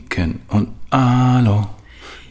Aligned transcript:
Inken 0.00 0.42
und 0.48 0.74
Alo. 0.90 1.68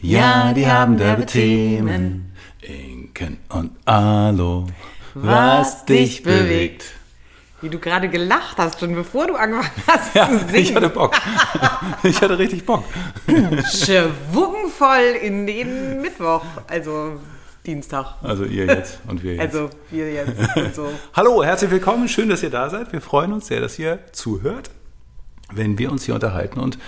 Ja, 0.00 0.52
die 0.52 0.68
haben 0.68 0.96
derbe 0.96 1.26
Themen. 1.26 2.32
Inken 2.60 3.38
und 3.48 3.72
Alo. 3.84 4.68
Was 5.14 5.84
dich 5.84 6.22
bewegt. 6.22 6.84
Wie 7.60 7.68
du 7.68 7.80
gerade 7.80 8.08
gelacht 8.08 8.58
hast, 8.58 8.78
schon 8.78 8.94
bevor 8.94 9.26
du 9.26 9.34
angefangen 9.34 9.72
hast 9.88 10.14
Ja, 10.14 10.28
zu 10.28 10.38
singen. 10.38 10.54
ich 10.54 10.74
hatte 10.76 10.88
Bock. 10.90 11.16
Ich 12.04 12.20
hatte 12.22 12.38
richtig 12.38 12.64
Bock. 12.64 12.84
Schwungvoll 13.26 15.16
in 15.20 15.48
den 15.48 16.00
Mittwoch, 16.00 16.44
also 16.68 17.18
Dienstag. 17.66 18.14
Also 18.22 18.44
ihr 18.44 18.66
jetzt 18.66 19.00
und 19.08 19.24
wir 19.24 19.32
jetzt. 19.34 19.40
Also 19.56 19.70
wir 19.90 20.12
jetzt 20.12 20.38
und 20.56 20.72
so. 20.74 20.88
Hallo, 21.14 21.42
herzlich 21.42 21.72
willkommen. 21.72 22.08
Schön, 22.08 22.28
dass 22.28 22.44
ihr 22.44 22.50
da 22.50 22.70
seid. 22.70 22.92
Wir 22.92 23.00
freuen 23.00 23.32
uns 23.32 23.48
sehr, 23.48 23.60
dass 23.60 23.76
ihr 23.76 23.98
zuhört, 24.12 24.70
wenn 25.52 25.78
wir 25.78 25.90
uns 25.90 26.04
hier 26.04 26.14
unterhalten 26.14 26.60
und 26.60 26.78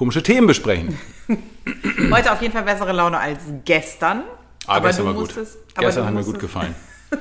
komische 0.00 0.22
Themen 0.22 0.46
besprechen. 0.46 0.98
Heute 2.10 2.32
auf 2.32 2.40
jeden 2.40 2.54
Fall 2.54 2.62
bessere 2.62 2.90
Laune 2.90 3.18
als 3.18 3.40
gestern. 3.66 4.22
Aber, 4.66 4.86
gestern 4.86 5.04
du 5.04 5.08
war 5.10 5.14
gut. 5.14 5.24
musstest, 5.26 5.58
Gestern 5.78 6.06
hat 6.06 6.14
mir 6.14 6.24
gut 6.24 6.38
gefallen. 6.38 6.74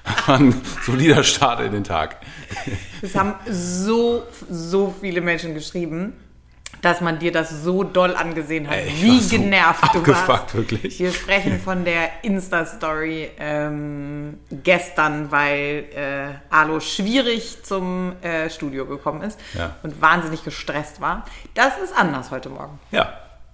War 0.26 0.40
ein 0.40 0.60
solider 0.84 1.22
Start 1.22 1.60
in 1.60 1.70
den 1.70 1.84
Tag. 1.84 2.16
Es 3.00 3.14
haben 3.14 3.34
so, 3.48 4.24
so 4.50 4.92
viele 5.00 5.20
Menschen 5.20 5.54
geschrieben, 5.54 6.14
dass 6.82 7.00
man 7.00 7.18
dir 7.18 7.30
das 7.32 7.62
so 7.62 7.84
doll 7.84 8.14
angesehen 8.16 8.66
hat, 8.68 8.76
Ey, 8.76 8.92
wie 9.00 9.20
so 9.20 9.36
genervt 9.36 9.84
du 9.94 10.06
warst. 10.06 10.54
wirklich. 10.54 10.98
Wir 10.98 11.12
sprechen 11.12 11.60
von 11.60 11.84
der 11.84 12.08
Insta-Story 12.22 13.30
ähm, 13.38 14.38
gestern, 14.50 15.30
weil 15.30 15.84
äh, 15.94 16.54
Alo 16.54 16.80
schwierig 16.80 17.62
zum 17.62 18.12
äh, 18.22 18.48
Studio 18.50 18.86
gekommen 18.86 19.22
ist 19.22 19.38
Ja. 19.54 19.76
und 19.82 20.00
wahnsinnig 20.00 20.42
gestresst 20.44 21.00
war. 21.00 21.24
Das 21.54 21.76
ist 21.84 21.94
anders 21.96 22.30
heute 22.30 22.48
Morgen. 22.48 22.78
Ja, 22.90 23.12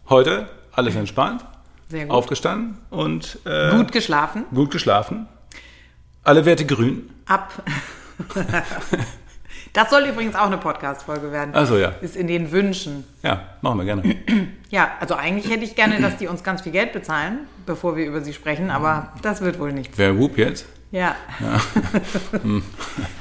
heute 0.08 0.48
alles 0.72 0.94
entspannt, 0.94 1.44
Sehr 1.88 2.05
gut. 2.06 2.14
aufgestanden 2.14 2.78
und 2.90 3.38
äh, 3.44 3.70
Gut 3.72 3.90
geschlafen. 3.92 4.44
gut 4.55 4.70
geschlafen. 4.70 5.27
Alle 6.22 6.44
Werte 6.44 6.64
grün. 6.66 7.11
Ab. 7.27 7.52
das 9.77 9.91
soll 9.91 10.05
übrigens 10.05 10.34
auch 10.34 10.46
eine 10.46 10.58
Podcast-Folge 10.58 11.30
werden. 11.32 11.55
Also 11.55 11.77
ja. 11.77 11.91
Ist 12.00 12.16
in 12.16 12.27
den 12.27 12.50
Wünschen. 12.50 13.05
Ja, 13.22 13.42
machen 13.60 13.78
wir 13.78 13.84
gerne. 13.84 14.02
Ja, 14.68 14.91
also 14.98 15.14
eigentlich 15.14 15.48
hätte 15.50 15.62
ich 15.62 15.77
gerne, 15.77 16.00
dass 16.00 16.16
die 16.16 16.27
uns 16.27 16.42
ganz 16.42 16.62
viel 16.62 16.72
Geld 16.72 16.92
bezahlen, 16.92 17.46
bevor 17.66 17.96
wir 17.96 18.05
über 18.05 18.20
sie 18.20 18.33
sprechen, 18.33 18.72
aber 18.72 19.12
das 19.22 19.41
wird 19.41 19.60
wohl 19.60 19.72
nicht. 19.72 19.96
Wer 19.96 20.18
Whoop 20.18 20.36
jetzt? 20.36 20.66
Ja. 20.91 21.14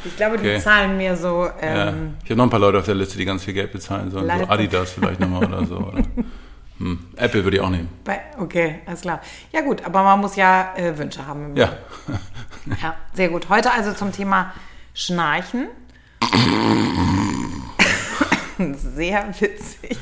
ich 0.06 0.16
glaube, 0.18 0.38
die 0.38 0.48
Okay. 0.50 0.60
zahlen 0.60 0.98
mir 0.98 1.16
so. 1.16 1.46
Ja. 1.62 1.90
Ähm, 1.90 2.16
Ich 2.24 2.30
habe 2.32 2.38
noch 2.38 2.46
ein 2.46 2.50
paar 2.50 2.60
Leute 2.60 2.80
auf 2.80 2.86
der 2.86 2.96
Liste, 2.96 3.18
die 3.18 3.26
ganz 3.26 3.44
viel 3.44 3.54
Geld 3.54 3.72
bezahlen 3.72 4.10
sollen. 4.12 4.24
So 4.24 4.28
Leider. 4.28 4.50
Adidas 4.50 4.92
vielleicht 4.92 5.20
nochmal 5.20 5.46
oder 5.46 5.66
so. 5.66 5.78
Oder? 5.78 6.04
Hm. 6.80 7.00
Apple 7.16 7.44
würde 7.44 7.58
ich 7.58 7.64
auch 7.64 7.70
nehmen. 7.70 7.90
bei, 8.04 8.20
okay, 8.40 8.80
alles 8.86 9.02
klar. 9.02 9.22
Ja 9.54 9.62
gut, 9.62 9.86
aber 9.86 10.04
man 10.04 10.20
muss 10.20 10.36
ja 10.36 10.74
äh, 10.76 10.98
Wünsche 10.98 11.26
haben. 11.26 11.56
Ja. 11.56 11.74
Ja. 12.82 12.96
Sehr 13.14 13.30
gut. 13.30 13.50
Heute 13.50 13.72
also 13.72 13.94
zum 13.94 14.12
Thema 14.12 14.52
Schnarchen. 14.94 15.68
Sehr 18.78 19.28
witzig. 19.40 19.98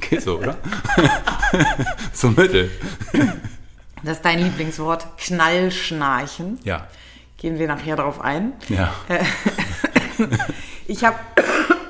Geht 0.00 0.22
so, 0.22 0.38
oder? 0.38 0.56
so 2.12 2.28
mittel. 2.30 2.70
Das 4.02 4.18
ist 4.18 4.24
dein 4.24 4.38
Lieblingswort, 4.38 5.06
Knallschnarchen. 5.18 6.58
Ja. 6.64 6.86
Gehen 7.36 7.58
wir 7.58 7.66
nachher 7.66 7.96
darauf 7.96 8.20
ein. 8.20 8.52
Ja. 8.68 8.94
Ich 10.88 11.04
habe, 11.04 11.16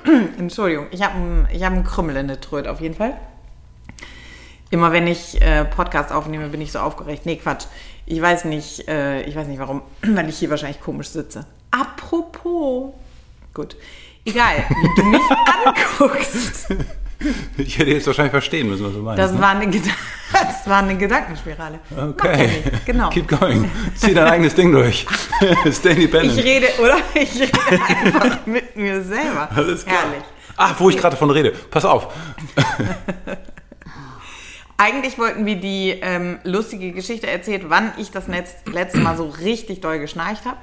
Entschuldigung, 0.38 0.88
ich 0.90 1.02
habe 1.02 1.46
ich 1.52 1.62
hab 1.62 1.72
einen 1.72 1.84
Krümmel 1.84 2.16
in 2.16 2.26
der 2.26 2.40
Tröte 2.40 2.70
auf 2.70 2.80
jeden 2.80 2.96
Fall. 2.96 3.16
Immer 4.70 4.90
wenn 4.90 5.06
ich 5.06 5.40
äh, 5.40 5.64
Podcast 5.64 6.10
aufnehme, 6.10 6.48
bin 6.48 6.60
ich 6.60 6.72
so 6.72 6.80
aufgeregt. 6.80 7.24
Nee, 7.24 7.36
Quatsch. 7.36 7.66
Ich 8.06 8.20
weiß 8.20 8.44
nicht, 8.46 8.88
äh, 8.88 9.22
ich 9.22 9.36
weiß 9.36 9.46
nicht 9.46 9.60
warum, 9.60 9.82
weil 10.02 10.28
ich 10.28 10.38
hier 10.38 10.50
wahrscheinlich 10.50 10.80
komisch 10.80 11.10
sitze. 11.10 11.46
Apropos. 11.70 12.92
Gut. 13.58 13.74
Egal, 14.24 14.64
wie 14.68 15.02
du 15.02 15.08
mich 15.08 15.20
anguckst. 15.98 16.68
Ich 17.56 17.76
hätte 17.76 17.90
jetzt 17.90 18.06
wahrscheinlich 18.06 18.30
verstehen 18.30 18.68
müssen, 18.68 18.86
was 18.86 18.92
du 18.92 19.00
meinst. 19.00 19.18
Das 19.18 19.32
ne? 19.32 19.40
war 19.40 19.48
eine, 19.48 19.64
Geda- 19.66 19.90
das 20.32 20.64
war 20.68 20.78
eine 20.78 20.96
Gedankenspirale. 20.96 21.80
Okay. 21.90 22.62
Genau. 22.86 23.08
Keep 23.10 23.26
going. 23.26 23.68
Zieh 23.96 24.14
dein 24.14 24.28
eigenes 24.28 24.54
Ding 24.54 24.70
durch. 24.70 25.04
Stay 25.72 25.94
independent. 25.94 26.38
Ich 26.38 26.44
rede, 26.44 26.68
oder? 26.80 26.98
Ich 27.14 27.34
rede 27.40 27.50
einfach 27.68 28.46
mit 28.46 28.76
mir 28.76 29.02
selber. 29.02 29.48
Alles 29.52 29.84
klar. 29.84 30.02
Herrlich. 30.02 30.22
Ach, 30.56 30.78
wo 30.78 30.88
ich 30.90 30.96
gerade 30.96 31.16
davon 31.16 31.30
rede. 31.30 31.50
Pass 31.50 31.84
auf. 31.84 32.14
Eigentlich 34.76 35.18
wollten 35.18 35.44
wir 35.46 35.56
die 35.56 35.98
ähm, 36.00 36.38
lustige 36.44 36.92
Geschichte 36.92 37.26
erzählen, 37.26 37.64
wann 37.66 37.92
ich 37.96 38.12
das 38.12 38.26
letzte 38.28 38.98
Mal 38.98 39.16
so 39.16 39.26
richtig 39.28 39.80
doll 39.80 39.98
geschnarcht 39.98 40.44
habe. 40.44 40.58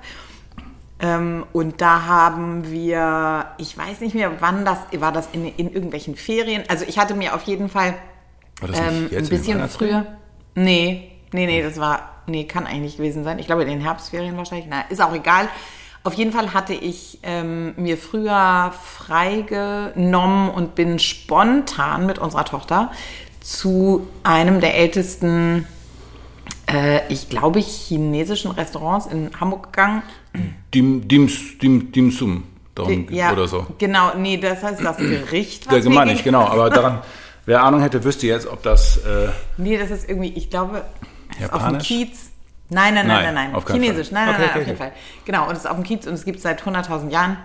Ähm, 1.00 1.46
und 1.52 1.82
da 1.82 2.06
haben 2.06 2.72
wir, 2.72 3.48
ich 3.58 3.78
weiß 3.78 4.00
nicht 4.00 4.16
mehr, 4.16 4.32
wann 4.40 4.64
das, 4.64 4.78
war 4.98 5.12
das 5.12 5.28
in, 5.34 5.46
in 5.46 5.72
irgendwelchen 5.72 6.16
Ferien? 6.16 6.64
Also 6.70 6.86
ich 6.88 6.98
hatte 6.98 7.16
mir 7.16 7.36
auf 7.36 7.44
jeden 7.44 7.70
Fall 7.70 7.96
ähm, 8.62 9.10
ein 9.14 9.28
bisschen 9.28 9.68
früher. 9.68 10.06
Nee, 10.56 11.12
nee, 11.34 11.46
nee, 11.46 11.62
das 11.62 11.78
war, 11.80 12.22
nee, 12.28 12.46
kann 12.46 12.66
eigentlich 12.66 12.82
nicht 12.82 12.98
gewesen 12.98 13.24
sein. 13.24 13.40
Ich 13.40 13.46
glaube 13.46 13.64
in 13.64 13.70
den 13.70 13.82
Herbstferien 13.82 14.38
wahrscheinlich. 14.38 14.68
Na, 14.70 14.82
ist 14.90 15.02
auch 15.02 15.14
egal. 15.14 15.50
Auf 16.06 16.14
jeden 16.14 16.32
Fall 16.32 16.54
hatte 16.54 16.74
ich 16.74 17.20
ähm, 17.24 17.74
mir 17.78 17.98
früher 17.98 18.72
freigenommen 18.80 20.52
und 20.52 20.76
bin 20.76 21.00
spontan 21.00 22.06
mit 22.06 22.20
unserer 22.20 22.46
Tochter 22.46 22.92
zu 23.42 24.08
einem 24.24 24.62
der 24.62 24.76
ältesten, 24.76 25.68
äh, 26.72 27.02
ich 27.12 27.28
glaube, 27.30 27.60
chinesischen 27.60 28.52
Restaurants 28.52 29.08
in 29.08 29.32
Hamburg 29.40 29.74
gegangen. 29.74 30.04
Dim, 30.74 31.08
Dims, 31.08 31.58
Dim, 31.62 31.92
Dim 31.92 32.12
Sum. 32.12 32.44
Darum 32.76 33.08
Ja, 33.10 33.32
oder 33.32 33.48
so. 33.48 33.66
Genau, 33.78 34.16
nee, 34.18 34.38
das 34.38 34.62
heißt 34.62 34.84
das 34.84 34.98
Gericht. 34.98 35.72
Der 35.72 35.82
wir 35.84 35.90
meine 35.90 36.12
ich, 36.14 36.24
genau. 36.24 36.42
Aber 36.46 36.70
daran, 36.70 37.02
wer 37.46 37.64
Ahnung 37.64 37.82
hätte, 37.82 38.04
wüsste 38.04 38.28
jetzt, 38.28 38.48
ob 38.48 38.62
das. 38.64 38.98
Äh, 38.98 39.30
Nee, 39.58 39.78
das 39.78 39.92
ist 39.92 40.10
irgendwie, 40.10 40.34
ich 40.36 40.50
glaube, 40.50 40.84
auf 41.52 41.68
dem? 41.68 41.78
Kiez. 41.78 42.32
Nein, 42.70 42.96
nein, 42.96 43.08
nein, 43.08 43.24
Nein, 43.24 43.34
nein, 43.36 43.56
auf 43.56 43.66
Chinesisch, 43.66 44.10
Fall. 44.10 44.26
nein, 44.26 44.34
nein, 44.34 44.36
Okay, 44.36 44.42
nein, 44.42 44.50
okay, 44.50 44.60
auf 44.62 44.68
jeden 44.68 44.82
okay. 44.82 44.92
Fall. 44.92 44.92
Genau, 45.26 45.44
und 45.48 45.52
es 45.54 45.60
ist 45.60 45.68
auf 45.68 45.76
dem 45.76 45.84
Kiez 45.84 46.08
und 46.08 46.14
es 46.16 46.26
gibt 46.26 46.38
es 46.38 46.44
seit 46.44 46.64
100.000 46.64 47.10
Jahren. 47.12 47.38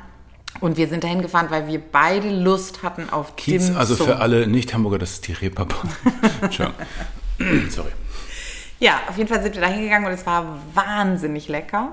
Und 0.60 0.76
wir 0.76 0.88
sind 0.88 1.04
dahin 1.04 1.22
gefahren, 1.22 1.46
weil 1.50 1.68
wir 1.68 1.78
beide 1.80 2.28
Lust 2.30 2.82
hatten 2.82 3.08
auf 3.10 3.36
Kiez, 3.36 3.66
Dim 3.66 3.76
also 3.76 3.94
Sum. 3.94 4.06
für 4.08 4.16
alle 4.16 4.46
Nicht-Hamburger, 4.48 4.98
das 4.98 5.12
ist 5.12 5.28
die 5.28 5.32
Reeperbahn. 5.34 5.88
Sorry. 7.70 7.90
Ja, 8.80 8.98
auf 9.08 9.16
jeden 9.18 9.28
Fall 9.28 9.42
sind 9.42 9.54
wir 9.54 9.60
da 9.62 9.68
hingegangen 9.68 10.06
und 10.08 10.12
es 10.14 10.24
war 10.26 10.56
wahnsinnig 10.74 11.48
lecker. 11.48 11.92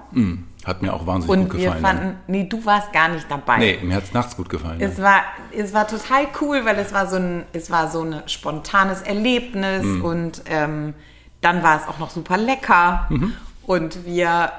Hat 0.65 0.81
mir 0.81 0.93
auch 0.93 1.05
wahnsinnig 1.05 1.37
Und 1.37 1.49
gut 1.49 1.59
wir 1.59 1.71
gefallen. 1.73 1.81
ne? 1.95 2.01
fanden, 2.01 2.17
nee, 2.27 2.43
du 2.45 2.65
warst 2.65 2.91
gar 2.93 3.09
nicht 3.09 3.29
dabei. 3.29 3.57
Nee, 3.57 3.79
mir 3.83 3.95
hat 3.95 4.03
es 4.05 4.13
nachts 4.13 4.35
gut 4.37 4.47
gefallen. 4.49 4.79
Es 4.79 4.97
ja. 4.97 5.03
war, 5.03 5.21
es 5.55 5.73
war 5.73 5.85
total 5.87 6.27
cool, 6.41 6.63
weil 6.65 6.77
es 6.79 6.93
war 6.93 7.07
so 7.07 7.17
ein, 7.17 7.43
es 7.53 7.69
war 7.69 7.89
so 7.89 8.01
ein 8.03 8.23
spontanes 8.27 9.01
Erlebnis 9.01 9.83
Mhm. 9.83 10.03
und 10.05 10.41
ähm, 10.49 10.93
dann 11.41 11.61
war 11.61 11.75
es 11.79 11.87
auch 11.87 11.99
noch 11.99 12.09
super 12.09 12.37
lecker 12.37 13.05
Mhm. 13.09 13.33
und 13.63 14.05
wir, 14.05 14.51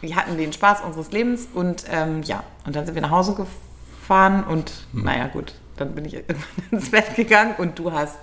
wir 0.00 0.16
hatten 0.16 0.38
den 0.38 0.52
Spaß 0.52 0.82
unseres 0.82 1.10
Lebens 1.10 1.48
und 1.52 1.84
ähm, 1.90 2.22
ja, 2.22 2.44
und 2.64 2.76
dann 2.76 2.86
sind 2.86 2.94
wir 2.94 3.02
nach 3.02 3.10
Hause 3.10 3.34
gefahren 3.34 4.44
und 4.44 4.72
Mhm. 4.92 5.02
naja 5.04 5.26
gut, 5.26 5.54
dann 5.76 5.94
bin 5.96 6.04
ich 6.04 6.14
irgendwann 6.14 6.44
ins 6.70 6.90
Bett 6.92 7.16
gegangen 7.16 7.54
und 7.58 7.76
du 7.78 7.90
hast 7.92 8.16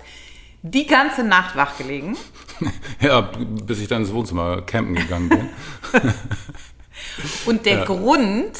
die 0.62 0.86
ganze 0.86 1.22
Nacht 1.24 1.56
wach 1.56 1.76
gelegen. 1.78 2.16
Ja, 3.00 3.22
bis 3.22 3.80
ich 3.80 3.88
dann 3.88 4.02
ins 4.02 4.12
Wohnzimmer 4.12 4.60
campen 4.60 4.94
gegangen 4.94 5.30
bin. 5.30 5.48
Und 7.46 7.64
der 7.64 7.78
Ja. 7.78 7.84
Grund, 7.86 8.52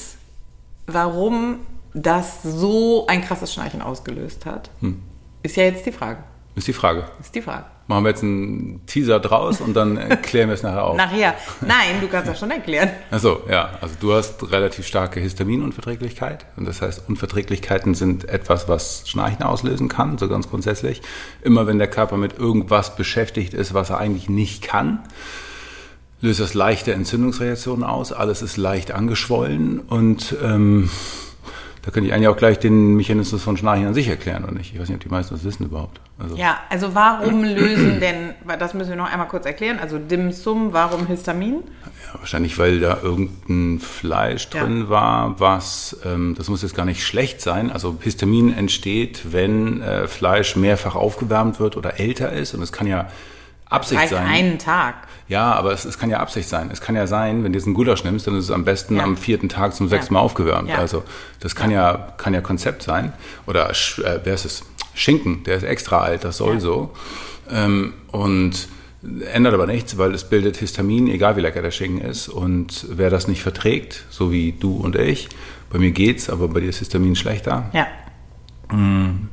warum 0.87 1.61
das 1.93 2.43
so 2.43 3.07
ein 3.07 3.21
krasses 3.23 3.53
Schnarchen 3.53 3.83
ausgelöst 3.83 4.47
hat, 4.47 4.71
Hm. 4.81 5.03
ist 5.43 5.57
ja 5.57 5.65
jetzt 5.65 5.85
die 5.85 5.93
Frage. 5.93 6.25
Ist 6.57 6.67
die 6.67 6.73
Frage. 6.73 7.05
Ist 7.21 7.35
die 7.35 7.43
Frage. 7.43 7.65
Machen 7.87 8.05
wir 8.05 8.11
jetzt 8.11 8.23
einen 8.23 8.85
Teaser 8.87 9.19
draus 9.19 9.61
und 9.61 9.75
dann 9.75 9.99
klären 10.23 10.49
wir 10.49 10.55
es 10.55 10.63
nachher 10.63 10.85
auf. 10.85 10.97
Nachher. 10.97 11.35
Nein, 11.61 12.01
du 12.01 12.09
kannst 12.09 12.29
das 12.29 12.39
schon 12.39 12.51
erklären. 12.51 12.91
Achso, 13.11 13.43
ja. 13.49 13.71
Also 13.81 13.95
du 13.99 14.13
hast 14.13 14.51
relativ 14.51 14.87
starke 14.87 15.21
Histaminunverträglichkeit. 15.21 16.47
Und 16.57 16.67
das 16.67 16.83
heißt, 16.83 17.09
Unverträglichkeiten 17.09 17.95
sind 17.95 18.29
etwas, 18.29 18.69
was 18.69 19.09
Schnarchen 19.09 19.43
auslösen 19.43 19.89
kann, 19.89 20.19
so 20.19 20.29
ganz 20.29 20.49
grundsätzlich. 20.49 21.03
Immer 21.43 21.67
wenn 21.67 21.79
der 21.79 21.89
Körper 21.89 22.17
mit 22.17 22.39
irgendwas 22.39 22.95
beschäftigt 22.97 23.55
ist, 23.55 23.75
was 23.75 23.91
er 23.91 23.99
eigentlich 23.99 24.29
nicht 24.29 24.63
kann, 24.63 25.01
löst 26.21 26.41
das 26.41 26.55
leichte 26.55 26.93
Entzündungsreaktionen 26.93 27.85
aus. 27.85 28.13
Alles 28.13 28.43
ist 28.43 28.57
leicht 28.57 28.93
angeschwollen 28.93 29.81
und 29.81 30.37
ähm, 30.43 30.91
da 31.83 31.91
könnte 31.91 32.09
ich 32.09 32.15
eigentlich 32.15 32.29
auch 32.29 32.37
gleich 32.37 32.59
den 32.59 32.97
Mechanismus 32.97 33.43
von 33.43 33.57
Schnarchen 33.57 33.87
an 33.87 33.95
sich 33.95 34.09
erklären, 34.09 34.45
oder 34.45 34.53
nicht? 34.53 34.75
Ich 34.75 34.81
weiß 34.81 34.89
nicht, 34.89 34.97
ob 34.97 35.03
die 35.03 35.09
meisten 35.09 35.35
das 35.35 35.45
wissen 35.45 35.65
überhaupt. 35.65 36.01
Also. 36.19 36.37
Ja, 36.37 36.59
also 36.69 36.95
warum 36.95 37.43
lösen 37.45 38.01
denn, 38.01 38.35
das 38.59 38.75
müssen 38.75 38.91
wir 38.91 38.97
noch 38.97 39.11
einmal 39.11 39.29
kurz 39.29 39.47
erklären, 39.47 39.79
also 39.81 39.99
Dim 39.99 40.31
Sum, 40.33 40.75
warum 40.75 41.07
Histamin? 41.07 41.63
Ja, 41.85 42.19
wahrscheinlich, 42.19 42.59
weil 42.59 42.81
da 42.81 42.99
irgendein 43.03 43.79
Fleisch 43.81 44.51
drin 44.51 44.83
ja. 44.83 44.89
war, 44.91 45.41
was, 45.41 45.97
ähm, 46.05 46.35
das 46.37 46.49
muss 46.49 46.61
jetzt 46.63 46.75
gar 46.75 46.85
nicht 46.85 47.03
schlecht 47.03 47.41
sein. 47.41 47.71
Also 47.71 47.97
Histamin 48.01 48.53
entsteht, 48.53 49.33
wenn 49.33 49.81
äh, 49.81 50.07
Fleisch 50.07 50.57
mehrfach 50.57 50.97
aufgewärmt 50.97 51.61
wird 51.61 51.79
oder 51.79 51.99
älter 51.99 52.31
ist. 52.31 52.53
Und 52.53 52.63
es 52.63 52.73
kann 52.73 52.87
ja 52.87 53.09
Absicht 53.71 54.09
sein. 54.09 54.27
einen 54.27 54.59
Tag. 54.59 55.07
Ja, 55.31 55.53
aber 55.53 55.73
es, 55.73 55.85
es, 55.85 55.97
kann 55.97 56.11
ja 56.11 56.19
Absicht 56.19 56.49
sein. 56.49 56.71
Es 56.73 56.81
kann 56.81 56.97
ja 56.97 57.07
sein, 57.07 57.45
wenn 57.45 57.53
du 57.53 57.59
jetzt 57.59 57.67
einen 57.67 57.75
Gulasch 57.75 58.03
nimmst, 58.03 58.27
dann 58.27 58.37
ist 58.37 58.47
es 58.47 58.51
am 58.51 58.65
besten 58.65 58.97
ja. 58.97 59.05
am 59.05 59.17
vierten 59.17 59.49
Tag 59.49 59.75
zum 59.75 59.89
sechsten 59.89 60.13
Mal 60.15 60.21
aufgewärmt. 60.21 60.77
Also 60.77 61.05
das 61.39 61.55
kann 61.55 61.71
ja. 61.71 62.13
kann 62.17 62.35
ja 62.35 62.41
Konzept 62.41 62.83
sein. 62.83 63.13
Oder 63.47 63.71
äh, 63.71 64.19
wer 64.25 64.35
ist 64.35 64.45
es? 64.45 64.65
Schinken, 64.93 65.45
der 65.45 65.57
ist 65.57 65.63
extra 65.63 66.01
alt, 66.01 66.25
das 66.25 66.37
soll 66.37 66.61
so. 66.61 66.91
Ähm, 67.49 67.95
und 68.11 68.69
ändert 69.33 69.55
aber 69.55 69.69
nichts, 69.69 69.97
weil 69.99 70.13
es 70.13 70.25
bildet 70.25 70.57
Histamin, 70.57 71.07
egal 71.07 71.37
wie 71.37 71.41
lecker 71.41 71.63
der 71.63 71.71
Schinken 71.71 72.01
ist. 72.01 72.29
Und 72.29 72.87
wer 72.91 73.09
das 73.09 73.29
nicht 73.29 73.41
verträgt, 73.41 74.05
so 74.11 74.33
wie 74.33 74.51
du 74.51 74.77
und 74.79 74.97
ich, 74.97 75.29
bei 75.71 75.79
mir 75.79 75.93
geht's, 75.93 76.29
aber 76.29 76.49
bei 76.49 76.59
dir 76.59 76.71
ist 76.71 76.81
Histamin 76.81 77.15
schlechter. 77.15 77.71
Ja 77.73 77.87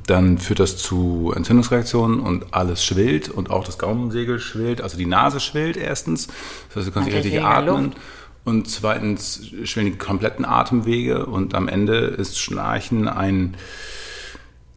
dann 0.05 0.37
führt 0.37 0.59
das 0.59 0.77
zu 0.77 1.33
Entzündungsreaktionen 1.35 2.19
und 2.19 2.53
alles 2.53 2.83
schwillt 2.83 3.29
und 3.29 3.49
auch 3.49 3.63
das 3.63 3.77
Gaumensegel 3.77 4.39
schwillt, 4.39 4.81
also 4.81 4.97
die 4.97 5.05
Nase 5.05 5.39
schwillt 5.39 5.77
erstens, 5.77 6.27
das 6.67 6.77
heißt, 6.77 6.87
du 6.87 6.91
kannst 6.91 7.07
nicht 7.07 7.17
richtig 7.17 7.41
atmen. 7.41 7.85
Luft. 7.85 7.97
Und 8.45 8.69
zweitens 8.69 9.51
schwillen 9.65 9.91
die 9.91 9.97
kompletten 9.97 10.45
Atemwege 10.45 11.25
und 11.25 11.53
am 11.53 11.67
Ende 11.67 11.97
ist 11.97 12.39
Schnarchen 12.39 13.09
ein 13.09 13.57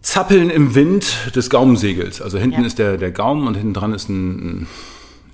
Zappeln 0.03 0.51
im 0.51 0.75
Wind 0.75 1.37
des 1.37 1.51
Gaumensegels. 1.51 2.21
Also 2.21 2.37
hinten 2.39 2.63
ja. 2.63 2.67
ist 2.67 2.81
der, 2.81 2.97
der 2.97 3.13
Gaumen 3.13 3.47
und 3.47 3.55
hinten 3.55 3.75
dran 3.75 3.93
ist 3.93 4.09
ein, 4.09 4.67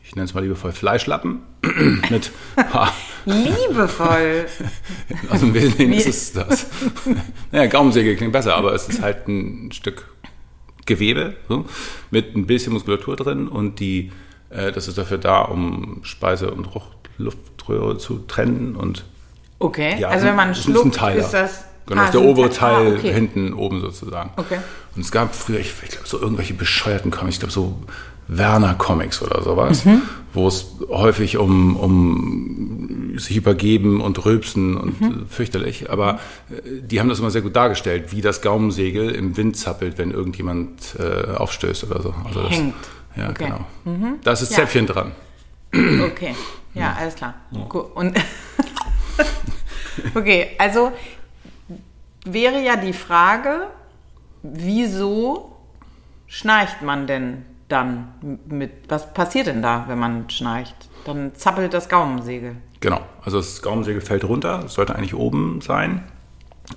ich 0.05 0.14
nenne 0.17 0.26
es 0.26 0.34
mal 0.34 0.43
liebevoll 0.43 0.72
Fleischlappen 0.72 1.38
mit 2.11 2.31
Liebevoll. 3.26 4.46
Also 5.31 5.46
im 5.46 5.55
Wesentlichen 5.55 5.93
ist 5.93 6.06
es 6.06 6.32
das. 6.32 6.67
Naja, 7.52 7.67
Gaumensäge 7.67 8.17
klingt 8.17 8.32
besser, 8.32 8.56
aber 8.56 8.73
es 8.75 8.88
ist 8.88 9.02
halt 9.02 9.28
ein 9.28 9.70
Stück 9.73 10.08
Gewebe 10.87 11.34
so, 11.49 11.67
mit 12.11 12.37
ein 12.37 12.46
bisschen 12.46 12.73
Muskulatur 12.73 13.17
drin 13.17 13.49
und 13.49 13.81
die, 13.81 14.12
äh, 14.50 14.70
das 14.70 14.88
ist 14.88 14.96
dafür 14.96 15.19
da, 15.19 15.43
um 15.43 16.00
Speise- 16.02 16.52
und 16.52 16.69
Luftröhre 17.19 17.99
zu 17.99 18.19
trennen 18.19 18.76
und 18.76 19.05
Okay, 19.58 19.99
ja, 19.99 20.08
also 20.08 20.26
wenn 20.26 20.37
man 20.37 20.55
schluckt, 20.55 20.96
ist 21.17 21.32
das 21.32 21.64
Genau, 21.87 22.00
ah, 22.00 22.06
das 22.06 22.14
ist 22.14 22.20
der 22.20 22.29
obere 22.29 22.50
Teil 22.50 22.94
ah, 22.94 22.96
okay. 22.99 23.12
hinten 23.12 23.52
oben 23.52 23.81
sozusagen. 23.81 24.31
Okay. 24.37 24.58
Und 24.96 25.02
es 25.02 25.12
gab 25.12 25.34
früher, 25.34 25.61
ich, 25.61 25.72
ich 25.84 25.90
glaube, 25.90 26.06
so 26.06 26.20
irgendwelche 26.20 26.55
bescheuerten 26.55 27.12
Comics, 27.12 27.37
ich 27.37 27.40
glaube 27.40 27.52
so 27.52 27.81
Werner 28.28 28.75
Comics 28.75 29.23
oder 29.23 29.43
sowas, 29.43 29.84
mhm. 29.84 30.02
wo 30.32 30.49
es 30.49 30.76
häufig 30.88 31.38
um, 31.38 31.76
um 31.76 33.19
sich 33.19 33.37
übergeben 33.37 34.00
und 34.00 34.25
rülpsen 34.25 34.76
und 34.76 35.00
mhm. 35.00 35.26
fürchterlich. 35.28 35.90
Aber 35.90 36.19
äh, 36.50 36.81
die 36.82 37.00
haben 37.00 37.08
das 37.08 37.20
immer 37.20 37.31
sehr 37.31 37.43
gut 37.43 37.56
dargestellt, 37.56 38.12
wie 38.12 38.20
das 38.20 38.43
Gaumensegel 38.43 39.11
im 39.11 39.37
Wind 39.37 39.56
zappelt, 39.56 39.99
wenn 39.99 40.11
irgendjemand 40.11 40.96
äh, 40.99 41.34
aufstößt 41.37 41.84
oder 41.84 42.02
so. 42.02 42.14
Also 42.25 42.43
das, 42.43 42.52
Hängt. 42.52 42.75
Ja, 43.17 43.31
okay. 43.31 43.44
genau. 43.44 43.61
Mhm. 43.84 44.19
Da 44.23 44.32
ist 44.32 44.43
das 44.43 44.50
ja. 44.50 44.56
Zäpfchen 44.56 44.87
dran. 44.87 45.12
Okay, 45.72 46.34
ja, 46.75 46.96
alles 46.99 47.17
klar. 47.17 47.34
Ja. 47.50 47.61
Und 47.61 48.17
okay, 50.14 50.50
also 50.58 50.93
wäre 52.25 52.62
ja 52.62 52.76
die 52.76 52.93
Frage, 52.93 53.67
wieso 54.43 55.56
schnarcht 56.26 56.82
man 56.82 57.06
denn 57.06 57.44
dann 57.69 58.09
mit, 58.49 58.71
was 58.89 59.13
passiert 59.13 59.49
denn 59.49 59.63
da, 59.63 59.85
wenn 59.89 59.99
man 59.99 60.31
schnarcht? 60.31 60.75
Dann 61.05 61.35
zappelt 61.35 61.75
das 61.75 61.89
Gaumensegel. 61.89 62.57
Genau, 62.81 63.01
also 63.25 63.39
das 63.39 63.63
Gaumensegel 63.63 64.01
fällt 64.01 64.25
runter, 64.25 64.63
es 64.67 64.75
sollte 64.75 64.95
eigentlich 64.95 65.15
oben 65.15 65.61
sein. 65.61 66.05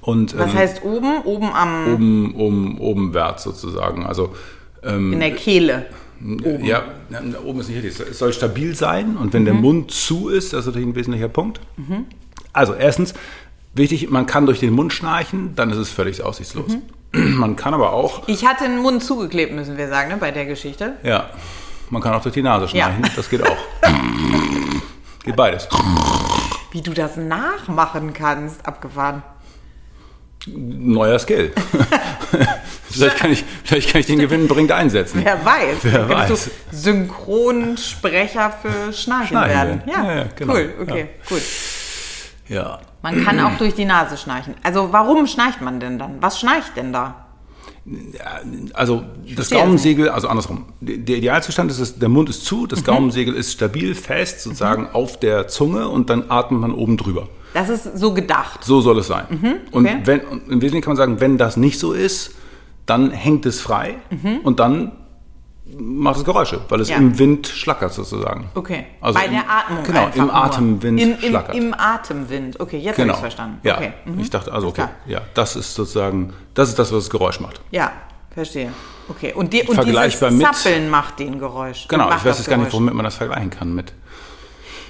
Und, 0.02 0.38
was 0.38 0.52
ähm, 0.52 0.58
heißt 0.58 0.84
oben? 0.84 1.22
Oben 1.24 1.52
am. 1.52 1.94
Oben, 1.94 2.36
oben, 2.36 2.78
oben 2.80 3.14
wärts 3.14 3.44
sozusagen. 3.44 4.06
Also, 4.06 4.36
ähm, 4.84 5.14
In 5.14 5.20
der 5.20 5.32
Kehle. 5.32 5.88
Oben. 6.22 6.64
Ja, 6.64 6.84
oben 7.44 7.60
ist 7.60 7.70
nicht 7.70 7.84
richtig. 7.84 8.08
Es 8.12 8.20
soll 8.20 8.34
stabil 8.34 8.76
sein 8.76 9.16
und 9.18 9.34
wenn 9.34 9.44
mhm. 9.44 9.46
der 9.46 9.54
Mund 9.56 9.92
zu 9.92 10.30
ist, 10.30 10.54
das 10.54 10.62
ist 10.62 10.66
natürlich 10.68 10.88
ein 10.88 10.96
wesentlicher 10.96 11.30
Punkt. 11.30 11.60
Mhm. 11.78 12.06
Also, 12.54 12.74
erstens, 12.74 13.14
wichtig, 13.74 14.10
man 14.10 14.26
kann 14.26 14.46
durch 14.46 14.60
den 14.60 14.74
Mund 14.74 14.94
schnarchen, 14.94 15.56
dann 15.56 15.72
ist 15.72 15.78
es 15.78 15.90
völlig 15.90 16.22
aussichtslos. 16.22 16.70
Mhm. 16.70 16.82
Man 17.12 17.56
kann 17.56 17.74
aber 17.74 17.94
auch. 17.94 18.28
Ich 18.28 18.46
hatte 18.46 18.66
den 18.66 18.80
Mund 18.80 19.04
zugeklebt, 19.04 19.54
müssen 19.54 19.78
wir 19.78 19.88
sagen, 19.90 20.10
ne, 20.10 20.18
bei 20.18 20.32
der 20.32 20.46
Geschichte. 20.46 20.94
Ja. 21.04 21.30
Man 21.90 22.02
kann 22.02 22.14
auch 22.14 22.22
durch 22.22 22.34
die 22.34 22.44
Nase 22.44 22.68
schnarchen. 22.68 23.04
Ja. 23.04 23.10
Das 23.16 23.30
geht 23.30 23.44
auch. 23.44 23.58
geht 25.24 25.36
beides. 25.36 25.68
Wie 26.72 26.82
du 26.82 26.94
das 26.94 27.18
nachmachen 27.18 28.14
kannst, 28.14 28.66
abgefahren. 28.66 29.24
Neuer 30.46 31.20
Skill. 31.20 31.52
vielleicht, 32.90 33.18
kann 33.18 33.32
ich, 33.32 33.44
vielleicht 33.64 33.92
kann 33.92 34.02
ich 34.02 34.08
den 34.08 34.20
gewinnbringend 34.20 34.72
einsetzen. 34.72 35.22
Wer 35.24 35.44
weiß. 35.44 35.78
Wer 35.82 36.08
weiß. 36.08 36.30
Du 36.30 36.76
Synchronsprecher 36.76 38.54
für 38.62 38.94
Schnarchen, 38.94 39.28
Schnarchen 39.28 39.50
werden. 39.50 39.84
Ja, 39.86 40.06
ja, 40.06 40.16
ja 40.16 40.26
genau. 40.36 40.54
cool. 40.54 40.74
Okay, 40.82 41.00
ja. 41.00 41.28
gut. 41.28 41.42
Ja. 42.48 42.80
Man 43.02 43.24
kann 43.24 43.40
auch 43.40 43.58
durch 43.58 43.76
die 43.76 43.86
Nase 43.86 44.18
schnarchen. 44.18 44.56
Also 44.64 44.90
warum 44.92 45.26
schnarcht 45.26 45.62
man 45.62 45.80
denn 45.80 45.98
dann? 45.98 46.22
Was 46.22 46.40
schnarcht 46.40 46.76
denn 46.76 46.92
da? 46.92 47.26
Also 48.74 49.04
das 49.36 49.50
Gaumensegel, 49.50 50.10
also 50.10 50.28
andersrum. 50.28 50.66
Der 50.82 51.18
Idealzustand 51.18 51.72
ist, 51.72 51.80
dass 51.80 51.98
der 51.98 52.10
Mund 52.10 52.30
ist 52.30 52.46
zu, 52.46 52.68
das 52.68 52.82
mhm. 52.82 52.86
Gaumensegel 52.86 53.34
ist 53.34 53.54
stabil, 53.54 53.96
fest, 53.96 54.42
sozusagen 54.42 54.84
mhm. 54.84 54.90
auf 54.94 55.20
der 55.20 55.48
Zunge 55.48 55.88
und 55.88 56.10
dann 56.10 56.26
atmet 56.30 56.60
man 56.60 56.74
oben 56.74 56.98
drüber. 56.98 57.30
Das 57.54 57.70
ist 57.70 57.98
so 57.98 58.14
gedacht. 58.14 58.64
So 58.64 58.82
soll 58.82 59.00
es 59.00 59.08
sein. 59.08 59.26
Mhm. 59.30 59.56
Okay. 59.72 59.96
Und 59.98 60.08
wenn, 60.08 60.20
im 60.20 60.62
Wesentlichen 60.62 60.82
kann 60.82 60.92
man 60.92 60.98
sagen, 60.98 61.20
wenn 61.20 61.38
das 61.38 61.58
nicht 61.58 61.80
so 61.80 61.94
ist, 61.94 62.36
dann 62.86 63.12
hängt 63.12 63.46
es 63.46 63.62
frei 63.62 63.96
mhm. 64.10 64.40
und 64.44 64.60
dann 64.60 64.92
macht 65.78 66.18
es 66.18 66.26
Geräusche, 66.26 66.62
weil 66.70 66.82
es 66.82 66.90
ja. 66.90 66.98
im 66.98 67.18
Wind 67.20 67.48
schlackert 67.48 67.94
sozusagen. 67.94 68.50
Okay. 68.56 68.86
Also 69.02 69.20
Bei 69.20 69.26
im, 69.26 69.32
der 69.32 69.50
Atmung. 69.50 69.84
Genau, 69.84 70.10
im 70.14 70.30
Atemwind 70.30 71.00
in, 71.00 71.12
im, 71.12 71.20
schlackert. 71.20 71.56
Im 71.56 71.74
Atemwind. 71.78 72.60
Okay, 72.60 72.78
jetzt 72.78 72.96
genau. 72.96 73.14
habe 73.14 73.18
ich 73.18 73.22
verstanden. 73.22 73.60
Ja. 73.64 73.78
Okay. 73.78 73.94
Mhm. 74.06 74.20
Ich 74.20 74.30
dachte, 74.30 74.52
also 74.52 74.68
okay, 74.68 74.86
ja, 75.06 75.22
das 75.34 75.56
ist 75.56 75.74
sozusagen, 75.74 76.34
das 76.54 76.70
ist 76.70 76.80
das, 76.80 76.92
was 76.92 77.04
das 77.04 77.10
Geräusch 77.10 77.40
macht. 77.40 77.62
Ja, 77.72 77.92
verstehe. 78.32 78.72
Okay. 79.10 79.34
Und, 79.34 79.54
die, 79.54 79.64
und 79.64 79.76
Vergleichbar 79.76 80.30
dieses 80.30 80.62
Zappeln 80.62 80.84
mit, 80.84 80.92
macht 80.92 81.20
den 81.20 81.40
Geräusch. 81.40 81.88
Genau, 81.88 82.10
ich 82.10 82.26
weiß 82.26 82.38
jetzt 82.38 82.50
gar 82.50 82.58
nicht, 82.58 82.74
womit 82.74 82.94
man 82.94 83.06
das 83.06 83.16
vergleichen 83.16 83.50
kann 83.50 83.74
mit. 83.74 83.94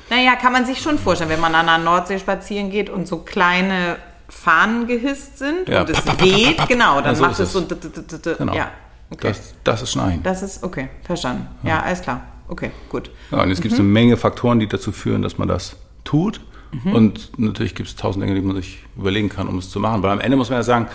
Naja, 0.09 0.35
kann 0.35 0.51
man 0.51 0.65
sich 0.65 0.81
schon 0.81 0.97
vorstellen, 0.97 1.29
wenn 1.29 1.39
man 1.39 1.53
an 1.55 1.67
der 1.67 1.77
Nordsee 1.77 2.19
spazieren 2.19 2.71
geht 2.71 2.89
und 2.89 3.07
so 3.07 3.19
kleine 3.19 3.97
Fahnen 4.27 4.87
gehisst 4.87 5.37
sind 5.37 5.69
ja. 5.69 5.81
und 5.81 5.89
es 5.89 6.03
geht, 6.17 6.67
genau, 6.67 7.01
dann 7.01 7.17
macht 7.19 7.39
es 7.39 7.51
so. 7.51 7.63
Genau. 8.37 8.53
Ja. 8.53 8.71
Okay. 9.11 9.27
Das, 9.27 9.53
das 9.63 9.81
ist 9.81 9.95
Nein. 9.95 10.21
Das 10.23 10.43
ist, 10.43 10.63
okay, 10.63 10.89
verstanden. 11.03 11.47
Ja, 11.63 11.69
ja 11.69 11.79
alles 11.81 12.01
klar. 12.01 12.21
Okay, 12.47 12.71
gut. 12.89 13.11
Ja, 13.31 13.41
und 13.43 13.49
jetzt 13.49 13.59
mhm. 13.59 13.63
gibt 13.63 13.73
es 13.73 13.79
eine 13.79 13.87
Menge 13.87 14.17
Faktoren, 14.17 14.59
die 14.59 14.67
dazu 14.67 14.91
führen, 14.91 15.21
dass 15.21 15.37
man 15.37 15.47
das 15.47 15.75
tut. 16.03 16.41
Mhm. 16.71 16.93
Und 16.93 17.39
natürlich 17.39 17.75
gibt 17.75 17.89
es 17.89 17.95
tausend 17.95 18.23
Dinge, 18.23 18.35
die 18.35 18.41
man 18.41 18.55
sich 18.55 18.83
überlegen 18.97 19.29
kann, 19.29 19.47
um 19.47 19.57
es 19.57 19.69
zu 19.69 19.79
machen. 19.79 20.03
Weil 20.03 20.11
am 20.11 20.19
Ende 20.19 20.37
muss 20.37 20.49
man 20.49 20.59
ja 20.59 20.63
sagen, 20.63 20.87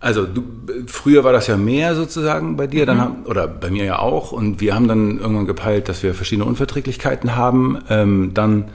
also 0.00 0.26
du, 0.26 0.42
früher 0.86 1.24
war 1.24 1.32
das 1.32 1.46
ja 1.46 1.56
mehr 1.56 1.94
sozusagen 1.94 2.56
bei 2.56 2.66
dir, 2.66 2.82
mhm. 2.82 2.86
dann 2.86 3.00
haben, 3.00 3.26
oder 3.26 3.48
bei 3.48 3.70
mir 3.70 3.84
ja 3.84 3.98
auch. 3.98 4.32
Und 4.32 4.60
wir 4.60 4.74
haben 4.74 4.86
dann 4.86 5.18
irgendwann 5.18 5.46
gepeilt, 5.46 5.88
dass 5.88 6.02
wir 6.02 6.14
verschiedene 6.14 6.46
Unverträglichkeiten 6.46 7.36
haben. 7.36 7.78
Ähm, 7.88 8.32
dann 8.34 8.70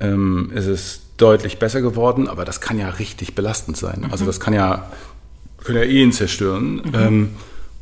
ähm, 0.00 0.50
ist 0.54 0.66
es 0.66 1.02
deutlich 1.16 1.58
besser 1.58 1.80
geworden, 1.80 2.28
aber 2.28 2.44
das 2.44 2.60
kann 2.60 2.78
ja 2.78 2.88
richtig 2.90 3.34
belastend 3.34 3.76
sein. 3.76 4.08
Also 4.10 4.24
mhm. 4.24 4.26
das 4.26 4.40
kann 4.40 4.52
ja, 4.52 4.90
können 5.64 5.78
ja 5.78 5.84
Ehen 5.84 6.12
zerstören. 6.12 6.74
Mhm. 6.76 6.94
Ähm, 6.94 7.28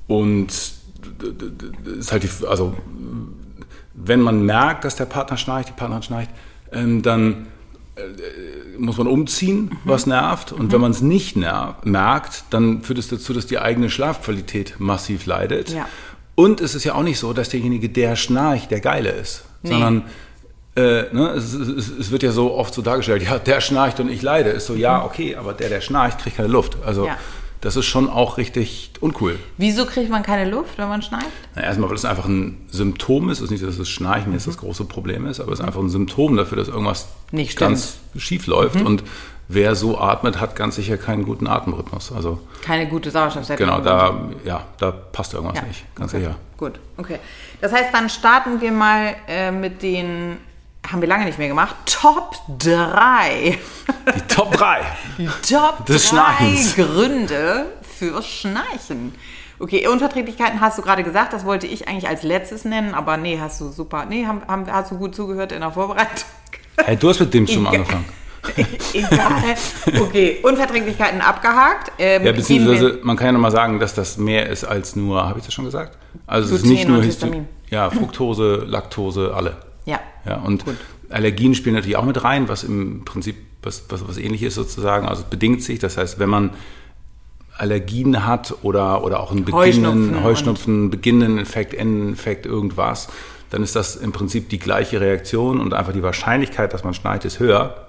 und 0.06 0.48
ist 0.48 2.12
halt 2.12 2.22
die, 2.22 2.46
also 2.46 2.74
wenn 3.94 4.20
man 4.20 4.42
merkt, 4.44 4.84
dass 4.84 4.96
der 4.96 5.06
Partner 5.06 5.36
schnarcht, 5.36 5.68
die 5.68 5.72
Partnerin 5.72 6.02
schnarcht, 6.02 6.30
ähm, 6.72 7.02
dann 7.02 7.46
äh, 7.96 8.00
muss 8.78 8.96
man 8.96 9.06
umziehen, 9.06 9.66
mhm. 9.66 9.78
was 9.84 10.06
nervt. 10.06 10.52
Und 10.52 10.66
mhm. 10.66 10.72
wenn 10.72 10.80
man 10.80 10.90
es 10.90 11.00
nicht 11.00 11.36
merkt, 11.36 12.44
dann 12.50 12.82
führt 12.82 12.98
es 12.98 13.08
dazu, 13.08 13.32
dass 13.32 13.46
die 13.46 13.58
eigene 13.58 13.88
Schlafqualität 13.88 14.74
massiv 14.78 15.26
leidet. 15.26 15.70
Ja. 15.70 15.88
Und 16.34 16.60
es 16.60 16.74
ist 16.74 16.84
ja 16.84 16.94
auch 16.94 17.04
nicht 17.04 17.18
so, 17.18 17.32
dass 17.32 17.48
derjenige, 17.48 17.88
der 17.88 18.16
schnarcht, 18.16 18.70
der 18.72 18.80
Geile 18.80 19.10
ist, 19.10 19.44
nee. 19.62 19.70
sondern 19.70 20.02
äh, 20.74 21.04
ne, 21.14 21.32
es, 21.36 21.54
es, 21.54 21.88
es, 21.88 22.10
wird 22.10 22.24
ja 22.24 22.32
so 22.32 22.52
oft 22.52 22.74
so 22.74 22.82
dargestellt, 22.82 23.22
ja, 23.22 23.38
der 23.38 23.60
schnarcht 23.60 24.00
und 24.00 24.10
ich 24.10 24.22
leide. 24.22 24.50
Ist 24.50 24.66
so, 24.66 24.74
ja, 24.74 24.98
mhm. 24.98 25.04
okay, 25.04 25.36
aber 25.36 25.52
der, 25.52 25.68
der 25.68 25.80
schnarcht, 25.80 26.18
kriegt 26.18 26.36
keine 26.36 26.48
Luft. 26.48 26.76
Also 26.84 27.06
ja 27.06 27.16
das 27.64 27.76
ist 27.76 27.86
schon 27.86 28.10
auch 28.10 28.36
richtig 28.36 28.90
uncool. 29.00 29.38
Wieso 29.56 29.86
kriegt 29.86 30.10
man 30.10 30.22
keine 30.22 30.48
Luft, 30.50 30.76
wenn 30.76 30.88
man 30.88 31.00
schnarcht? 31.00 31.26
Na, 31.54 31.62
erstmal, 31.62 31.88
weil 31.88 31.96
es 31.96 32.04
einfach 32.04 32.26
ein 32.26 32.60
Symptom 32.70 33.30
ist. 33.30 33.38
Es 33.38 33.44
ist 33.44 33.50
nicht, 33.50 33.64
dass 33.64 33.78
das 33.78 33.88
Schnarchen 33.88 34.32
jetzt 34.34 34.46
das 34.46 34.58
große 34.58 34.84
Problem 34.84 35.26
ist, 35.26 35.40
aber 35.40 35.52
es 35.52 35.60
ist 35.60 35.64
einfach 35.64 35.80
ein 35.80 35.88
Symptom 35.88 36.36
dafür, 36.36 36.58
dass 36.58 36.68
irgendwas 36.68 37.08
Nicht 37.32 37.58
ganz 37.58 37.96
schief 38.16 38.46
läuft. 38.46 38.76
Und 38.82 39.02
wer 39.48 39.74
so 39.74 39.98
atmet, 39.98 40.40
hat 40.40 40.56
ganz 40.56 40.76
sicher 40.76 40.98
keinen 40.98 41.24
guten 41.24 41.46
Atemrhythmus. 41.46 42.12
Also 42.12 42.38
Keine 42.62 42.86
gute 42.86 43.10
Sauerstoffsättigung. 43.10 43.74
genau, 43.76 43.84
da, 43.84 44.28
ja, 44.44 44.64
da 44.78 44.90
passt 44.90 45.32
irgendwas 45.32 45.56
Ja. 45.56 45.62
nicht, 45.64 45.84
ganz 45.94 46.12
okay. 46.12 46.22
sicher. 46.22 46.36
Gut, 46.58 46.72
okay. 46.98 47.18
Das 47.62 47.72
heißt, 47.72 47.94
dann 47.94 48.10
starten 48.10 48.60
wir 48.60 48.72
mal 48.72 49.16
äh, 49.26 49.50
mit 49.50 49.82
den, 49.82 50.36
haben 50.90 51.00
wir 51.00 51.08
lange 51.08 51.24
nicht 51.24 51.38
mehr 51.38 51.48
gemacht, 51.48 51.74
Top 51.86 52.34
3. 52.58 53.58
Die 54.14 54.20
Top 54.34 54.52
3. 54.52 54.80
Die 55.18 55.28
Top 55.48 55.86
Des 55.86 56.08
3 56.08 56.08
Schnarchens. 56.08 56.76
Gründe 56.76 57.66
für 57.98 58.22
Schnarchen. 58.22 59.14
Okay, 59.58 59.86
Unverträglichkeiten 59.86 60.60
hast 60.60 60.78
du 60.78 60.82
gerade 60.82 61.04
gesagt, 61.04 61.32
das 61.32 61.44
wollte 61.44 61.66
ich 61.66 61.86
eigentlich 61.88 62.08
als 62.08 62.22
letztes 62.22 62.64
nennen, 62.64 62.92
aber 62.94 63.16
nee, 63.16 63.38
hast 63.40 63.60
du 63.60 63.70
super, 63.70 64.04
nee, 64.04 64.26
haben, 64.26 64.42
haben, 64.48 64.66
hast 64.70 64.90
du 64.90 64.98
gut 64.98 65.14
zugehört 65.14 65.52
in 65.52 65.60
der 65.60 65.70
Vorbereitung. 65.70 66.28
Hey, 66.76 66.96
du 66.96 67.08
hast 67.08 67.20
mit 67.20 67.32
dem 67.32 67.46
schon 67.46 67.66
angefangen. 67.66 68.04
Egal. 68.92 69.54
Okay, 70.00 70.38
Unverträglichkeiten 70.42 71.20
abgehakt. 71.22 71.92
Ähm, 71.98 72.26
Ja, 72.26 72.32
beziehungsweise 72.32 72.98
man 73.02 73.16
kann 73.16 73.26
ja 73.26 73.32
nochmal 73.32 73.52
sagen, 73.52 73.78
dass 73.78 73.94
das 73.94 74.18
mehr 74.18 74.50
ist 74.50 74.64
als 74.64 74.96
nur, 74.96 75.26
habe 75.26 75.38
ich 75.38 75.44
das 75.46 75.54
schon 75.54 75.64
gesagt? 75.64 75.96
Also 76.26 76.48
es 76.48 76.56
ist 76.56 76.62
Gluten 76.64 76.74
nicht 76.76 76.88
nur 76.88 77.02
Histamin. 77.02 77.48
ja, 77.70 77.88
Fructose, 77.90 78.64
Laktose, 78.66 79.32
alle. 79.34 79.56
Ja. 79.84 80.00
Ja, 80.26 80.36
und 80.38 80.64
Gut. 80.64 80.76
Allergien 81.10 81.54
spielen 81.54 81.74
natürlich 81.74 81.96
auch 81.96 82.04
mit 82.04 82.22
rein, 82.24 82.48
was 82.48 82.64
im 82.64 83.04
Prinzip 83.04 83.36
was, 83.62 83.84
was, 83.88 84.06
was 84.06 84.18
ähnlich 84.18 84.42
ist 84.42 84.54
sozusagen. 84.54 85.06
Also 85.08 85.22
es 85.22 85.28
bedingt 85.30 85.62
sich. 85.62 85.78
Das 85.78 85.96
heißt, 85.96 86.18
wenn 86.18 86.28
man 86.28 86.50
Allergien 87.56 88.26
hat 88.26 88.54
oder, 88.62 89.04
oder 89.04 89.20
auch 89.20 89.30
einen 89.30 89.44
Heuschnupfen 89.46 89.80
beginnenden 89.82 90.16
und- 90.16 90.24
Heuschnupfen, 90.24 90.90
beginnenden 90.90 91.38
Infekt, 91.38 91.72
Endeninfekt, 91.74 92.46
irgendwas, 92.46 93.08
dann 93.50 93.62
ist 93.62 93.76
das 93.76 93.94
im 93.96 94.10
Prinzip 94.12 94.48
die 94.48 94.58
gleiche 94.58 95.00
Reaktion 95.00 95.60
und 95.60 95.72
einfach 95.74 95.92
die 95.92 96.02
Wahrscheinlichkeit, 96.02 96.72
dass 96.72 96.82
man 96.82 96.94
schneit, 96.94 97.24
ist 97.24 97.38
höher, 97.38 97.86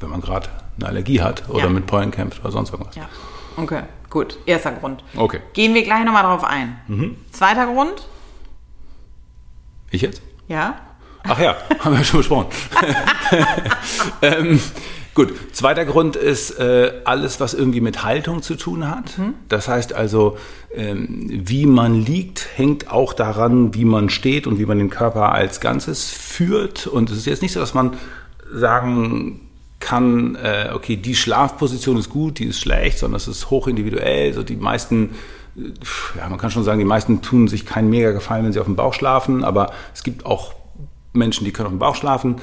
wenn 0.00 0.10
man 0.10 0.20
gerade 0.20 0.48
eine 0.78 0.88
Allergie 0.88 1.20
hat 1.20 1.48
oder 1.48 1.64
Ja. 1.64 1.68
mit 1.68 1.86
Pollen 1.86 2.10
kämpft 2.10 2.40
oder 2.40 2.50
sonst 2.50 2.72
irgendwas. 2.72 2.96
Ja. 2.96 3.08
Okay, 3.56 3.82
gut. 4.10 4.38
Erster 4.44 4.72
Grund. 4.72 5.04
Okay. 5.14 5.40
Gehen 5.52 5.72
wir 5.74 5.82
gleich 5.84 6.04
nochmal 6.04 6.24
drauf 6.24 6.42
ein. 6.44 6.76
Mhm. 6.88 7.16
Zweiter 7.30 7.66
Grund, 7.66 8.08
Ich 9.90 10.02
jetzt? 10.02 10.20
ja. 10.48 10.80
Ach 11.28 11.38
ja, 11.38 11.56
haben 11.80 11.96
wir 11.96 12.04
schon 12.04 12.20
besprochen. 12.20 12.46
ähm, 14.22 14.60
gut, 15.14 15.32
zweiter 15.52 15.84
Grund 15.84 16.16
ist 16.16 16.58
äh, 16.58 16.92
alles, 17.04 17.40
was 17.40 17.54
irgendwie 17.54 17.80
mit 17.80 18.04
Haltung 18.04 18.42
zu 18.42 18.54
tun 18.54 18.88
hat. 18.88 19.12
Das 19.48 19.68
heißt 19.68 19.92
also, 19.92 20.38
ähm, 20.74 21.26
wie 21.28 21.66
man 21.66 22.04
liegt, 22.04 22.48
hängt 22.56 22.90
auch 22.90 23.12
daran, 23.12 23.74
wie 23.74 23.84
man 23.84 24.10
steht 24.10 24.46
und 24.46 24.58
wie 24.58 24.66
man 24.66 24.78
den 24.78 24.90
Körper 24.90 25.32
als 25.32 25.60
Ganzes 25.60 26.10
führt. 26.10 26.86
Und 26.86 27.10
es 27.10 27.18
ist 27.18 27.26
jetzt 27.26 27.42
nicht 27.42 27.52
so, 27.52 27.60
dass 27.60 27.74
man 27.74 27.94
sagen 28.52 29.40
kann, 29.80 30.36
äh, 30.36 30.70
okay, 30.74 30.96
die 30.96 31.14
Schlafposition 31.14 31.98
ist 31.98 32.08
gut, 32.08 32.38
die 32.38 32.46
ist 32.46 32.60
schlecht, 32.60 32.98
sondern 32.98 33.16
es 33.16 33.28
ist 33.28 33.50
hochindividuell. 33.50 34.32
So 34.32 34.42
die 34.42 34.56
meisten 34.56 35.10
äh, 35.56 35.72
ja, 36.18 36.28
man 36.28 36.38
kann 36.38 36.50
schon 36.50 36.64
sagen, 36.64 36.78
die 36.78 36.84
meisten 36.84 37.22
tun 37.22 37.48
sich 37.48 37.66
keinen 37.66 37.90
mega 37.90 38.12
Gefallen, 38.12 38.44
wenn 38.44 38.52
sie 38.52 38.60
auf 38.60 38.66
dem 38.66 38.76
Bauch 38.76 38.94
schlafen, 38.94 39.44
aber 39.44 39.72
es 39.94 40.02
gibt 40.02 40.24
auch 40.24 40.54
Menschen, 41.16 41.44
die 41.44 41.52
können 41.52 41.66
auf 41.66 41.72
dem 41.72 41.78
Bauch 41.78 41.96
schlafen. 41.96 42.36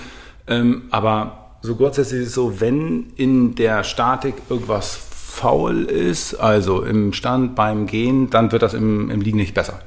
Ähm, 0.48 0.84
aber 0.92 1.58
so 1.62 1.76
grundsätzlich 1.76 2.22
ist 2.22 2.28
es 2.30 2.34
so, 2.34 2.60
wenn 2.60 3.14
in 3.16 3.56
der 3.56 3.84
Statik 3.84 4.36
irgendwas 4.50 5.00
faul 5.34 5.86
ist, 5.86 6.36
also 6.36 6.84
im 6.84 7.12
Stand, 7.12 7.56
beim 7.56 7.88
Gehen, 7.88 8.30
dann 8.30 8.52
wird 8.52 8.62
das 8.62 8.76
im, 8.76 9.10
im 9.10 9.22
Liegen 9.22 9.38
nicht 9.38 9.56
besser. 9.56 9.80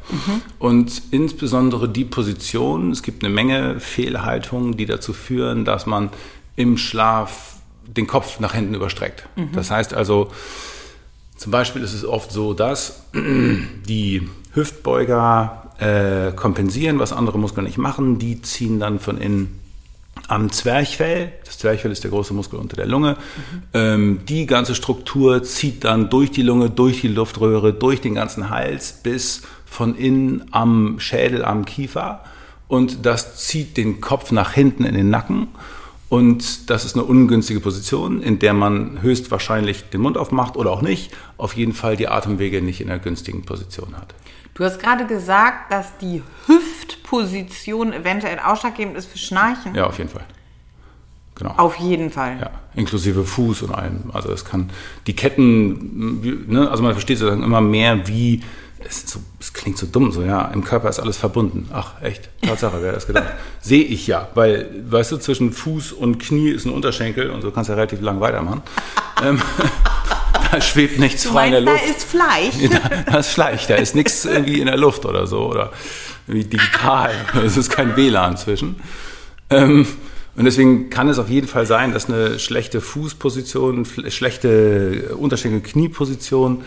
Und 0.59 1.02
insbesondere 1.12 1.88
die 1.88 2.05
Position, 2.05 2.90
es 2.90 3.02
gibt 3.02 3.23
eine 3.23 3.33
Menge 3.33 3.78
Fehlhaltungen, 3.78 4.76
die 4.76 4.87
dazu 4.87 5.12
führen, 5.12 5.64
dass 5.64 5.87
man 5.87 6.11
im 6.57 6.78
Schlaf 6.78 7.57
den 7.87 8.09
Kopf 8.09 8.40
nach 8.40 8.55
hinten 8.55 8.75
überstreckt. 8.75 9.28
Das 9.52 9.71
heißt 9.71 9.95
also, 9.95 10.31
zum 11.37 11.52
Beispiel 11.52 11.83
ist 11.83 11.93
es 11.93 12.05
oft 12.05 12.33
so, 12.33 12.52
dass 12.52 13.05
die 13.14 14.28
Hüftbeuger 14.52 15.66
äh, 15.78 16.33
kompensieren, 16.33 16.99
was 16.99 17.12
andere 17.12 17.38
Muskeln 17.38 17.66
nicht 17.66 17.78
machen. 17.78 18.18
Die 18.18 18.42
ziehen 18.42 18.80
dann 18.80 18.99
von 18.99 19.18
innen 19.18 19.61
am 20.28 20.50
Zwerchfell. 20.50 21.33
Das 21.45 21.59
Zwerchfell 21.59 21.92
ist 21.92 22.04
der 22.04 22.11
große 22.11 22.35
Muskel 22.35 22.59
unter 22.59 22.76
der 22.76 22.87
Lunge. 22.87 23.16
Ähm, 23.75 24.21
die 24.28 24.47
ganze 24.47 24.75
Struktur 24.75 25.42
zieht 25.42 25.85
dann 25.85 26.11
durch 26.11 26.30
die 26.30 26.42
Lunge, 26.42 26.71
durch 26.71 27.00
die 27.00 27.09
Luftröhre, 27.09 27.73
durch 27.73 28.00
den 28.00 28.14
ganzen 28.14 28.50
Hals 28.50 29.00
bis 29.02 29.42
von 29.64 29.97
innen 29.97 30.47
am 30.50 30.99
Schädel, 30.99 31.45
am 31.45 31.64
Kiefer. 31.64 32.25
Und 32.68 33.06
das 33.06 33.37
zieht 33.37 33.76
den 33.76 34.00
Kopf 34.00 34.33
nach 34.33 34.52
hinten 34.52 34.85
in 34.85 34.95
den 34.95 35.11
Nacken. 35.11 35.49
Und 36.09 36.71
das 36.71 36.85
ist 36.85 36.95
eine 36.95 37.04
ungünstige 37.04 37.61
Position, 37.61 38.23
in 38.23 38.38
der 38.38 38.54
man 38.54 39.02
höchstwahrscheinlich 39.02 39.85
den 39.90 40.00
Mund 40.00 40.16
aufmacht 40.16 40.56
oder 40.56 40.71
auch 40.71 40.83
nicht. 40.83 41.12
Auf 41.37 41.56
jeden 41.56 41.73
Fall 41.73 41.97
die 41.97 42.09
Atemwege 42.09 42.62
nicht 42.62 42.80
in 42.80 42.90
einer 42.90 43.00
günstigen 43.00 43.42
Position 43.42 43.97
hat. 43.97 44.14
Du 44.57 44.65
hast 44.65 44.81
gerade 44.81 45.07
gesagt, 45.07 45.71
dass 45.71 45.99
die 45.99 46.23
Hüftposition 46.47 47.93
eventuell 47.93 48.39
ausschlaggebend 48.39 48.97
ist 48.97 49.07
für 49.07 49.19
Schnarchen. 49.19 49.75
Ja, 49.75 49.87
auf 49.87 49.99
jeden 49.99 50.09
Fall. 50.09 50.25
Genau. 51.35 51.51
Auf 51.59 51.77
jeden 51.77 52.11
Fall. 52.11 52.39
Ja, 52.41 52.51
inklusive 52.75 53.25
Fuß 53.25 53.63
und 53.63 53.75
allem. 53.75 54.11
Also 54.15 54.33
es 54.33 54.47
kann 54.47 54.71
die 55.07 55.15
Ketten, 55.15 56.47
ne, 56.49 56.71
also 56.71 56.83
man 56.83 56.93
versteht 56.93 57.19
sozusagen 57.19 57.43
immer 57.43 57.61
mehr, 57.61 58.09
wie 58.09 58.43
es, 58.79 59.03
so, 59.11 59.21
es 59.39 59.53
klingt 59.53 59.77
so 59.77 59.87
dumm, 59.87 60.11
so 60.11 60.23
ja, 60.23 60.47
im 60.47 60.65
Körper 60.65 60.89
ist 60.89 61.01
alles 61.01 61.19
verbunden. 61.19 61.69
Ach, 61.75 62.01
echt? 62.01 62.31
Tatsache, 62.41 62.79
wer 62.81 62.89
hat 62.89 62.97
das 62.97 63.07
gedacht? 63.07 63.35
Sehe 63.61 63.85
ich 63.85 64.07
ja, 64.07 64.29
weil, 64.33 64.71
weißt 64.89 65.13
du, 65.13 65.19
zwischen 65.19 65.53
Fuß 65.53 65.93
und 65.93 66.19
Knie 66.19 66.49
ist 66.49 66.65
ein 66.65 66.73
Unterschenkel 66.73 67.29
und 67.29 67.43
so 67.43 67.51
kannst 67.51 67.69
du 67.69 67.73
ja 67.73 67.77
relativ 67.77 68.01
lang 68.01 68.21
weitermachen. 68.21 68.63
ähm, 69.23 69.39
da 70.50 70.61
schwebt 70.61 70.99
nichts 70.99 71.23
Du 71.25 71.31
frei 71.31 71.47
in 71.47 71.53
der 71.53 71.61
meinst, 71.62 71.83
da 71.83 71.87
Luft. 71.87 71.99
ist 71.99 72.09
Fleisch. 72.09 72.71
Da, 73.05 73.12
da 73.12 73.19
ist 73.19 73.29
Fleisch, 73.29 73.67
da 73.67 73.75
ist 73.76 73.95
nichts 73.95 74.25
irgendwie 74.25 74.61
in 74.61 74.67
der 74.67 74.76
Luft 74.76 75.05
oder 75.05 75.26
so 75.26 75.47
oder 75.47 75.73
irgendwie 76.26 76.49
digital. 76.49 77.12
Es 77.45 77.57
ist 77.57 77.71
kein 77.71 77.97
WLAN 77.97 78.37
zwischen. 78.37 78.76
Ähm, 79.50 79.87
und 80.37 80.45
deswegen 80.45 80.91
kann 80.91 81.09
es 81.09 81.19
auf 81.19 81.31
jeden 81.31 81.49
Fall 81.49 81.65
sein, 81.67 81.93
dass 81.93 82.11
eine 82.11 82.38
schlechte 82.38 82.81
Fußposition, 82.81 83.87
schlechte 84.09 85.15
Unterschenkel-Knieposition 85.19 86.65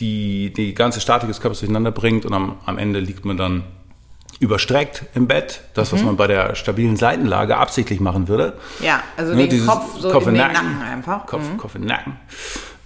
die 0.00 0.52
die 0.52 0.74
ganze 0.74 1.00
Statik 1.00 1.28
des 1.28 1.40
Körpers 1.40 1.58
durcheinander 1.58 1.90
bringt 1.90 2.24
und 2.24 2.32
am, 2.32 2.56
am 2.66 2.78
Ende 2.78 3.00
liegt 3.00 3.24
man 3.24 3.36
dann 3.36 3.64
überstreckt 4.38 5.02
im 5.14 5.26
Bett. 5.26 5.62
Das, 5.74 5.92
was 5.92 6.04
man 6.04 6.16
bei 6.16 6.28
der 6.28 6.54
stabilen 6.54 6.96
Seitenlage 6.96 7.56
absichtlich 7.56 7.98
machen 7.98 8.28
würde. 8.28 8.52
Ja, 8.80 9.02
also 9.16 9.34
Ne, 9.34 9.48
den 9.48 9.66
Kopf 9.66 9.98
so 9.98 10.10
Kopf 10.12 10.28
in 10.28 10.34
den 10.34 10.42
Nacken. 10.42 10.54
Nacken 10.78 10.82
einfach. 10.82 11.26
Kopf, 11.26 11.42
Kopf 11.56 11.74
in 11.74 11.82
den 11.82 11.88
Nacken. 11.88 12.12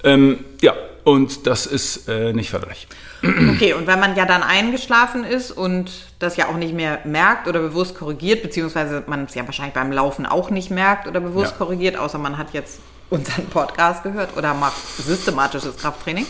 Ähm, 0.04 0.44
ja, 0.60 0.74
und 1.04 1.46
das 1.46 1.66
ist 1.66 2.08
äh, 2.08 2.32
nicht 2.32 2.50
förderlich. 2.50 2.86
Okay, 3.22 3.72
und 3.74 3.86
wenn 3.86 4.00
man 4.00 4.16
ja 4.16 4.26
dann 4.26 4.42
eingeschlafen 4.42 5.24
ist 5.24 5.52
und 5.52 5.90
das 6.18 6.36
ja 6.36 6.48
auch 6.48 6.56
nicht 6.56 6.74
mehr 6.74 6.98
merkt 7.04 7.46
oder 7.46 7.60
bewusst 7.60 7.96
korrigiert, 7.96 8.42
beziehungsweise 8.42 9.04
man 9.06 9.24
es 9.24 9.34
ja 9.34 9.46
wahrscheinlich 9.46 9.74
beim 9.74 9.92
Laufen 9.92 10.26
auch 10.26 10.50
nicht 10.50 10.70
merkt 10.70 11.06
oder 11.06 11.20
bewusst 11.20 11.52
Ja. 11.52 11.58
korrigiert, 11.58 11.96
außer 11.96 12.18
man 12.18 12.36
hat 12.36 12.52
jetzt 12.52 12.80
unseren 13.10 13.46
Podcast 13.46 14.02
gehört 14.02 14.36
oder 14.36 14.54
macht 14.54 14.76
systematisches 14.98 15.76
Krafttraining, 15.76 16.26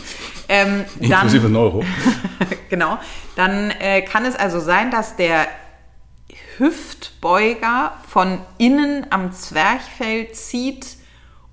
ähm, 0.49 0.85
Inklusive 0.99 1.43
dann, 1.43 1.53
Neuro. 1.53 1.83
genau, 2.69 2.99
dann 3.35 3.71
äh, 3.71 4.01
kann 4.01 4.25
es 4.25 4.35
also 4.35 4.59
sein, 4.59 4.91
dass 4.91 5.15
der 5.15 5.47
Hüftbeuger 6.57 7.93
von 8.07 8.39
innen 8.57 9.07
am 9.09 9.31
Zwerchfell 9.31 10.31
zieht 10.31 10.85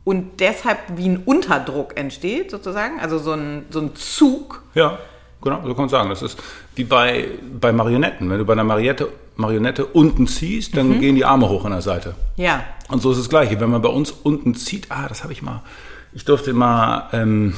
und 0.05 0.41
deshalb 0.41 0.79
wie 0.97 1.09
ein 1.09 1.19
Unterdruck 1.25 1.97
entsteht, 1.99 2.51
sozusagen, 2.51 3.01
also 3.01 3.19
so 3.19 3.33
ein, 3.33 3.67
so 3.71 3.81
ein 3.81 3.95
Zug. 3.95 4.63
Ja, 4.75 4.99
genau, 5.43 5.59
so 5.63 5.69
kann 5.69 5.83
man 5.83 5.89
sagen. 5.89 6.09
Das 6.11 6.23
ist 6.23 6.39
wie 6.75 6.85
bei, 6.85 7.29
bei 7.61 7.73
Marionetten. 7.73 8.29
Wenn 8.31 8.39
du 8.39 8.45
bei 8.45 8.55
einer 8.55 8.65
Marionette, 8.65 9.09
Marionette 9.37 9.85
unten 9.87 10.27
ziehst, 10.27 10.77
dann 10.77 10.89
Mhm. 10.89 11.01
gehen 11.01 11.15
die 11.17 11.25
Arme 11.25 11.49
hoch 11.49 11.65
an 11.65 11.73
der 11.73 11.83
Seite. 11.83 12.15
Ja, 12.37 12.63
Und 12.89 13.01
so 13.03 13.11
ist 13.13 13.19
das 13.21 13.29
Gleiche. 13.29 13.61
Wenn 13.61 13.71
man 13.71 13.83
bei 13.83 13.89
uns 13.89 14.11
unten 14.11 14.55
zieht, 14.55 14.87
ah, 14.91 15.07
das 15.09 15.23
habe 15.23 15.33
ich 15.33 15.43
mal, 15.43 15.63
ich 16.13 16.25
durfte 16.25 16.53
mal 16.53 17.09
ähm, 17.13 17.55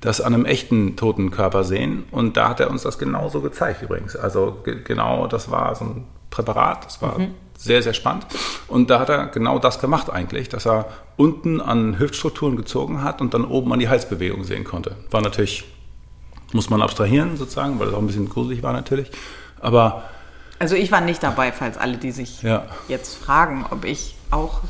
das 0.00 0.20
an 0.20 0.34
einem 0.34 0.44
echten 0.44 0.96
toten 0.96 1.30
Körper 1.30 1.64
sehen 1.64 2.04
und 2.10 2.36
da 2.36 2.50
hat 2.50 2.60
er 2.60 2.70
uns 2.70 2.82
das 2.82 2.98
genauso 2.98 3.40
gezeigt 3.40 3.82
übrigens. 3.82 4.14
Also 4.14 4.58
ge 4.64 4.82
genau, 4.84 5.26
das 5.26 5.50
war 5.50 5.74
so 5.74 5.84
ein 5.84 6.04
Präparat, 6.30 6.84
das 6.84 7.00
war 7.00 7.16
sehr, 7.58 7.82
sehr 7.82 7.94
spannend. 7.94 8.26
Und 8.68 8.90
da 8.90 9.00
hat 9.00 9.08
er 9.08 9.26
genau 9.26 9.58
das 9.58 9.78
gemacht 9.80 10.10
eigentlich, 10.10 10.48
dass 10.48 10.66
er 10.66 10.86
unten 11.16 11.60
an 11.60 11.98
Hüftstrukturen 11.98 12.56
gezogen 12.56 13.02
hat 13.02 13.20
und 13.20 13.34
dann 13.34 13.44
oben 13.44 13.72
an 13.72 13.78
die 13.78 13.88
Halsbewegung 13.88 14.44
sehen 14.44 14.64
konnte. 14.64 14.96
War 15.10 15.20
natürlich, 15.22 15.64
muss 16.52 16.70
man 16.70 16.82
abstrahieren 16.82 17.36
sozusagen, 17.36 17.78
weil 17.78 17.86
das 17.86 17.94
auch 17.94 18.00
ein 18.00 18.06
bisschen 18.06 18.28
gruselig 18.28 18.62
war 18.62 18.72
natürlich. 18.72 19.10
Aber 19.60 20.04
Also 20.58 20.74
ich 20.74 20.90
war 20.92 21.00
nicht 21.00 21.22
dabei, 21.22 21.52
falls 21.52 21.76
alle, 21.78 21.96
die 21.96 22.10
sich 22.12 22.42
Ja. 22.42 22.66
jetzt 22.88 23.16
fragen, 23.16 23.64
ob 23.70 23.84
ich 23.84 24.14
auch 24.30 24.60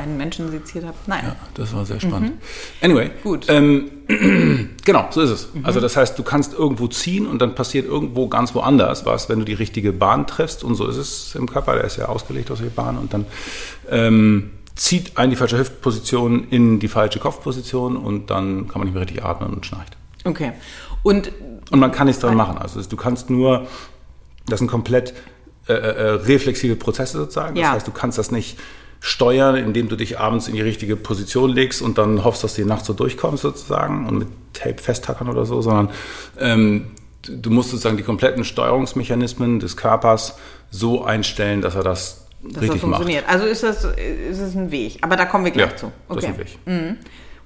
einen 0.00 0.16
Menschen 0.16 0.50
seziert 0.50 0.84
habe. 0.84 0.96
Naja. 1.06 1.22
Ja, 1.28 1.36
das 1.54 1.74
war 1.74 1.84
sehr 1.84 2.00
spannend. 2.00 2.34
Anyway, 2.80 3.10
Gut. 3.22 3.46
Ähm, 3.48 3.90
genau, 4.84 5.06
so 5.10 5.20
ist 5.22 5.30
es. 5.30 5.48
Also 5.62 5.80
das 5.80 5.96
heißt, 5.96 6.18
du 6.18 6.22
kannst 6.22 6.52
irgendwo 6.54 6.86
ziehen 6.88 7.26
und 7.26 7.40
dann 7.40 7.54
passiert 7.54 7.86
irgendwo 7.86 8.28
ganz 8.28 8.54
woanders 8.54 9.04
was, 9.06 9.28
wenn 9.28 9.38
du 9.38 9.44
die 9.44 9.54
richtige 9.54 9.92
Bahn 9.92 10.26
triffst. 10.26 10.64
Und 10.64 10.74
so 10.74 10.86
ist 10.88 10.96
es 10.96 11.34
im 11.34 11.48
Körper, 11.48 11.74
der 11.74 11.84
ist 11.84 11.96
ja 11.96 12.06
ausgelegt 12.06 12.50
aus 12.50 12.58
der 12.58 12.66
Bahn 12.66 12.98
und 12.98 13.12
dann 13.14 13.26
ähm, 13.90 14.50
zieht 14.74 15.16
ein 15.18 15.30
die 15.30 15.36
falsche 15.36 15.58
Hüftposition 15.58 16.48
in 16.48 16.78
die 16.78 16.88
falsche 16.88 17.18
Kopfposition 17.18 17.96
und 17.96 18.30
dann 18.30 18.68
kann 18.68 18.78
man 18.80 18.86
nicht 18.86 18.94
mehr 18.94 19.02
richtig 19.02 19.22
atmen 19.24 19.52
und 19.52 19.66
schnarcht. 19.66 19.96
Okay. 20.24 20.52
Und 21.02 21.30
Und 21.70 21.80
man 21.80 21.92
kann 21.92 22.06
nichts 22.06 22.20
dran 22.22 22.36
machen. 22.36 22.58
Also 22.58 22.80
du 22.82 22.96
kannst 22.96 23.28
nur, 23.30 23.66
das 24.46 24.58
sind 24.60 24.68
komplett 24.68 25.14
äh, 25.68 25.72
äh, 25.74 26.10
reflexive 26.12 26.74
Prozesse 26.76 27.18
sozusagen. 27.18 27.54
Das 27.54 27.62
Ja. 27.62 27.72
heißt, 27.72 27.86
du 27.86 27.92
kannst 27.92 28.18
das 28.18 28.30
nicht 28.30 28.58
steuern, 29.04 29.56
indem 29.56 29.88
du 29.88 29.96
dich 29.96 30.20
abends 30.20 30.46
in 30.46 30.54
die 30.54 30.60
richtige 30.60 30.94
Position 30.94 31.50
legst 31.50 31.82
und 31.82 31.98
dann 31.98 32.22
hoffst, 32.22 32.44
dass 32.44 32.54
du 32.54 32.62
die 32.62 32.68
Nacht 32.68 32.84
so 32.84 32.92
durchkommst 32.92 33.42
sozusagen 33.42 34.06
und 34.06 34.16
mit 34.16 34.28
Tape 34.52 34.80
festtackern 34.80 35.28
oder 35.28 35.44
so, 35.44 35.60
sondern 35.60 35.90
ähm, 36.38 36.92
du 37.22 37.50
musst 37.50 37.70
sozusagen 37.70 37.96
die 37.96 38.04
kompletten 38.04 38.44
Steuerungsmechanismen 38.44 39.58
des 39.58 39.76
Körpers 39.76 40.36
so 40.70 41.04
einstellen, 41.04 41.62
dass 41.62 41.74
er 41.74 41.82
das, 41.82 42.28
dass 42.44 42.52
das 42.52 42.62
richtig 42.62 42.82
macht. 42.82 42.82
funktioniert. 43.02 43.24
Also 43.28 43.44
ist 43.46 43.64
das, 43.64 43.84
ist 43.84 44.38
es 44.38 44.54
ein 44.54 44.70
Weg. 44.70 44.98
Aber 45.02 45.16
da 45.16 45.24
kommen 45.26 45.44
wir 45.46 45.50
gleich 45.52 45.70
Ja, 45.72 45.76
zu. 45.76 45.92
das 46.08 46.18
ist 46.18 46.24
ein 46.24 46.38
Weg. 46.38 46.58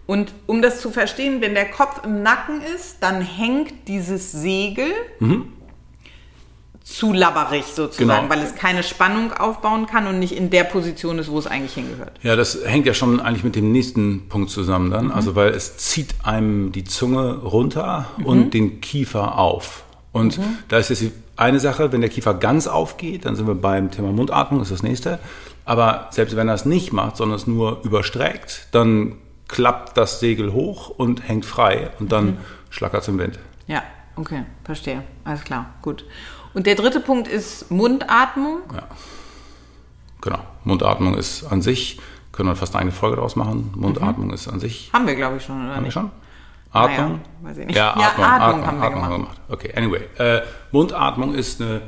Und 0.07 0.33
um 0.47 0.61
das 0.61 0.81
zu 0.83 0.91
verstehen, 0.91 1.41
wenn 1.41 1.55
der 1.55 1.71
Kopf 1.71 2.03
im 2.05 2.23
Nacken 2.23 2.61
ist, 2.77 2.99
dann 3.01 3.23
hängt 3.23 3.89
dieses 3.89 4.31
Segel 4.31 4.87
zu 6.87 7.13
labberig 7.13 7.65
sozusagen, 7.65 8.29
Genau. 8.29 8.31
weil 8.31 8.43
es 8.45 8.55
keine 8.55 8.85
Spannung 8.85 9.33
aufbauen 9.33 9.87
kann 9.87 10.07
und 10.07 10.21
nicht 10.21 10.33
in 10.37 10.51
der 10.51 10.63
Position 10.63 11.19
ist, 11.19 11.29
wo 11.29 11.37
es 11.39 11.49
eigentlich 11.49 11.75
hingehört. 11.75 12.13
Ja, 12.23 12.37
das 12.37 12.59
hängt 12.65 12.87
ja 12.87 12.95
schon 12.95 13.19
eigentlich 13.19 13.43
mit 13.43 13.57
dem 13.57 13.73
nächsten 13.73 14.29
Punkt 14.29 14.51
zusammen 14.51 14.93
dann. 14.93 15.11
Also 15.11 15.35
weil 15.35 15.49
es 15.51 15.77
zieht 15.79 16.15
einem 16.23 16.71
die 16.71 16.85
Zunge 16.85 17.39
runter 17.39 18.07
und 18.25 18.55
den 18.55 18.81
Kiefer 18.81 19.37
auf. 19.37 19.83
Und 20.13 20.39
da 20.69 20.79
ist 20.79 20.89
jetzt 20.91 21.03
die 21.03 21.13
eine 21.37 21.59
Sache, 21.59 21.91
wenn 21.91 22.01
der 22.03 22.09
Kiefer 22.09 22.35
ganz 22.35 22.69
aufgeht, 22.69 23.25
dann 23.25 23.35
sind 23.35 23.49
wir 23.49 23.57
beim 23.57 23.91
Thema 23.91 24.13
Mundatmung, 24.13 24.63
ist 24.63 24.71
das 24.71 24.83
nächste. 24.85 25.19
Aber 25.65 26.07
selbst 26.13 26.37
wenn 26.37 26.49
er 26.49 26.55
es 26.55 26.65
nicht 26.67 26.93
macht, 26.93 27.17
sondern 27.17 27.37
es 27.37 27.49
nur 27.49 27.81
überstreckt, 27.83 28.69
dann 28.71 29.17
klappt 29.49 29.97
das 29.99 30.21
Segel 30.21 30.53
hoch 30.53 30.89
und 30.89 31.29
hängt 31.29 31.45
frei 31.45 31.91
und 31.99 32.13
dann 32.13 32.39
schlackert 32.71 33.03
es 33.03 33.09
im 33.09 33.19
Wind. 33.19 33.39
Ja, 33.67 33.83
okay, 34.15 34.45
verstehe. 34.65 35.03
Alles 35.25 35.43
klar, 35.45 35.75
gut. 35.83 36.05
Und 36.57 36.67
der 36.67 36.75
dritte 36.75 37.01
Punkt 37.01 37.29
ist 37.29 37.71
Mundatmung. 37.71 38.61
Genau. 40.23 40.39
Mundatmung 40.65 41.15
ist 41.19 41.45
an 41.45 41.61
sich, 41.61 42.01
können 42.33 42.49
wir 42.49 42.57
fast 42.57 42.75
eine 42.75 42.81
eigene 42.81 42.93
Folge 42.93 43.17
daraus 43.17 43.37
machen. 43.37 43.75
Mundatmung 43.77 44.33
ist 44.33 44.49
an 44.49 44.59
sich 44.59 44.89
Haben 44.91 45.07
wir, 45.07 45.17
glaube 45.17 45.37
ich, 45.37 45.45
schon, 45.45 45.57
oder 45.57 45.75
Haben 45.75 45.77
wir 45.77 45.83
nicht? 45.83 45.93
schon? 45.93 46.11
Atmung? 46.73 46.97
Naja, 46.97 47.21
weiß 47.43 47.59
ich 47.59 47.67
nicht. 47.67 47.77
Ja, 47.77 47.95
Ja, 48.01 48.09
Atmung, 48.09 48.65
Atmung 48.65 48.81
haben 48.81 49.11
wir 49.11 49.17
gemacht. 49.19 49.41
Okay, 49.51 49.75
anyway. 49.77 50.01
Äh, 50.17 50.41
Mundatmung 50.73 51.35
ist 51.35 51.61
eine 51.61 51.83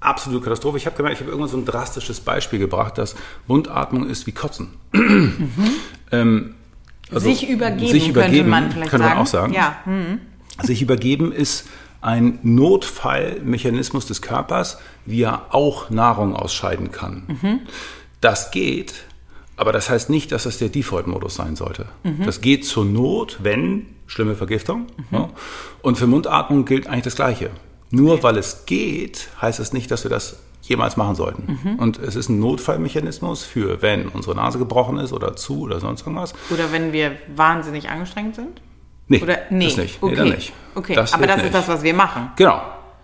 absolute 0.00 0.44
Katastrophe. 0.44 0.76
Ich 0.76 0.84
habe 0.84 0.94
gemerkt, 0.94 1.14
ich 1.14 1.20
habe 1.22 1.30
irgendwann 1.30 1.50
so 1.50 1.56
ein 1.56 1.64
drastisches 1.64 2.20
Beispiel 2.20 2.58
gebracht, 2.58 2.98
dass 2.98 3.16
Mundatmung 3.46 4.06
ist 4.06 4.26
wie 4.26 4.32
Kotzen. 4.32 4.74
ähm, 6.12 6.54
also 7.10 7.30
sich 7.30 7.48
übergeben, 7.48 7.90
sich 7.90 8.10
übergeben, 8.10 8.34
könnte 8.36 8.50
man 8.50 8.70
vielleicht 8.72 8.90
könnte 8.90 9.04
sagen. 9.06 9.14
man 9.16 9.22
auch 9.22 9.30
sagen. 9.30 9.52
Ja, 9.54 9.76
hm. 9.84 10.20
Sich 10.62 10.82
übergeben 10.82 11.32
ist 11.32 11.66
ein 12.02 12.38
Notfallmechanismus 12.42 14.06
des 14.06 14.20
Körpers, 14.20 14.78
wie 15.06 15.22
er 15.22 15.54
auch 15.54 15.88
Nahrung 15.90 16.36
ausscheiden 16.36 16.90
kann. 16.90 17.62
Das 18.20 18.50
geht, 18.50 19.04
aber 19.56 19.72
das 19.72 19.88
heißt 19.88 20.10
nicht, 20.10 20.32
dass 20.32 20.42
das 20.42 20.58
der 20.58 20.68
Default-Modus 20.68 21.34
sein 21.34 21.56
sollte. 21.56 21.86
Das 22.24 22.40
geht 22.40 22.66
zur 22.66 22.84
Not, 22.84 23.38
wenn 23.42 23.86
schlimme 24.06 24.34
Vergiftung. 24.34 24.86
Ja. 25.10 25.30
Und 25.80 25.96
für 25.96 26.06
Mundatmung 26.06 26.64
gilt 26.64 26.86
eigentlich 26.86 27.04
das 27.04 27.16
Gleiche. 27.16 27.50
Nur 27.90 28.22
weil 28.22 28.36
es 28.36 28.66
geht, 28.66 29.28
heißt 29.40 29.60
es 29.60 29.72
nicht, 29.72 29.90
dass 29.90 30.04
wir 30.04 30.10
das 30.10 30.38
jemals 30.62 30.96
machen 30.96 31.14
sollten. 31.14 31.76
Und 31.78 31.98
es 31.98 32.16
ist 32.16 32.28
ein 32.28 32.38
Notfallmechanismus 32.38 33.44
für, 33.44 33.82
wenn 33.82 34.08
unsere 34.08 34.34
Nase 34.34 34.58
gebrochen 34.58 34.98
ist 34.98 35.12
oder 35.12 35.36
zu 35.36 35.62
oder 35.62 35.80
sonst 35.80 36.02
irgendwas. 36.02 36.34
Oder 36.50 36.72
wenn 36.72 36.92
wir 36.92 37.16
wahnsinnig 37.34 37.88
angestrengt 37.88 38.34
sind? 38.34 38.60
Nee, 39.12 39.22
Oder 39.22 39.38
nee, 39.50 39.66
das 39.66 39.76
nicht. 39.76 40.02
Okay. 40.02 40.10
Nee, 40.12 40.16
dann 40.16 40.28
nicht. 40.30 40.52
Okay, 40.74 40.94
Das 40.94 41.12
aber 41.12 41.26
das 41.26 41.36
ist 41.38 41.42
nicht. 41.44 41.54
das, 41.54 41.68
was 41.68 41.82
wir 41.82 41.94
machen. 41.94 42.30
Genau. 42.36 42.60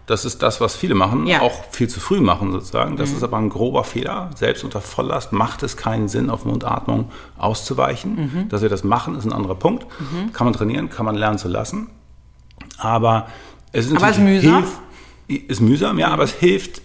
Das 0.07 0.25
ist 0.25 0.43
das, 0.43 0.59
was 0.63 0.75
viele 0.75 0.95
machen, 0.95 1.27
Ja. 1.27 1.37
Mhm. 1.39 1.43
auch 1.45 1.65
viel 1.71 1.87
zu 1.89 2.01
früh 2.01 2.21
machen 2.23 2.51
sozusagen. 2.51 2.97
Das 2.97 3.11
ist 3.11 3.23
aber 3.23 3.37
ein 3.37 3.51
grober 3.51 3.85
Fehler. 3.85 4.31
Selbst 4.37 4.65
unter 4.65 4.81
Volllast 4.81 5.33
macht 5.35 5.63
es 5.63 5.77
keinen 5.77 6.09
Sinn, 6.09 6.31
auf 6.31 6.47
Mundatmung 6.47 7.11
auszuweichen. 7.37 8.15
Mhm. 8.15 8.49
Dass 8.49 8.63
wir 8.63 8.71
das 8.71 8.85
machen, 8.85 9.17
ist 9.19 9.27
ein 9.27 9.35
anderer 9.35 9.55
Punkt. 9.57 9.87
Kann 10.33 10.47
man 10.47 10.55
trainieren, 10.55 10.89
kann 10.89 11.05
man 11.05 11.15
lernen 11.15 11.37
zu 11.37 11.49
lassen. 11.49 11.91
Aber 12.79 13.27
es 13.73 13.85
ist 13.87 13.97
Aber 13.97 14.07
natürlich 14.07 14.39
ist 14.39 14.45
mühsam? 14.45 14.65
Hilf, 15.27 15.43
ist 15.51 15.61
mühsam, 15.61 15.99
ja, 15.99 16.09
aber 16.09 16.23
es 16.23 16.33
hilft 16.33 16.81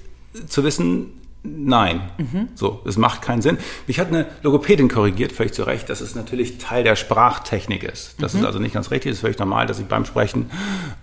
zu 0.47 0.65
wissen, 0.65 1.21
nein. 1.43 2.01
Mhm. 2.17 2.47
So, 2.55 2.81
es 2.85 2.97
macht 2.97 3.21
keinen 3.21 3.41
Sinn. 3.41 3.57
Mich 3.87 3.99
hat 3.99 4.07
eine 4.07 4.27
Logopädin 4.43 4.87
korrigiert, 4.89 5.31
völlig 5.31 5.53
zu 5.53 5.63
Recht, 5.63 5.89
dass 5.89 6.01
es 6.01 6.15
natürlich 6.15 6.57
Teil 6.57 6.83
der 6.83 6.95
Sprachtechnik 6.95 7.83
ist. 7.83 8.15
Das 8.19 8.33
Mhm. 8.33 8.39
ist 8.41 8.45
also 8.45 8.59
nicht 8.59 8.73
ganz 8.73 8.91
richtig. 8.91 9.11
Es 9.11 9.17
ist 9.17 9.21
völlig 9.21 9.37
normal, 9.39 9.65
dass 9.67 9.79
ich 9.79 9.85
beim 9.85 10.05
Sprechen 10.05 10.49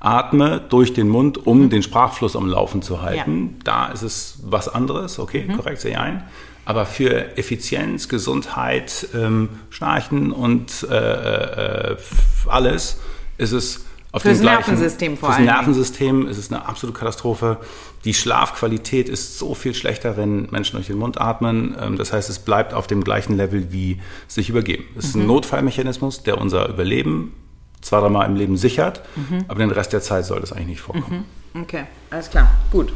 atme 0.01 0.61
durch 0.69 0.93
den 0.93 1.09
Mund, 1.09 1.47
um 1.47 1.65
Mhm. 1.65 1.71
den 1.71 1.83
Sprachfluss 1.83 2.37
am 2.37 2.47
Laufen 2.47 2.83
zu 2.83 3.03
halten. 3.03 3.57
Da 3.65 3.89
ist 3.89 4.03
es 4.03 4.39
was 4.43 4.69
anderes. 4.69 5.19
Okay, 5.19 5.45
Mhm. 5.47 5.57
korrekt, 5.57 5.81
sehe 5.81 5.93
ich 5.93 5.99
ein. 5.99 6.25
Aber 6.65 6.87
für 6.87 7.37
Effizienz, 7.37 8.09
Gesundheit, 8.09 9.09
ähm, 9.15 9.49
Schnarchen 9.71 10.31
und 10.33 10.87
äh, 10.89 10.95
äh, 10.95 11.93
f- 11.95 12.47
alles 12.49 12.99
ist 13.39 13.53
es 13.53 13.87
auf 14.13 14.23
Fürs 14.23 14.41
Nervensystem 14.41 15.17
vor 15.17 15.29
fürs 15.29 15.37
allen 15.39 15.47
Dingen. 15.47 15.57
Nervensystem 15.57 16.27
ist 16.27 16.37
es 16.39 16.51
eine 16.53 16.67
absolute 16.67 16.99
Katastrophe. 16.99 17.59
Die 18.05 18.15
Schlafqualität 18.15 19.09
ist 19.09 19.39
so 19.39 19.55
viel 19.55 19.75
schlechter, 19.75 20.17
wenn 20.17 20.47
Menschen 20.51 20.77
durch 20.77 20.89
den 20.89 20.99
Mund 20.99 21.21
atmen. 21.21 21.77
Ähm, 21.81 21.97
Das 21.97 22.13
heißt, 22.13 22.29
es 22.29 22.41
bleibt 22.41 22.75
auf 22.75 22.87
dem 22.87 23.05
gleichen 23.05 23.37
Level 23.37 23.73
wie 23.73 24.01
sich 24.27 24.49
übergeben. 24.49 24.85
Es 24.99 25.07
ist 25.07 25.15
ein 25.17 25.27
Notfallmechanismus, 25.27 26.23
der 26.25 26.39
unser 26.39 26.69
Überleben 26.69 27.35
zwei, 27.83 28.01
dreimal 28.01 28.27
im 28.27 28.37
Leben 28.37 28.57
sichert, 28.57 29.01
aber 29.49 29.59
den 29.61 29.71
Rest 29.71 29.93
der 29.93 30.03
Zeit 30.03 30.25
soll 30.27 30.41
das 30.41 30.53
eigentlich 30.53 30.67
nicht 30.67 30.81
vorkommen. 30.81 31.25
Okay, 31.55 31.85
alles 32.11 32.29
klar, 32.31 32.51
gut. 32.71 32.93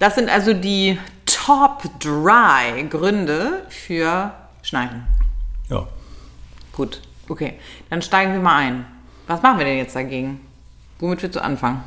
Das 0.00 0.14
sind 0.16 0.28
also 0.28 0.52
die 0.52 0.98
Top 1.26 1.82
3 2.00 2.82
Gründe 2.90 3.62
für 3.68 4.32
Schnarchen. 4.62 5.04
Ja. 5.70 5.86
Gut, 6.72 7.00
okay. 7.28 7.54
Dann 7.90 8.02
steigen 8.02 8.32
wir 8.32 8.40
mal 8.40 8.56
ein. 8.56 8.86
Was 9.28 9.42
machen 9.42 9.58
wir 9.58 9.64
denn 9.64 9.78
jetzt 9.78 9.94
dagegen? 9.94 10.40
Womit 10.98 11.22
willst 11.22 11.36
du 11.36 11.42
anfangen? 11.42 11.82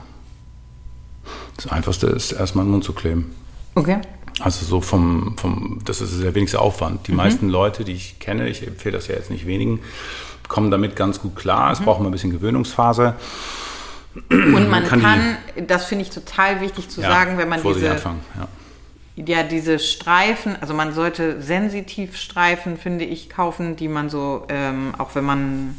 Das 1.58 1.67
Einfachste 1.67 2.08
ist, 2.08 2.32
erstmal 2.32 2.65
den 2.65 2.71
Mund 2.71 2.84
zu 2.84 2.93
kleben. 2.93 3.36
Okay. 3.75 3.99
Also 4.39 4.65
so 4.65 4.82
vom, 4.82 5.36
vom 5.38 5.82
das 5.86 6.01
ist 6.01 6.23
der 6.23 6.34
wenigste 6.34 6.60
Aufwand. 6.60 7.08
Die 7.08 7.12
meisten 7.12 7.49
Leute, 7.49 7.84
die 7.84 7.91
ich 7.91 8.19
kenne, 8.19 8.47
ich 8.47 8.65
empfehle 8.65 8.95
das 8.95 9.08
ja 9.08 9.15
jetzt 9.15 9.30
nicht 9.30 9.45
wenigen, 9.45 9.80
kommen 10.47 10.71
damit 10.71 10.95
ganz 10.95 11.19
gut 11.19 11.36
klar. 11.36 11.71
Es 11.71 11.82
braucht 11.82 11.99
mal 11.99 12.08
ein 12.08 12.12
bisschen 12.12 12.32
Gewöhnungsphase. 12.32 13.15
Und 14.30 14.69
man 14.69 14.84
kann, 14.86 15.01
kann 15.01 15.38
das 15.67 15.86
finde 15.86 16.04
ich 16.04 16.10
total 16.10 16.62
wichtig 16.62 16.89
zu 16.89 17.01
Ja, 17.01 17.10
sagen, 17.10 17.38
wenn 17.38 17.47
man 17.47 17.62
diese, 17.63 17.91
anfangen. 17.91 18.19
Ja. 19.15 19.23
ja, 19.25 19.43
diese 19.43 19.80
Streifen, 19.80 20.58
also 20.60 20.73
man 20.73 20.93
sollte 20.93 21.41
sensitiv 21.41 22.17
Streifen, 22.17 22.77
finde 22.77 23.06
ich, 23.06 23.30
kaufen, 23.30 23.75
die 23.75 23.88
man 23.88 24.10
so, 24.10 24.45
ähm, 24.49 24.93
auch 24.97 25.15
wenn 25.15 25.23
man, 25.23 25.77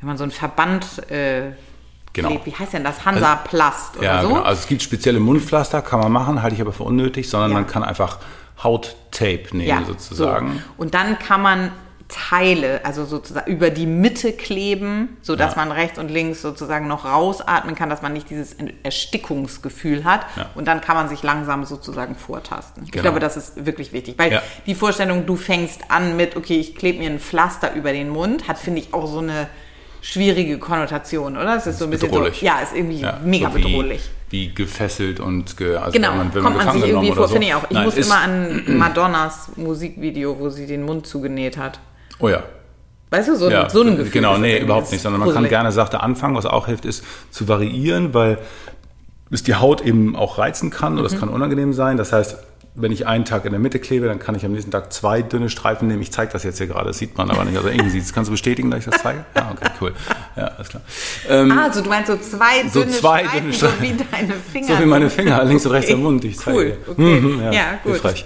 wenn 0.00 0.06
man 0.06 0.16
so 0.16 0.24
einen 0.24 0.32
Verband 0.32 1.10
äh, 1.10 1.52
Genau. 2.12 2.30
klebt, 2.30 2.46
wie 2.46 2.54
heißt 2.56 2.72
denn 2.72 2.82
das? 2.82 3.04
Hansaplast 3.04 3.96
oder 3.98 4.04
Ja, 4.04 4.22
so? 4.22 4.28
genau. 4.30 4.42
Also 4.42 4.62
es 4.62 4.66
gibt 4.66 4.82
spezielle 4.82 5.20
Mundpflaster, 5.20 5.80
kann 5.80 6.00
man 6.00 6.10
machen, 6.10 6.42
halte 6.42 6.56
ich 6.56 6.60
aber 6.60 6.72
für 6.72 6.82
unnötig, 6.82 7.30
sondern 7.30 7.50
Ja. 7.52 7.54
man 7.58 7.66
kann 7.68 7.84
einfach 7.84 8.18
Hauttape 8.64 9.56
nehmen 9.56 9.84
sozusagen. 9.86 10.54
So. 10.54 10.60
Und 10.82 10.94
dann 10.94 11.18
kann 11.20 11.40
man 11.40 11.70
Teile, 12.08 12.84
also 12.84 13.04
sozusagen 13.04 13.48
über 13.48 13.70
die 13.70 13.86
Mitte 13.86 14.32
kleben, 14.32 15.16
sodass 15.22 15.54
Ja. 15.54 15.58
man 15.64 15.70
rechts 15.70 16.00
und 16.00 16.10
links 16.10 16.42
sozusagen 16.42 16.88
noch 16.88 17.04
rausatmen 17.04 17.76
kann, 17.76 17.88
dass 17.88 18.02
man 18.02 18.12
nicht 18.12 18.28
dieses 18.28 18.56
Erstickungsgefühl 18.82 20.04
hat. 20.04 20.26
Ja. 20.36 20.50
Und 20.54 20.66
dann 20.66 20.80
kann 20.80 20.96
man 20.96 21.08
sich 21.08 21.22
langsam 21.22 21.64
sozusagen 21.64 22.14
vortasten. 22.16 22.82
Ich 22.84 22.90
Genau. 22.90 23.02
glaube, 23.02 23.20
das 23.20 23.36
ist 23.36 23.66
wirklich 23.66 23.92
wichtig, 23.92 24.14
weil 24.18 24.32
Ja. 24.32 24.42
die 24.66 24.74
Vorstellung, 24.74 25.26
du 25.26 25.36
fängst 25.36 25.82
an 25.90 26.16
mit, 26.16 26.36
okay, 26.36 26.58
ich 26.58 26.74
klebe 26.74 26.98
mir 26.98 27.10
ein 27.10 27.20
Pflaster 27.20 27.74
über 27.74 27.92
den 27.92 28.08
Mund, 28.08 28.48
hat, 28.48 28.58
finde 28.58 28.80
ich, 28.80 28.92
auch 28.94 29.06
so 29.06 29.18
eine 29.20 29.48
schwierige 30.02 30.58
Konnotation, 30.58 31.36
oder? 31.36 31.56
Es 31.56 31.66
ist 31.66 31.78
so 31.78 31.84
ein 31.84 31.90
bisschen 31.90 32.10
bedrohlich. 32.10 32.40
so, 32.40 32.46
ja, 32.46 32.60
ist 32.60 32.74
irgendwie 32.74 33.00
Ja, 33.00 33.18
mega 33.24 33.50
so 33.50 33.56
wie, 33.58 33.62
bedrohlich. 33.62 34.10
Wie 34.30 34.54
gefesselt 34.54 35.20
und 35.20 35.56
ge, 35.56 35.76
also 35.76 35.92
Genau, 35.92 36.10
wenn 36.10 36.16
man, 36.18 36.34
wenn 36.34 36.42
kommt 36.42 36.56
man 36.56 36.66
gefangen 36.66 36.80
sich 36.82 36.90
irgendwie 36.90 37.12
vor, 37.12 37.26
so. 37.28 37.32
finde 37.34 37.46
ich 37.48 37.54
auch. 37.54 37.64
Ich 37.64 37.70
Nein, 37.70 37.84
muss 37.84 37.96
immer 37.96 38.18
an 38.20 38.62
Madonnas 38.78 39.50
Musikvideo, 39.56 40.38
wo 40.38 40.48
sie 40.48 40.66
den 40.66 40.82
Mund 40.84 41.06
zugenäht 41.06 41.56
hat. 41.56 41.80
Oh 42.18 42.28
ja. 42.28 42.42
Weißt 43.10 43.28
du, 43.28 43.36
so, 43.36 43.46
ein- 43.46 43.52
Ja, 43.52 43.68
so 43.68 43.82
ein 43.82 43.96
Gefühl. 43.96 44.12
Genau, 44.12 44.38
nee, 44.38 44.58
überhaupt 44.60 44.92
nicht, 44.92 45.00
sondern 45.02 45.20
man 45.20 45.32
kann 45.34 45.48
gerne 45.48 45.72
sachte 45.72 46.00
anfangen. 46.00 46.36
Was 46.36 46.46
auch 46.46 46.66
hilft, 46.66 46.84
ist 46.84 47.04
zu 47.32 47.48
variieren, 47.48 48.14
weil 48.14 48.38
es 49.32 49.42
die 49.42 49.54
Haut 49.56 49.80
eben 49.80 50.14
auch 50.14 50.38
reizen 50.38 50.70
kann 50.70 50.96
oder 50.96 51.06
es 51.06 51.14
Mhm. 51.14 51.18
kann 51.20 51.28
unangenehm 51.28 51.72
sein. 51.72 51.96
Das 51.96 52.12
heißt, 52.12 52.36
wenn 52.74 52.92
ich 52.92 53.06
einen 53.06 53.24
Tag 53.24 53.44
in 53.44 53.50
der 53.50 53.58
Mitte 53.60 53.78
klebe, 53.80 54.06
dann 54.06 54.18
kann 54.20 54.34
ich 54.36 54.44
am 54.46 54.52
nächsten 54.52 54.70
Tag 54.70 54.92
zwei 54.92 55.22
dünne 55.22 55.50
Streifen 55.50 55.88
nehmen. 55.88 56.00
Ich 56.02 56.12
zeige 56.12 56.32
das 56.32 56.44
jetzt 56.44 56.58
hier 56.58 56.68
gerade, 56.68 56.86
das 56.86 56.98
sieht 56.98 57.18
man 57.18 57.28
aber 57.30 57.44
nicht. 57.44 57.56
Also 57.56 57.68
irgendwie 57.68 57.90
sieht 57.90 58.04
es. 58.04 58.12
Kannst 58.12 58.28
du 58.28 58.32
bestätigen, 58.32 58.70
dass 58.70 58.80
ich 58.80 58.90
das 58.90 59.02
zeige? 59.02 59.24
Ja, 59.36 59.50
okay, 59.52 59.70
cool. 59.80 59.92
Ja, 60.36 60.44
alles 60.56 60.68
klar. 60.68 60.82
Ähm, 61.28 61.50
ah, 61.50 61.64
also 61.64 61.82
du 61.82 61.88
meinst 61.90 62.06
so 62.10 62.16
zwei 62.16 62.68
so 62.68 62.80
dünne 62.80 62.92
zwei 62.92 63.24
Streifen, 63.24 63.40
dünne 63.40 63.52
so 63.52 63.66
Streifen. 63.66 63.82
wie 63.82 64.04
deine 64.10 64.34
Finger. 64.34 64.66
So 64.76 64.78
wie 64.82 64.86
meine. 64.86 65.10
Finger, 65.10 65.44
links 65.46 65.66
und 65.66 65.72
rechts 65.72 65.90
Okay. 65.90 65.96
am 65.98 66.02
Mund. 66.04 66.24
Ich 66.24 66.38
zeige. 66.38 66.56
Cool, 66.56 66.76
okay. 66.92 67.20
Mhm, 67.20 67.40
ja, 67.42 67.52
Ja, 67.52 67.64
gut. 67.82 67.92
Hilfreich. 67.92 68.24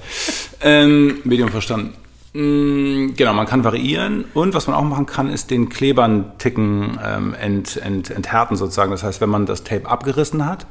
Ähm, 0.61 1.19
Medium 1.25 1.49
verstanden. 1.51 1.95
Mm, 2.35 3.15
Genau, 3.17 3.33
man 3.33 3.47
kann 3.47 3.65
variieren 3.65 4.25
und 4.35 4.55
was 4.55 4.67
man 4.67 4.77
auch 4.77 4.83
machen 4.83 5.07
kann, 5.07 5.31
ist 5.31 5.51
den 5.51 5.69
Klebern 5.69 6.33
Ticken 6.39 6.99
ähm, 7.05 7.35
ent, 7.35 7.77
ent, 7.77 8.11
enthärten 8.11 8.57
sozusagen. 8.57 8.91
Das 8.91 9.03
heißt, 9.05 9.21
wenn 9.21 9.31
man 9.31 9.47
das 9.47 9.63
Tape 9.65 9.89
abgerissen 9.89 10.45
hat, 10.45 10.67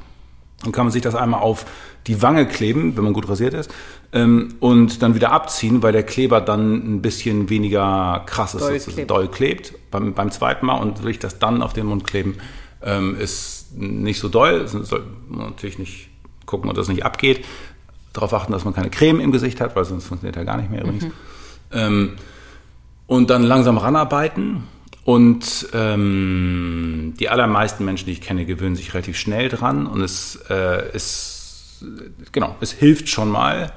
dann 0.63 0.71
kann 0.71 0.85
man 0.85 0.91
sich 0.91 1.01
das 1.01 1.15
einmal 1.15 1.41
auf 1.41 1.65
die 2.07 2.21
Wange 2.21 2.47
kleben, 2.47 2.97
wenn 2.97 3.03
man 3.03 3.13
gut 3.13 3.29
rasiert 3.29 3.53
ist, 3.53 3.73
ähm, 4.11 4.55
und 4.59 5.01
dann 5.01 5.15
wieder 5.15 5.31
abziehen, 5.31 5.81
weil 5.83 5.91
der 5.91 6.03
Kleber 6.03 6.41
dann 6.41 6.95
ein 6.95 7.01
bisschen 7.01 7.49
weniger 7.49 8.23
krass 8.25 8.53
ist, 8.55 8.61
Doll 8.61 8.73
sozusagen, 8.73 8.95
klebt. 8.95 9.11
doll 9.11 9.27
klebt 9.27 9.73
beim, 9.91 10.13
beim 10.13 10.31
zweiten 10.31 10.65
Mal 10.65 10.75
und 10.75 11.03
durch 11.03 11.19
das 11.19 11.39
dann 11.39 11.61
auf 11.61 11.73
den 11.73 11.85
Mund 11.85 12.03
kleben 12.05 12.37
ähm, 12.83 13.15
ist 13.19 13.77
nicht 13.77 14.19
so 14.19 14.29
doll. 14.29 14.67
Soll 14.67 15.03
man 15.29 15.49
natürlich 15.49 15.79
nicht 15.79 16.09
gucken, 16.45 16.69
ob 16.69 16.75
das 16.75 16.87
nicht 16.87 17.05
abgeht. 17.05 17.45
Darauf 18.11 18.33
achten, 18.33 18.51
dass 18.51 18.65
man 18.65 18.73
keine 18.73 18.89
Creme 18.89 19.19
im 19.21 19.31
Gesicht 19.31 19.61
hat, 19.61 19.75
weil 19.75 19.85
sonst 19.85 20.05
funktioniert 20.05 20.35
er 20.35 20.45
gar 20.45 20.57
nicht 20.57 20.69
mehr 20.69 20.81
übrigens. 20.81 21.05
Ähm, 21.71 22.13
und 23.07 23.29
dann 23.29 23.43
langsam 23.43 23.77
ranarbeiten. 23.77 24.63
Und 25.05 25.67
ähm, 25.73 27.13
die 27.19 27.29
allermeisten 27.29 27.83
Menschen, 27.83 28.05
die 28.05 28.13
ich 28.13 28.21
kenne, 28.21 28.45
gewöhnen 28.45 28.75
sich 28.75 28.93
relativ 28.93 29.17
schnell 29.17 29.49
dran. 29.49 29.85
Und 29.85 30.01
es 30.01 30.39
äh, 30.49 30.95
ist, 30.95 31.83
genau, 32.31 32.55
es 32.61 32.71
hilft 32.71 33.09
schon 33.09 33.29
mal, 33.29 33.73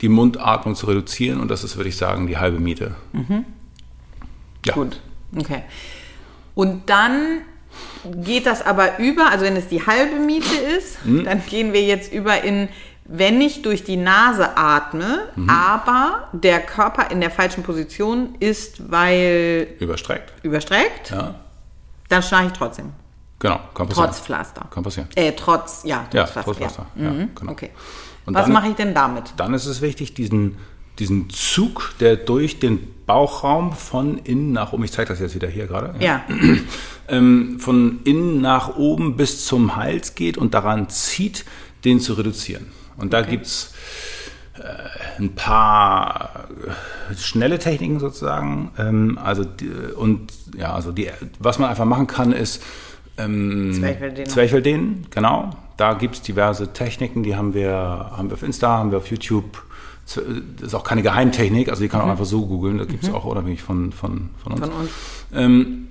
die 0.00 0.08
Mundatmung 0.08 0.74
zu 0.74 0.86
reduzieren. 0.86 1.40
Und 1.40 1.50
das 1.50 1.64
ist, 1.64 1.76
würde 1.76 1.88
ich 1.88 1.96
sagen, 1.96 2.26
die 2.26 2.38
halbe 2.38 2.58
Miete. 2.58 2.94
Ja. 4.64 4.74
Gut, 4.74 5.00
okay. 5.36 5.62
Und 6.54 6.88
dann 6.88 7.42
geht 8.24 8.46
das 8.46 8.62
aber 8.64 8.98
über, 8.98 9.30
also 9.30 9.44
wenn 9.44 9.56
es 9.56 9.68
die 9.68 9.86
halbe 9.86 10.16
Miete 10.16 10.54
ist, 10.78 11.04
Mhm. 11.04 11.24
dann 11.24 11.42
gehen 11.46 11.72
wir 11.72 11.82
jetzt 11.82 12.12
über 12.12 12.42
in, 12.42 12.68
wenn 13.08 13.40
ich 13.40 13.62
durch 13.62 13.84
die 13.84 13.96
Nase 13.96 14.56
atme, 14.56 15.28
Mhm. 15.36 15.48
aber 15.50 16.28
der 16.32 16.60
Körper 16.60 17.10
in 17.10 17.20
der 17.20 17.30
falschen 17.30 17.62
Position 17.62 18.34
ist, 18.40 18.90
weil 18.90 19.68
Überstreckt. 19.78 20.32
überstreckt, 20.44 21.10
Ja. 21.10 21.34
dann 22.08 22.22
schnarche 22.22 22.46
ich 22.48 22.52
trotzdem. 22.52 22.92
Genau, 23.38 23.60
kann 23.74 23.86
passieren. 23.88 24.08
Trotz 24.08 24.20
Pflaster. 24.20 24.66
Kann 24.70 24.82
passieren. 24.82 25.08
Äh, 25.14 25.32
trotz, 25.32 25.82
ja, 25.84 25.98
trotz 26.04 26.14
Ja, 26.14 26.26
Pflaster. 26.26 26.42
trotz 26.44 26.56
Pflaster, 26.56 26.86
Ja. 26.96 27.04
ja, 27.04 27.10
Mhm. 27.10 27.28
genau. 27.34 27.52
Okay. 27.52 27.70
Und 28.24 28.34
Was 28.34 28.48
mache 28.48 28.68
ich 28.68 28.74
denn 28.74 28.92
damit? 28.94 29.34
Dann 29.36 29.54
ist 29.54 29.66
es 29.66 29.82
wichtig, 29.82 30.14
diesen, 30.14 30.56
diesen 30.98 31.28
Zug, 31.30 31.92
der 32.00 32.16
durch 32.16 32.58
den 32.58 32.92
Bauchraum 33.06 33.72
von 33.72 34.18
innen 34.18 34.50
nach 34.52 34.72
oben, 34.72 34.82
ich 34.82 34.90
zeige 34.90 35.10
das 35.10 35.20
jetzt 35.20 35.34
wieder 35.36 35.46
hier 35.48 35.66
gerade, 35.68 35.94
Ja. 36.02 36.24
ähm, 37.08 37.60
von 37.60 38.00
innen 38.04 38.40
nach 38.40 38.74
oben 38.76 39.16
bis 39.16 39.44
zum 39.46 39.76
Hals 39.76 40.14
geht 40.16 40.38
und 40.38 40.54
daran 40.54 40.88
zieht, 40.88 41.44
den 41.84 42.00
zu 42.00 42.14
reduzieren. 42.14 42.66
Und 42.96 43.12
da 43.12 43.22
gibt's 43.22 43.74
äh, 44.58 45.20
ein 45.20 45.34
paar 45.34 46.48
äh, 47.10 47.14
schnelle 47.14 47.58
Techniken 47.58 48.00
sozusagen. 48.00 48.70
Ähm, 48.78 49.18
also 49.22 49.44
die, 49.44 49.68
und 49.68 50.32
ja, 50.56 50.74
also 50.74 50.92
die, 50.92 51.08
was 51.38 51.58
man 51.58 51.70
einfach 51.70 51.84
machen 51.84 52.06
kann, 52.06 52.32
ist 52.32 52.62
ähm, 53.18 53.72
Zwerchfelldehnung. 53.74 54.30
Zwerchfelldehnen, 54.30 55.06
genau. 55.10 55.50
Da 55.76 55.94
gibt's 55.94 56.22
diverse 56.22 56.72
Techniken, 56.72 57.22
die 57.22 57.36
haben 57.36 57.52
wir, 57.52 57.70
haben 57.70 58.30
wir 58.30 58.34
auf 58.34 58.42
Insta, 58.42 58.78
haben 58.78 58.90
wir 58.90 58.98
auf 58.98 59.08
YouTube. 59.08 59.62
Das 60.06 60.22
ist 60.68 60.74
auch 60.74 60.84
keine 60.84 61.02
Geheimtechnik, 61.02 61.68
also 61.68 61.82
die 61.82 61.88
kann 61.88 61.98
man 61.98 62.08
auch 62.08 62.12
einfach 62.12 62.24
so 62.24 62.46
googeln, 62.46 62.78
da 62.78 62.84
gibt's 62.84 63.10
auch 63.10 63.24
unabhängig 63.24 63.62
von, 63.62 63.92
von, 63.92 64.30
von 64.42 64.52
uns. 64.52 64.60
Von 64.60 64.72
uns. 64.72 64.90
Ähm, 65.34 65.88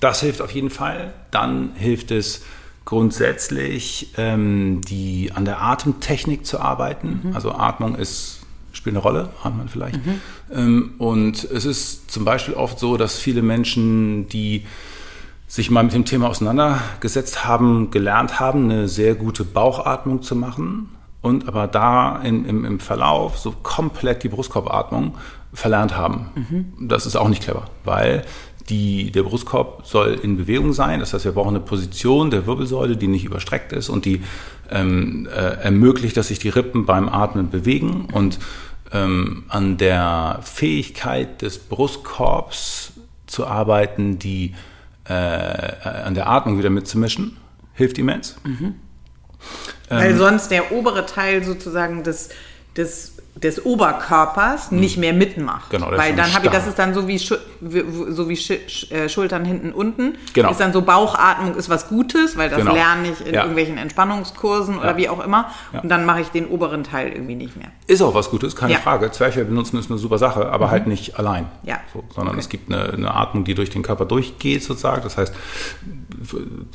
das 0.00 0.20
hilft 0.20 0.42
auf 0.42 0.50
jeden 0.50 0.70
Fall. 0.70 1.14
Dann 1.30 1.72
hilft 1.74 2.10
es 2.10 2.44
grundsätzlich, 2.84 4.10
ähm, 4.16 4.80
die, 4.82 5.32
an 5.34 5.44
der 5.44 5.62
Atemtechnik 5.62 6.44
zu 6.44 6.60
arbeiten. 6.60 7.20
Also 7.34 7.52
Atmung 7.52 7.94
ist, 7.96 8.40
spielt 8.72 8.94
eine 8.94 9.02
Rolle, 9.02 9.30
ahnt 9.42 9.56
man 9.56 9.68
vielleicht. 9.68 9.98
Ähm, 10.52 10.94
und 10.98 11.44
es 11.44 11.64
ist 11.64 12.10
zum 12.10 12.24
Beispiel 12.24 12.54
oft 12.54 12.78
so, 12.78 12.96
dass 12.96 13.16
viele 13.16 13.42
Menschen, 13.42 14.28
die 14.28 14.66
sich 15.46 15.70
mal 15.70 15.84
mit 15.84 15.94
dem 15.94 16.04
Thema 16.04 16.28
auseinandergesetzt 16.28 17.44
haben, 17.44 17.90
gelernt 17.90 18.40
haben, 18.40 18.64
eine 18.64 18.88
sehr 18.88 19.14
gute 19.14 19.44
Bauchatmung 19.44 20.22
zu 20.22 20.34
machen 20.34 20.90
und 21.22 21.48
aber 21.48 21.68
da 21.68 22.20
in, 22.22 22.44
im, 22.44 22.64
im 22.64 22.80
Verlauf 22.80 23.38
so 23.38 23.54
komplett 23.62 24.24
die 24.24 24.28
Brustkorbatmung 24.28 25.14
verlernt 25.52 25.96
haben. 25.96 26.26
Das 26.80 27.06
ist 27.06 27.16
auch 27.16 27.28
nicht 27.28 27.42
clever, 27.42 27.66
weil 27.84 28.24
die, 28.68 29.10
der 29.10 29.22
Brustkorb 29.22 29.86
soll 29.86 30.18
in 30.22 30.36
Bewegung 30.36 30.72
sein. 30.72 31.00
Das 31.00 31.12
heißt, 31.12 31.24
wir 31.24 31.32
brauchen 31.32 31.50
eine 31.50 31.60
Position 31.60 32.30
der 32.30 32.46
Wirbelsäule, 32.46 32.96
die 32.96 33.08
nicht 33.08 33.24
überstreckt 33.24 33.72
ist 33.72 33.88
und 33.88 34.04
die 34.04 34.22
ähm, 34.70 35.28
äh, 35.30 35.62
ermöglicht, 35.62 36.16
dass 36.16 36.28
sich 36.28 36.38
die 36.38 36.48
Rippen 36.48 36.86
beim 36.86 37.08
Atmen 37.08 37.50
bewegen 37.50 38.08
und 38.12 38.38
ähm, 38.92 39.44
an 39.48 39.76
der 39.76 40.40
Fähigkeit 40.42 41.42
des 41.42 41.58
Brustkorbs 41.58 42.92
zu 43.26 43.46
arbeiten, 43.46 44.18
die 44.18 44.54
äh, 45.04 45.12
an 45.12 46.14
der 46.14 46.28
Atmung 46.28 46.58
wieder 46.58 46.70
mitzumischen, 46.70 47.36
hilft 47.74 47.98
immens. 47.98 48.36
Mhm. 48.44 48.64
Ähm. 49.90 49.98
Weil 49.98 50.16
sonst 50.16 50.50
der 50.50 50.72
obere 50.72 51.04
Teil 51.06 51.44
sozusagen 51.44 52.02
des, 52.02 52.30
des, 52.76 53.16
des 53.36 53.64
Oberkörpers 53.66 54.70
nicht 54.70 54.96
mehr 54.96 55.12
mitmacht. 55.12 55.70
Genau, 55.70 55.90
Weil 55.90 56.14
dann 56.14 56.32
habe 56.34 56.46
ich, 56.46 56.52
das 56.52 56.68
ist 56.68 56.78
dann 56.78 56.94
so 56.94 57.08
wie, 57.08 57.18
Schu 57.18 57.34
so 58.08 58.28
wie 58.28 58.36
Sch 58.36 58.52
Sch 58.68 58.90
äh, 58.92 59.08
Schultern 59.08 59.44
hinten 59.44 59.72
unten. 59.72 60.14
Genau. 60.34 60.50
Ist 60.52 60.60
dann 60.60 60.72
so 60.72 60.82
Bauchatmung 60.82 61.56
ist 61.56 61.68
was 61.68 61.88
Gutes, 61.88 62.36
weil 62.36 62.48
das 62.48 62.58
Genau. 62.60 62.72
lerne 62.74 63.10
ich 63.10 63.26
in 63.26 63.34
Ja. 63.34 63.40
irgendwelchen 63.40 63.76
Entspannungskursen 63.76 64.78
oder 64.78 64.90
Ja. 64.92 64.96
wie 64.96 65.08
auch 65.08 65.22
immer. 65.24 65.50
Ja. 65.72 65.80
Und 65.80 65.88
dann 65.88 66.06
mache 66.06 66.20
ich 66.20 66.28
den 66.28 66.46
oberen 66.46 66.84
Teil 66.84 67.08
irgendwie 67.12 67.34
nicht 67.34 67.56
mehr. 67.56 67.68
Ist 67.88 68.02
auch 68.02 68.14
was 68.14 68.30
Gutes, 68.30 68.54
keine. 68.54 68.74
Mhm. 68.74 68.78
Frage. 68.78 69.10
Zwerchfell 69.10 69.44
benutzen 69.46 69.78
ist 69.78 69.90
eine 69.90 69.98
super 69.98 70.18
Sache, 70.18 70.48
aber 70.50 70.70
halt 70.70 70.86
nicht 70.86 71.18
allein. 71.18 71.48
Ja. 71.64 71.80
So, 71.92 72.04
sondern 72.14 72.34
Okay. 72.34 72.40
es 72.40 72.48
gibt 72.48 72.72
eine, 72.72 72.92
eine 72.92 73.14
Atmung, 73.14 73.44
die 73.44 73.54
durch 73.54 73.70
den 73.70 73.82
Körper 73.82 74.04
durchgeht, 74.04 74.62
sozusagen. 74.62 75.02
Das 75.02 75.16
heißt, 75.18 75.34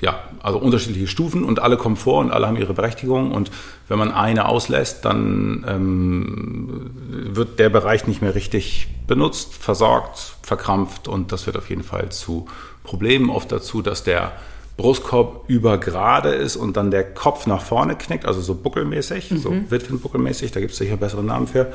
ja, 0.01 0.19
also 0.41 0.59
unterschiedliche 0.59 1.07
Stufen 1.07 1.43
und 1.43 1.59
alle 1.59 1.77
kommen 1.77 1.95
vor 1.95 2.19
und 2.19 2.31
alle 2.31 2.47
haben 2.47 2.57
ihre 2.57 2.73
Berechtigung. 2.73 3.31
Und 3.31 3.51
wenn 3.87 3.97
man 3.97 4.11
eine 4.11 4.47
auslässt, 4.47 5.05
dann 5.05 5.65
ähm, 5.67 6.91
wird 7.35 7.59
der 7.59 7.69
Bereich 7.69 8.07
nicht 8.07 8.21
mehr 8.21 8.35
richtig 8.35 8.87
benutzt, 9.07 9.53
versorgt, 9.53 10.35
verkrampft 10.41 11.07
und 11.07 11.31
das 11.31 11.45
wird 11.45 11.57
auf 11.57 11.69
jeden 11.69 11.83
Fall 11.83 12.09
zu 12.09 12.47
Problemen. 12.83 13.29
Oft 13.29 13.51
dazu, 13.51 13.81
dass 13.81 14.03
der 14.03 14.33
Brustkorb 14.77 15.43
über 15.47 15.77
gerade 15.77 16.29
ist 16.29 16.55
und 16.55 16.77
dann 16.77 16.89
der 16.89 17.03
Kopf 17.03 17.47
nach 17.47 17.61
vorne 17.61 17.95
knickt, 17.95 18.25
also 18.25 18.39
so 18.39 18.55
buckelmäßig, 18.55 19.33
so 19.35 19.53
Witwenbuckelmäßig, 19.69 20.53
da 20.53 20.61
gibt 20.61 20.71
es 20.71 20.77
sicher 20.77 20.95
bessere 20.95 21.23
Namen 21.23 21.47
für. 21.47 21.73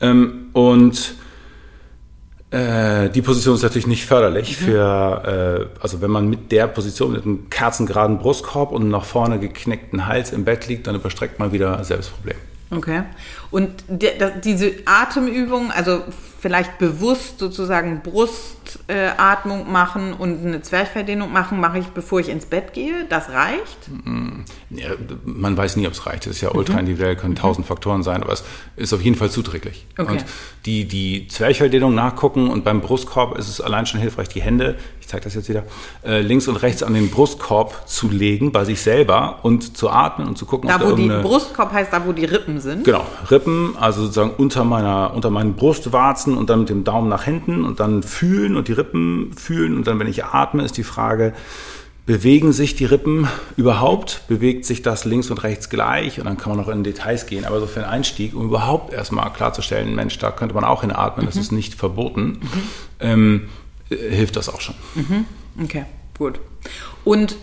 Ähm, 0.00 0.48
und 0.52 1.14
äh, 2.52 3.08
die 3.08 3.22
Position 3.22 3.54
ist 3.54 3.62
natürlich 3.62 3.86
nicht 3.86 4.04
förderlich 4.04 4.56
für, 4.58 5.68
äh, 5.78 5.82
also 5.82 6.02
wenn 6.02 6.10
man 6.10 6.28
mit 6.28 6.52
der 6.52 6.66
Position, 6.66 7.12
mit 7.12 7.24
einem 7.24 7.48
kerzengeraden 7.48 8.18
Brustkorb 8.18 8.72
und 8.72 8.90
nach 8.90 9.06
vorne 9.06 9.38
geknickten 9.38 10.06
Hals 10.06 10.32
im 10.32 10.44
Bett 10.44 10.68
liegt, 10.68 10.86
dann 10.86 10.94
überstreckt 10.94 11.38
man 11.38 11.52
wieder 11.52 11.82
selbst 11.82 12.14
Problem. 12.14 12.36
Okay. 12.70 13.04
Und 13.50 13.70
der, 13.88 14.18
das, 14.18 14.32
diese 14.42 14.72
Atemübung, 14.84 15.70
also 15.70 16.02
vielleicht 16.40 16.78
bewusst 16.78 17.38
sozusagen 17.38 18.02
Brustatmung 18.78 18.96
äh, 18.96 19.10
Atmung 19.16 19.72
machen 19.72 20.12
und 20.12 20.46
eine 20.46 20.62
Zwerchfelldehnung 20.62 21.32
machen, 21.32 21.60
mache 21.60 21.78
ich, 21.78 21.86
bevor 21.88 22.20
ich 22.20 22.28
ins 22.28 22.46
Bett 22.46 22.72
gehe. 22.72 23.04
Das 23.08 23.30
reicht. 23.30 23.90
Ja, 24.70 24.90
man 25.24 25.56
weiß 25.56 25.76
nie, 25.76 25.86
ob 25.86 25.92
es 25.92 26.06
reicht. 26.06 26.26
Das 26.26 26.34
ist 26.36 26.40
ja 26.40 26.50
ultra 26.52 26.78
individuell, 26.78 27.16
können 27.16 27.34
tausend 27.34 27.66
Faktoren 27.66 28.02
sein, 28.02 28.22
aber 28.22 28.32
es 28.32 28.44
ist 28.76 28.92
auf 28.92 29.02
jeden 29.02 29.16
Fall 29.16 29.30
zuträglich. 29.30 29.86
Okay. 29.98 30.12
Und 30.12 30.24
die, 30.66 30.86
die 30.86 31.26
Zwerchfelldehnung 31.28 31.94
nachgucken 31.94 32.48
und 32.48 32.64
beim 32.64 32.80
Brustkorb 32.80 33.36
ist 33.38 33.48
es 33.48 33.60
allein 33.60 33.86
schon 33.86 34.00
hilfreich, 34.00 34.28
die 34.28 34.42
Hände, 34.42 34.76
ich 35.00 35.08
zeige 35.08 35.24
das 35.24 35.34
jetzt 35.34 35.48
wieder, 35.48 35.64
äh, 36.04 36.20
links 36.20 36.48
und 36.48 36.56
rechts 36.56 36.82
an 36.82 36.94
den 36.94 37.10
Brustkorb 37.10 37.88
zu 37.88 38.08
legen, 38.08 38.52
bei 38.52 38.64
sich 38.64 38.80
selber 38.80 39.40
und 39.42 39.76
zu 39.76 39.90
atmen 39.90 40.28
und 40.28 40.38
zu 40.38 40.46
gucken, 40.46 40.68
Da, 40.68 40.76
ob 40.76 40.82
da 40.82 40.90
wo 40.90 40.94
die. 40.94 41.08
Brustkorb 41.08 41.72
heißt, 41.72 41.92
da, 41.92 42.06
wo 42.06 42.12
die 42.12 42.24
Rippen 42.24 42.60
sind. 42.60 42.84
Genau, 42.84 43.04
Rippen, 43.30 43.76
also 43.78 44.02
sozusagen 44.02 44.34
unter 44.36 44.64
meiner, 44.64 45.12
unter 45.14 45.30
meinen 45.30 45.54
Brustwarzen 45.54 46.36
und 46.36 46.48
dann 46.48 46.60
mit 46.60 46.68
dem 46.68 46.84
Daumen 46.84 47.08
nach 47.08 47.24
hinten 47.24 47.64
und 47.64 47.80
dann 47.80 48.02
fühlen 48.02 48.56
und 48.56 48.61
die 48.68 48.72
Rippen 48.72 49.32
fühlen 49.36 49.76
und 49.76 49.86
dann, 49.86 49.98
wenn 49.98 50.06
ich 50.06 50.24
atme, 50.24 50.64
ist 50.64 50.76
die 50.76 50.84
Frage, 50.84 51.32
bewegen 52.06 52.52
sich 52.52 52.74
die 52.74 52.84
Rippen 52.84 53.28
überhaupt? 53.56 54.22
Bewegt 54.28 54.64
sich 54.64 54.82
das 54.82 55.04
links 55.04 55.30
und 55.30 55.42
rechts 55.42 55.70
gleich? 55.70 56.18
Und 56.18 56.26
dann 56.26 56.36
kann 56.36 56.50
man 56.50 56.58
noch 56.58 56.68
in 56.68 56.82
Details 56.82 57.26
gehen. 57.26 57.44
Aber 57.44 57.60
so 57.60 57.66
für 57.66 57.80
einen 57.80 57.90
Einstieg, 57.90 58.34
um 58.34 58.46
überhaupt 58.46 58.92
erstmal 58.92 59.32
klarzustellen, 59.32 59.94
Mensch, 59.94 60.18
da 60.18 60.30
könnte 60.30 60.54
man 60.54 60.64
auch 60.64 60.80
hinatmen, 60.80 61.26
das 61.26 61.36
ist 61.36 61.52
nicht 61.52 61.74
verboten, 61.74 62.40
ähm, 63.00 63.48
äh, 63.90 63.96
hilft 63.96 64.36
das 64.36 64.48
auch 64.48 64.60
schon. 64.60 64.74
Okay, 65.62 65.84
gut. 66.18 66.40
Und 67.04 67.36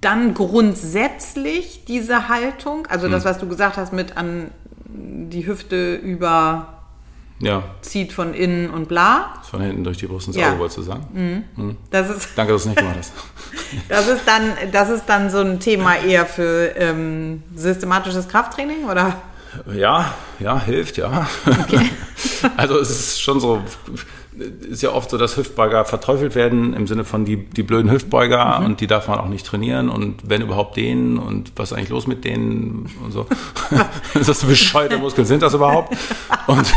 dann 0.00 0.34
grundsätzlich 0.34 1.84
diese 1.86 2.28
Haltung, 2.28 2.86
also 2.88 3.08
das, 3.08 3.24
was 3.24 3.38
du 3.38 3.48
gesagt 3.48 3.76
hast 3.76 3.92
mit 3.92 4.16
an 4.16 4.50
die 4.84 5.46
Hüfte 5.46 5.94
über 5.94 6.81
Ja, 7.42 7.64
zieht 7.80 8.12
von 8.12 8.34
innen 8.34 8.70
und 8.70 8.86
bla. 8.88 9.34
von 9.50 9.60
hinten 9.60 9.82
durch 9.82 9.98
die 9.98 10.06
Brust 10.06 10.28
ins 10.28 10.36
Ja. 10.36 10.50
Auge 10.50 10.60
wolltest 10.60 10.78
du 10.78 10.82
sagen. 10.82 11.44
Das 11.90 12.08
ist, 12.08 12.28
Danke, 12.36 12.52
dass 12.52 12.62
du 12.62 12.70
es 12.70 12.74
nicht 12.76 12.78
gemacht 12.78 12.96
hast. 12.98 13.12
das 13.88 14.06
ist, 14.06 14.22
dann, 14.26 14.52
das 14.70 14.88
ist 14.90 15.04
dann 15.06 15.28
so 15.28 15.40
ein 15.40 15.58
Thema 15.58 15.96
eher 15.96 16.24
für 16.24 16.72
ähm, 16.76 17.42
systematisches 17.54 18.28
Krafttraining, 18.28 18.84
oder? 18.88 19.20
Ja, 19.74 20.14
ja, 20.38 20.58
hilft, 20.64 20.96
ja. 20.98 21.26
also 22.56 22.78
es 22.78 22.90
ist 22.90 23.20
schon 23.20 23.40
so, 23.40 23.60
ist 24.68 24.82
ja 24.82 24.92
oft 24.92 25.10
so, 25.10 25.18
dass 25.18 25.36
Hüftbeuger 25.36 25.84
verteufelt 25.84 26.34
werden 26.34 26.74
im 26.74 26.86
Sinne 26.86 27.04
von 27.04 27.24
die, 27.24 27.36
die 27.36 27.62
blöden 27.62 27.90
Hüftbeuger 27.90 28.62
und 28.64 28.80
die 28.80 28.86
darf 28.86 29.08
man 29.08 29.18
auch 29.18 29.28
nicht 29.28 29.46
trainieren 29.46 29.88
und 29.88 30.28
wenn 30.28 30.42
überhaupt 30.42 30.76
denen 30.76 31.18
und 31.18 31.52
was 31.56 31.70
ist 31.70 31.76
eigentlich 31.76 31.90
los 31.90 32.06
mit 32.06 32.24
denen 32.24 32.90
und 33.04 33.12
so. 33.12 33.26
das 34.14 34.28
ist 34.28 34.46
bescheuerte 34.46 34.98
Muskeln 34.98 35.26
sind 35.26 35.42
das 35.42 35.54
überhaupt? 35.54 35.96
Und 36.46 36.72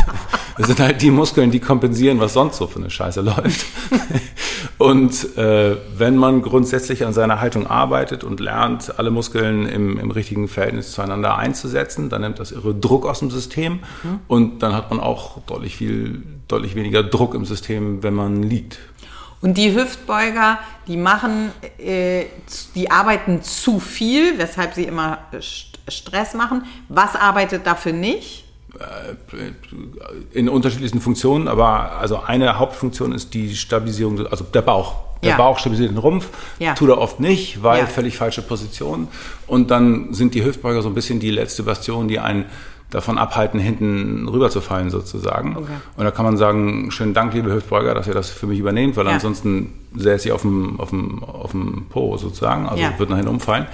das 0.58 0.66
sind 0.66 0.80
halt 0.80 1.02
die 1.02 1.10
Muskeln, 1.10 1.50
die 1.50 1.60
kompensieren, 1.60 2.20
was 2.20 2.32
sonst 2.32 2.56
so 2.56 2.66
für 2.66 2.78
eine 2.78 2.90
Scheiße 2.90 3.20
läuft. 3.20 3.66
Und 4.78 5.36
äh, 5.38 5.76
wenn 5.96 6.16
man 6.16 6.42
grundsätzlich 6.42 7.06
an 7.06 7.12
seiner 7.12 7.40
Haltung 7.40 7.66
arbeitet 7.66 8.24
und 8.24 8.40
lernt, 8.40 8.98
alle 8.98 9.10
Muskeln 9.10 9.66
im, 9.66 9.98
im 9.98 10.10
richtigen 10.10 10.48
Verhältnis 10.48 10.92
zueinander 10.92 11.36
einzusetzen, 11.38 12.10
dann 12.10 12.20
nimmt 12.20 12.38
das 12.38 12.52
irre 12.52 12.74
Druck 12.74 13.06
aus 13.06 13.20
dem 13.20 13.30
System 13.30 13.80
und 14.28 14.62
dann 14.62 14.74
hat 14.74 14.90
man 14.90 15.00
auch 15.00 15.40
deutlich 15.46 15.76
viel, 15.76 16.22
deutlich 16.48 16.74
weniger 16.74 17.02
Druck 17.02 17.34
im 17.34 17.44
System, 17.44 18.02
wenn 18.02 18.14
man 18.14 18.42
liegt. 18.42 18.78
Und 19.42 19.58
die 19.58 19.74
Hüftbeuger, 19.74 20.58
die 20.86 20.96
machen, 20.96 21.50
äh, 21.78 22.24
die 22.74 22.90
arbeiten 22.90 23.42
zu 23.42 23.80
viel, 23.80 24.38
weshalb 24.38 24.74
sie 24.74 24.84
immer 24.84 25.18
St- 25.34 25.74
Stress 25.88 26.34
machen. 26.34 26.64
Was 26.88 27.14
arbeitet 27.14 27.66
dafür 27.66 27.92
nicht? 27.92 28.44
In 30.32 30.48
unterschiedlichsten 30.48 31.00
Funktionen, 31.00 31.48
aber 31.48 31.92
also 31.92 32.20
eine 32.22 32.58
Hauptfunktion 32.58 33.12
ist 33.12 33.32
die 33.34 33.54
Stabilisierung, 33.56 34.26
also 34.26 34.44
der 34.44 34.62
Bauch. 34.62 34.96
Der 35.22 35.30
Ja. 35.30 35.36
Bauch 35.38 35.58
stabilisiert 35.58 35.90
den 35.92 35.98
Rumpf, 35.98 36.28
Ja. 36.58 36.74
tut 36.74 36.90
er 36.90 36.98
oft 36.98 37.20
nicht, 37.20 37.62
weil 37.62 37.80
Ja. 37.80 37.86
völlig 37.86 38.16
falsche 38.18 38.42
Position. 38.42 39.08
Und 39.46 39.70
dann 39.70 40.12
sind 40.12 40.34
die 40.34 40.44
Hüftbeuger 40.44 40.82
so 40.82 40.88
ein 40.88 40.94
bisschen 40.94 41.20
die 41.20 41.30
letzte 41.30 41.62
Bastion, 41.62 42.06
die 42.08 42.18
einen 42.18 42.44
davon 42.96 43.18
abhalten, 43.18 43.60
hinten 43.60 44.26
rüberzufallen 44.26 44.88
sozusagen. 44.88 45.54
Okay. 45.54 45.66
Und 45.98 46.04
da 46.04 46.10
kann 46.10 46.24
man 46.24 46.38
sagen, 46.38 46.90
schönen 46.90 47.12
Dank, 47.12 47.34
liebe 47.34 47.52
Hüftbeuger, 47.52 47.92
dass 47.94 48.06
ihr 48.06 48.14
das 48.14 48.30
für 48.30 48.46
mich 48.46 48.58
übernehmt, 48.58 48.96
weil 48.96 49.04
Ja. 49.04 49.12
ansonsten 49.12 49.74
säße 49.94 50.28
ich 50.28 50.32
auf 50.32 50.40
dem, 50.40 50.80
auf, 50.80 50.88
dem, 50.90 51.22
auf 51.22 51.50
dem 51.50 51.84
Po 51.90 52.16
sozusagen, 52.16 52.66
also 52.66 52.82
Ja. 52.82 52.98
wird 52.98 53.10
nach 53.10 53.16
hinten 53.16 53.30
umfallen. 53.32 53.66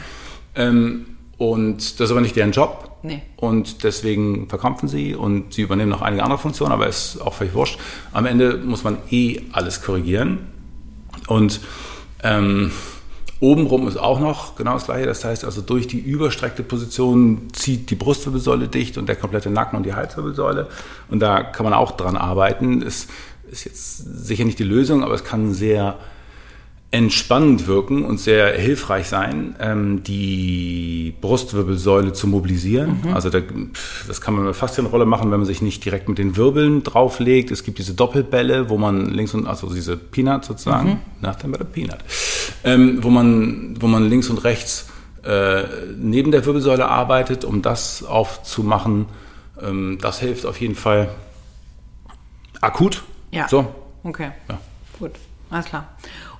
Ähm, 0.57 1.07
und 1.39 1.77
das 2.01 2.07
ist 2.07 2.11
aber 2.11 2.21
nicht 2.21 2.35
deren 2.35 2.51
Job. 2.51 2.91
Nee. 3.05 3.23
Und 3.37 3.85
deswegen 3.85 4.49
verkrampfen 4.49 4.89
sie 4.89 5.15
und 5.15 5.55
sie 5.55 5.63
übernehmen 5.63 5.91
noch 5.91 6.03
einige 6.03 6.25
andere 6.25 6.39
Funktionen, 6.39 6.73
aber 6.73 6.89
ist 6.89 7.21
auch 7.21 7.35
völlig 7.35 7.55
wurscht. 7.55 7.79
Am 8.13 8.27
Ende 8.27 8.57
muss 8.65 8.83
man 8.83 8.99
eh 9.11 9.41
alles 9.53 9.83
korrigieren. 9.83 10.39
Und 11.29 11.61
ähm, 12.25 12.73
obenrum 13.43 13.89
ist 13.89 13.97
auch 13.97 14.21
noch 14.21 14.55
genau 14.55 14.75
das 14.75 14.85
gleiche. 14.85 15.07
Das 15.07 15.25
heißt 15.25 15.45
also, 15.45 15.63
durch 15.63 15.89
die 15.89 15.99
überstreckte 15.99 16.63
Position 16.63 17.49
zieht 17.53 17.91
die 17.91 17.97
Brustwirbelsäule 17.97 18.69
dicht 18.69 18.97
und 18.97 19.09
der 19.09 19.17
komplette 19.17 19.51
Nacken 19.51 19.77
und 19.77 19.83
die 19.83 19.95
Halswirbelsäule. 19.95 20.69
Und 21.11 21.19
da 21.21 21.43
kann 21.43 21.65
man 21.65 21.75
auch 21.75 21.91
dran 21.93 22.17
arbeiten. 22.17 22.83
Ist, 22.83 23.11
ist 23.51 23.65
jetzt 23.65 24.27
sicher 24.27 24.45
nicht 24.45 24.61
die 24.61 24.65
Lösung, 24.65 25.03
aber 25.03 25.15
es 25.15 25.25
kann 25.25 25.53
sehr 25.53 25.99
entspannend 26.93 27.67
wirken 27.67 28.05
und 28.05 28.21
sehr 28.21 28.53
hilfreich 28.53 29.09
sein, 29.09 29.57
ähm, 29.59 30.05
die 30.05 31.15
Brustwirbelsäule 31.23 32.13
zu 32.13 32.27
mobilisieren. 32.27 33.01
Also 33.15 33.31
da, 33.31 33.41
das 34.07 34.21
kann 34.21 34.35
man 34.35 34.45
mit 34.45 34.55
Faszienrolle 34.55 35.07
machen, 35.07 35.31
wenn 35.31 35.39
man 35.39 35.47
sich 35.47 35.63
nicht 35.63 35.83
direkt 35.87 36.11
mit 36.11 36.19
den 36.19 36.37
Wirbeln 36.37 36.83
drauflegt. 36.83 37.51
Es 37.51 37.65
gibt 37.65 37.79
diese 37.79 37.95
Doppelbälle, 37.95 38.69
wo 38.69 38.77
man 38.77 39.07
links 39.07 39.33
und 39.33 39.47
also 39.47 39.73
diese 39.73 39.97
Peanut 39.97 40.45
sozusagen, 40.45 41.01
nach 41.23 41.37
dem 41.37 41.53
Peanut, 41.53 41.99
ähm, 42.63 42.99
wo 43.01 43.09
man 43.09 43.75
wo 43.81 43.87
man 43.87 44.09
links 44.09 44.29
und 44.29 44.45
rechts 44.45 44.91
äh, 45.25 45.63
neben 45.97 46.31
der 46.31 46.45
Wirbelsäule 46.45 46.87
arbeitet, 46.87 47.45
um 47.47 47.63
das 47.63 48.05
aufzumachen. 48.05 49.07
Ähm, 49.63 49.97
das 50.01 50.21
hilft 50.21 50.45
auf 50.45 50.61
jeden 50.61 50.75
Fall 50.75 51.09
akut. 52.61 53.03
Ja. 53.31 53.49
So. 53.49 53.67
Okay. 54.05 54.33
Ja. 54.49 54.59
Gut, 54.99 55.13
alles 55.53 55.67
klar. 55.67 55.87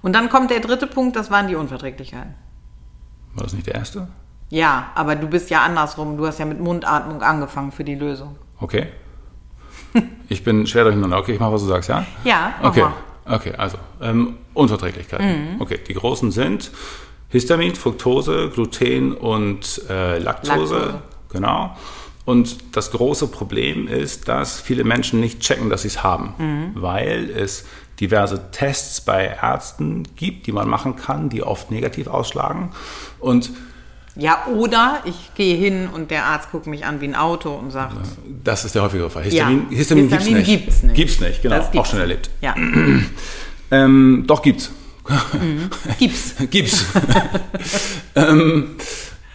Und 0.03 0.15
dann 0.15 0.29
kommt 0.29 0.51
der 0.51 0.61
dritte 0.61 0.87
Punkt, 0.87 1.17
das 1.17 1.31
waren 1.31 1.49
die 1.49 1.55
Unverträglichkeiten. 1.55 2.35
War 3.35 3.45
das 3.45 3.53
nicht 3.53 3.67
der 3.67 3.75
erste? 3.77 4.09
Ja, 4.51 4.91
aber 4.95 5.17
du 5.17 5.27
bist 5.29 5.49
ja 5.51 5.63
andersrum. 5.63 6.17
Du 6.19 6.27
hast 6.27 6.39
ja 6.39 6.45
mit 6.45 6.61
Mundatmung 6.61 7.23
angefangen 7.23 7.73
für 7.73 7.85
die 7.85 7.95
Lösung. 7.95 8.37
Okay. 8.61 8.89
Ich 10.29 10.43
bin 10.45 10.67
schwer 10.67 10.85
durcheinander. 10.85 11.19
Okay, 11.19 11.35
ich 11.35 11.41
mache, 11.41 11.53
was 11.53 11.63
du 11.63 11.69
sagst, 11.69 11.89
ja? 11.89 12.05
Ja, 12.25 12.55
Okay, 12.63 12.81
mal. 12.83 12.93
okay 13.37 13.53
also 13.57 13.79
ähm, 14.01 14.37
Unverträglichkeiten. 14.55 15.57
Okay, 15.61 15.79
die 15.87 15.95
großen 15.95 16.31
sind 16.31 16.71
Histamin, 17.29 17.75
Fructose, 17.75 18.51
Gluten 18.53 19.13
und 19.13 19.83
äh, 19.89 20.19
Laktose. 20.19 20.55
Laktose. 20.75 21.03
Genau. 21.31 21.77
Und 22.25 22.77
das 22.77 22.91
große 22.93 23.27
Problem 23.29 23.89
ist, 23.89 24.29
dass 24.29 24.61
viele 24.61 24.85
Menschen 24.85 25.19
nicht 25.21 25.41
checken, 25.41 25.71
dass 25.71 25.83
sie 25.83 25.89
es 25.89 26.03
haben, 26.05 26.73
weil 26.77 27.31
es 27.31 27.67
diverse 28.03 28.51
Tests 28.51 29.01
bei 29.01 29.39
Ärzten 29.41 30.03
gibt, 30.17 30.47
die 30.47 30.53
man 30.53 30.69
machen 30.69 30.97
kann, 30.97 31.29
die 31.31 31.43
oft 31.43 31.71
negativ 31.71 32.09
ausschlagen. 32.09 32.71
Und 33.21 33.51
Ja, 34.17 34.45
oder 34.55 35.01
ich 35.07 35.31
gehe 35.37 35.57
hin 35.57 35.89
und 35.89 36.11
der 36.11 36.27
Arzt 36.27 36.51
guckt 36.51 36.67
mich 36.67 36.85
an 36.85 37.01
wie 37.01 37.07
ein 37.07 37.15
Auto 37.17 37.51
und 37.55 37.71
sagt, 37.71 37.97
das 38.45 38.65
ist 38.67 38.75
der 38.75 38.83
häufigere 38.83 39.09
Fall. 39.09 39.23
Histamin, 39.23 39.67
Ja, 39.71 39.77
Histamin, 39.79 40.09
Histamin 40.11 40.45
gibt's 40.45 40.49
nicht. 40.49 40.57
gibt's 40.59 40.83
nicht. 40.83 40.95
Gibt's 40.97 41.21
nicht, 41.21 41.43
genau. 41.43 41.57
Gibt's 41.61 41.79
Auch 41.79 41.87
schon 41.87 42.01
erlebt. 42.01 42.29
ja, 42.43 42.55
Ähm, 43.71 44.25
doch 44.27 44.43
gibt's. 44.43 44.71
gibt's. 45.99 46.35
Gibt's. 46.51 46.85
ähm, 48.15 48.77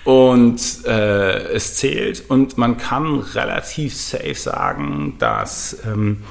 und 0.04 0.62
äh, 0.86 1.38
es 1.54 1.76
zählt 1.76 2.24
und 2.30 2.58
man 2.58 2.78
kann 2.78 3.20
relativ 3.20 3.96
safe 3.96 4.36
sagen, 4.36 5.16
dass 5.20 5.78
ähm, 5.86 6.24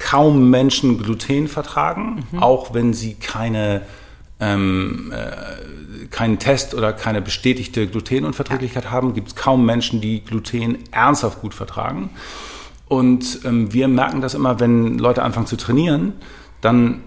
kaum 0.00 0.50
Menschen 0.50 0.98
Gluten 0.98 1.46
vertragen, 1.46 2.26
auch 2.40 2.74
wenn 2.74 2.92
sie 2.92 3.14
keine 3.14 3.82
ähm, 4.40 5.12
äh, 5.14 6.06
keinen 6.06 6.38
Test 6.38 6.74
oder 6.74 6.92
keine 6.92 7.22
bestätigte 7.22 7.86
Glutenunverträglichkeit 7.86 8.90
haben, 8.90 9.14
gibt 9.14 9.28
es 9.28 9.36
kaum 9.36 9.64
Menschen, 9.64 10.00
die 10.00 10.24
Gluten 10.24 10.78
ernsthaft 10.90 11.42
gut 11.42 11.54
vertragen. 11.54 12.10
Und 12.88 13.40
ähm, 13.44 13.72
wir 13.72 13.86
merken 13.86 14.20
das 14.20 14.34
immer, 14.34 14.58
wenn 14.58 14.98
Leute 14.98 15.22
anfangen 15.22 15.46
zu 15.46 15.56
trainieren, 15.56 16.14
dann 16.62 17.02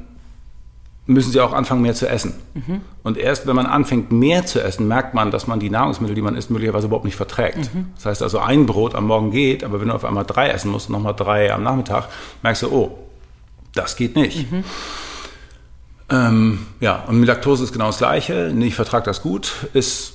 müssen 1.06 1.32
sie 1.32 1.42
auch 1.42 1.52
anfangen, 1.52 1.82
mehr 1.82 1.94
zu 1.94 2.08
essen. 2.08 2.34
Und 3.04 3.18
erst 3.18 3.46
wenn 3.46 3.56
man 3.56 3.66
anfängt, 3.66 4.12
mehr 4.12 4.46
zu 4.46 4.62
essen, 4.64 4.88
merkt 4.88 5.14
man, 5.14 5.32
dass 5.32 5.48
man 5.48 5.60
die 5.60 5.70
Nahrungsmittel, 5.70 6.16
die 6.16 6.22
man 6.22 6.36
isst, 6.36 6.50
möglicherweise 6.50 6.88
überhaupt 6.88 7.06
nicht 7.06 7.18
verträgt. 7.18 7.70
Das 7.96 8.06
heißt 8.06 8.24
also, 8.24 8.40
ein 8.40 8.66
Brot 8.66 8.96
am 8.96 9.08
Morgen 9.08 9.32
geht, 9.32 9.64
aber 9.64 9.82
wenn 9.82 9.90
du 9.90 9.94
auf 9.94 10.06
einmal 10.06 10.24
drei 10.26 10.50
essen 10.50 10.72
musst 10.72 10.88
und 10.88 10.94
nochmal 10.94 11.14
drei 11.16 11.54
am 11.54 11.64
Nachmittag, 11.64 12.08
merkst 12.42 12.64
du, 12.64 12.72
oh, 12.72 12.98
das 13.74 13.96
geht 13.98 14.16
nicht. 14.16 14.46
Ähm, 16.10 16.68
ja, 16.80 17.04
und 17.08 17.20
mit 17.20 17.28
Laktose 17.28 17.64
ist 17.64 17.74
genau 17.74 17.88
das 17.88 17.98
Gleiche. 17.98 18.54
Ich 18.60 18.76
vertrage 18.76 19.06
das 19.06 19.22
gut. 19.22 19.52
Ist, 19.74 20.14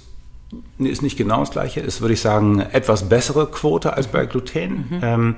nee, 0.79 0.89
ist 0.89 1.03
nicht 1.03 1.17
genau 1.17 1.41
das 1.41 1.51
Gleiche. 1.51 1.81
Ist, 1.81 2.01
würde 2.01 2.15
ich 2.15 2.21
sagen, 2.21 2.61
etwas 2.61 3.09
bessere 3.09 3.47
Quote 3.47 3.95
als 3.95 4.09
bei 4.09 4.27
Gluten. 4.27 5.01
Ähm, 5.03 5.37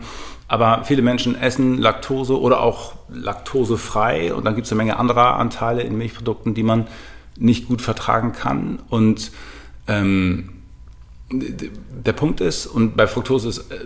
aber 0.48 0.84
viele 0.84 1.02
Menschen 1.02 1.40
essen 1.40 1.78
Laktose 1.78 2.40
oder 2.40 2.60
auch 2.60 2.94
laktosefrei. 3.08 4.34
Und 4.34 4.44
dann 4.44 4.54
gibt 4.54 4.66
es 4.66 4.72
eine 4.72 4.78
Menge 4.78 4.98
anderer 4.98 5.36
Anteile 5.36 5.82
in 5.82 5.96
Milchprodukten, 5.96 6.54
die 6.54 6.62
man 6.62 6.88
nicht 7.38 7.68
gut 7.68 7.82
vertragen 7.82 8.32
kann. 8.32 8.80
Und 8.88 9.30
ähm, 9.86 10.59
der 11.32 12.12
Punkt 12.12 12.40
ist, 12.40 12.66
und 12.66 12.96
bei 12.96 13.06
Fructose 13.06 13.48
ist, 13.48 13.58
äh, 13.70 13.78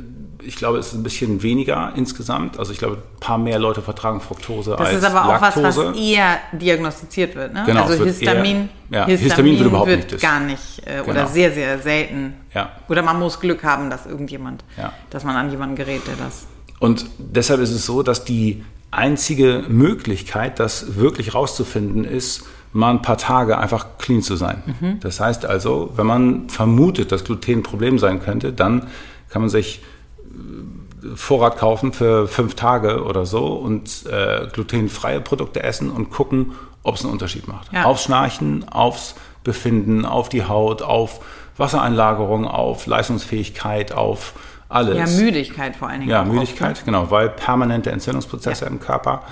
ich 0.47 0.57
glaube, 0.57 0.79
es 0.79 0.89
ist 0.89 0.95
ein 0.95 1.03
bisschen 1.03 1.43
weniger 1.43 1.93
insgesamt. 1.97 2.59
Also 2.59 2.73
ich 2.73 2.79
glaube, 2.79 2.97
ein 2.97 3.21
paar 3.21 3.39
mehr 3.39 3.59
Leute 3.59 3.81
vertragen 3.83 4.21
Fructose 4.21 4.73
Das 4.73 4.81
als 4.81 4.99
ist 4.99 5.05
aber 5.05 5.25
auch 5.37 5.41
was, 5.41 5.57
Laktose. 5.57 5.89
was 5.93 5.97
eher 5.99 6.39
diagnostiziert 6.53 7.35
wird. 7.35 7.55
Ne? 7.55 7.63
Genau, 7.67 7.83
also 7.85 7.99
wird 7.99 8.09
Histamin, 8.17 8.69
eher- 8.91 9.09
ja, 9.09 9.17
Histamin 9.17 9.59
wird 9.59 9.69
überhaupt 9.69 9.89
nicht 9.91 10.13
das. 10.13 10.21
gar 10.21 10.41
nicht 10.41 10.83
äh, 10.87 11.01
oder 11.01 11.13
Genau. 11.15 11.27
sehr, 11.29 11.53
sehr 11.53 11.79
selten. 11.79 12.35
Ja. 12.55 12.73
Oder 12.89 13.03
man 13.03 13.19
muss 13.19 13.41
Glück 13.41 13.63
haben, 13.65 13.89
dass 13.91 14.05
irgendjemand, 14.07 14.65
Ja. 14.77 14.93
dass 15.11 15.25
man 15.25 15.35
an 15.37 15.51
jemanden 15.51 15.77
gerät, 15.77 16.03
der 16.07 16.17
das. 16.17 16.47
Und 16.79 17.07
deshalb 17.19 17.61
ist 17.61 17.71
es 17.71 17.87
so, 17.87 18.03
dass 18.03 18.25
die 18.25 18.65
einzige 18.91 19.65
Möglichkeit, 19.69 20.61
das 20.61 20.97
wirklich 20.97 21.35
rauszufinden, 21.35 22.05
ist, 22.05 22.45
mal 22.75 22.91
ein 22.91 23.03
paar 23.03 23.17
Tage 23.17 23.57
einfach 23.57 23.87
clean 23.99 24.21
zu 24.21 24.37
sein. 24.37 24.63
Das 25.01 25.21
heißt 25.21 25.47
also, 25.47 25.93
wenn 25.97 26.07
man 26.07 26.49
vermutet, 26.51 27.13
dass 27.13 27.25
Gluten 27.25 27.61
ein 27.61 27.63
Problem 27.63 27.99
sein 27.99 28.21
könnte, 28.21 28.53
dann 28.53 28.89
kann 29.31 29.43
man 29.43 29.49
sich 29.49 29.81
äh, 30.27 31.15
Vorrat 31.15 31.57
kaufen 31.57 31.93
für 31.93 32.27
fünf 32.27 32.55
Tage 32.57 33.05
oder 33.05 33.27
so 33.27 33.47
und 33.47 34.07
äh, 34.07 34.49
glutenfreie 34.53 35.21
Produkte 35.21 35.63
essen 35.63 35.91
und 35.91 36.11
gucken, 36.11 36.53
ob 36.83 36.97
es 36.97 37.05
einen 37.05 37.13
Unterschied 37.13 37.47
macht. 37.47 37.73
Ja. 37.73 37.85
Aufs 37.85 38.05
Schnarchen, 38.05 38.69
aufs 38.69 39.15
Befinden, 39.45 40.05
auf 40.05 40.29
die 40.29 40.45
Haut, 40.45 40.83
auf 40.83 41.21
Wassereinlagerung, 41.57 42.47
auf 42.47 42.87
Leistungsfähigkeit, 42.87 43.93
auf 43.93 44.33
alles. 44.69 44.97
Ja, 44.97 45.23
Müdigkeit 45.23 45.77
vor 45.77 45.89
allen 45.89 46.01
Dingen. 46.01 46.11
Ja, 46.11 46.25
Müdigkeit, 46.25 46.73
oft, 46.73 46.81
ne? 46.81 46.87
genau, 46.87 47.11
weil 47.11 47.29
permanente 47.29 47.93
Entzündungsprozesse 47.93 48.65
im 48.65 48.81
Körper. 48.81 49.23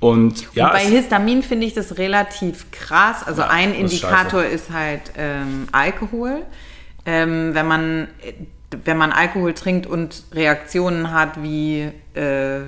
Und 0.00 0.46
ja, 0.54 0.66
Und 0.66 0.72
bei 0.72 0.84
Histamin 0.84 1.42
finde 1.42 1.66
ich 1.66 1.74
das 1.74 1.96
relativ 1.98 2.70
krass. 2.70 3.26
Also 3.26 3.42
Ja, 3.42 3.48
ein 3.48 3.72
ist 3.74 3.92
Indikator 3.92 4.42
scheiße. 4.42 4.54
ist, 4.54 4.70
halt 4.70 5.00
ähm, 5.16 5.66
Alkohol. 5.72 6.42
Ähm, 7.06 7.54
wenn 7.54 7.66
man 7.66 8.08
wenn 8.84 8.98
man 8.98 9.12
Alkohol 9.12 9.54
trinkt 9.54 9.86
und 9.86 10.24
Reaktionen 10.32 11.12
hat 11.12 11.40
wie 11.42 11.88
äh, 12.14 12.60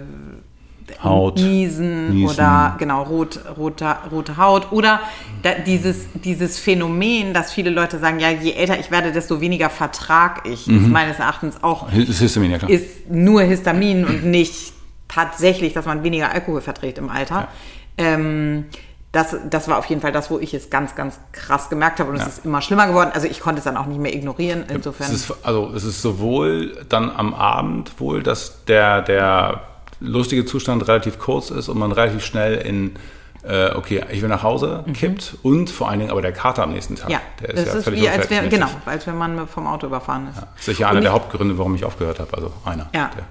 Haut, 1.02 1.36
Niesen, 1.36 2.14
Niesen. 2.14 2.34
oder 2.34 2.76
genau 2.78 3.02
rot, 3.02 3.40
rote, 3.58 3.94
rote 4.10 4.36
Haut 4.38 4.72
oder 4.72 5.00
da, 5.42 5.50
dieses, 5.66 6.06
dieses 6.24 6.58
Phänomen, 6.58 7.34
dass 7.34 7.52
viele 7.52 7.68
Leute 7.70 7.98
sagen, 7.98 8.20
ja, 8.20 8.30
je 8.30 8.52
älter 8.52 8.78
ich 8.78 8.90
werde, 8.90 9.12
desto 9.12 9.40
weniger 9.42 9.68
vertrag 9.68 10.46
ich, 10.46 10.66
ist 10.66 10.86
meines 10.86 11.18
Erachtens 11.18 11.62
auch 11.62 11.92
ist 11.92 12.20
Histamin, 12.20 12.52
ja 12.52 12.58
klar. 12.58 12.70
ist 12.70 13.10
nur 13.10 13.42
Histamin 13.42 14.06
und 14.06 14.24
nicht 14.24 14.72
tatsächlich, 15.08 15.72
dass 15.72 15.86
man 15.86 16.02
weniger 16.02 16.30
Alkohol 16.32 16.60
verträgt 16.60 16.98
im 16.98 17.08
Alter. 17.08 17.48
Ähm, 17.96 18.66
das, 19.12 19.34
das 19.48 19.68
war 19.68 19.78
auf 19.78 19.86
jeden 19.86 20.02
Fall 20.02 20.12
das, 20.12 20.30
wo 20.30 20.38
ich 20.38 20.52
es 20.52 20.68
ganz, 20.68 20.94
ganz 20.94 21.18
krass 21.32 21.70
gemerkt 21.70 21.98
habe 21.98 22.10
und 22.10 22.16
es 22.16 22.26
ist 22.26 22.44
immer 22.44 22.60
schlimmer 22.60 22.86
geworden. 22.86 23.10
Also 23.14 23.26
ich 23.26 23.40
konnte 23.40 23.58
es 23.58 23.64
dann 23.64 23.76
auch 23.76 23.86
nicht 23.86 24.00
mehr 24.00 24.14
ignorieren. 24.14 24.64
Insofern. 24.68 25.06
Es 25.06 25.12
ist, 25.12 25.34
also 25.44 25.72
es 25.74 25.84
ist 25.84 26.02
sowohl 26.02 26.84
dann 26.88 27.10
am 27.10 27.32
Abend 27.32 27.98
wohl, 28.00 28.22
dass 28.22 28.64
der, 28.66 29.00
der 29.00 29.62
lustige 30.00 30.44
Zustand 30.44 30.86
relativ 30.86 31.18
kurz 31.18 31.50
ist 31.50 31.68
und 31.68 31.78
man 31.78 31.90
relativ 31.92 32.24
schnell 32.24 32.56
in 32.56 32.96
äh, 33.44 33.70
okay, 33.74 34.04
ich 34.10 34.20
will 34.20 34.28
nach 34.28 34.42
Hause 34.42 34.84
kippt 34.92 35.36
und 35.42 35.70
vor 35.70 35.88
allen 35.88 36.00
Dingen 36.00 36.10
aber 36.10 36.20
der 36.20 36.32
Kater 36.32 36.64
am 36.64 36.72
nächsten 36.72 36.96
Tag. 36.96 37.06
Mhm. 37.06 37.12
ja, 37.12 37.20
der 37.40 37.54
das 37.54 37.74
ist 37.76 37.84
völlig 37.84 38.02
wie 38.02 38.08
als 38.08 38.24
unverhältnismäßig. 38.24 38.68
genau, 38.68 38.82
als 38.84 39.06
wenn 39.06 39.16
man 39.16 39.48
vom 39.48 39.66
Auto 39.66 39.86
überfahren 39.86 40.28
ist. 40.28 40.36
Das 40.36 40.48
ist 40.58 40.64
sicher 40.66 40.88
einer 40.88 41.00
der 41.00 41.12
Hauptgründe, 41.12 41.56
warum 41.56 41.74
ich 41.74 41.84
aufgehört 41.84 42.18
habe. 42.18 42.34
Also 42.34 42.52
einer. 42.64 42.88
Ja. 42.94 43.10
Der, 43.16 43.24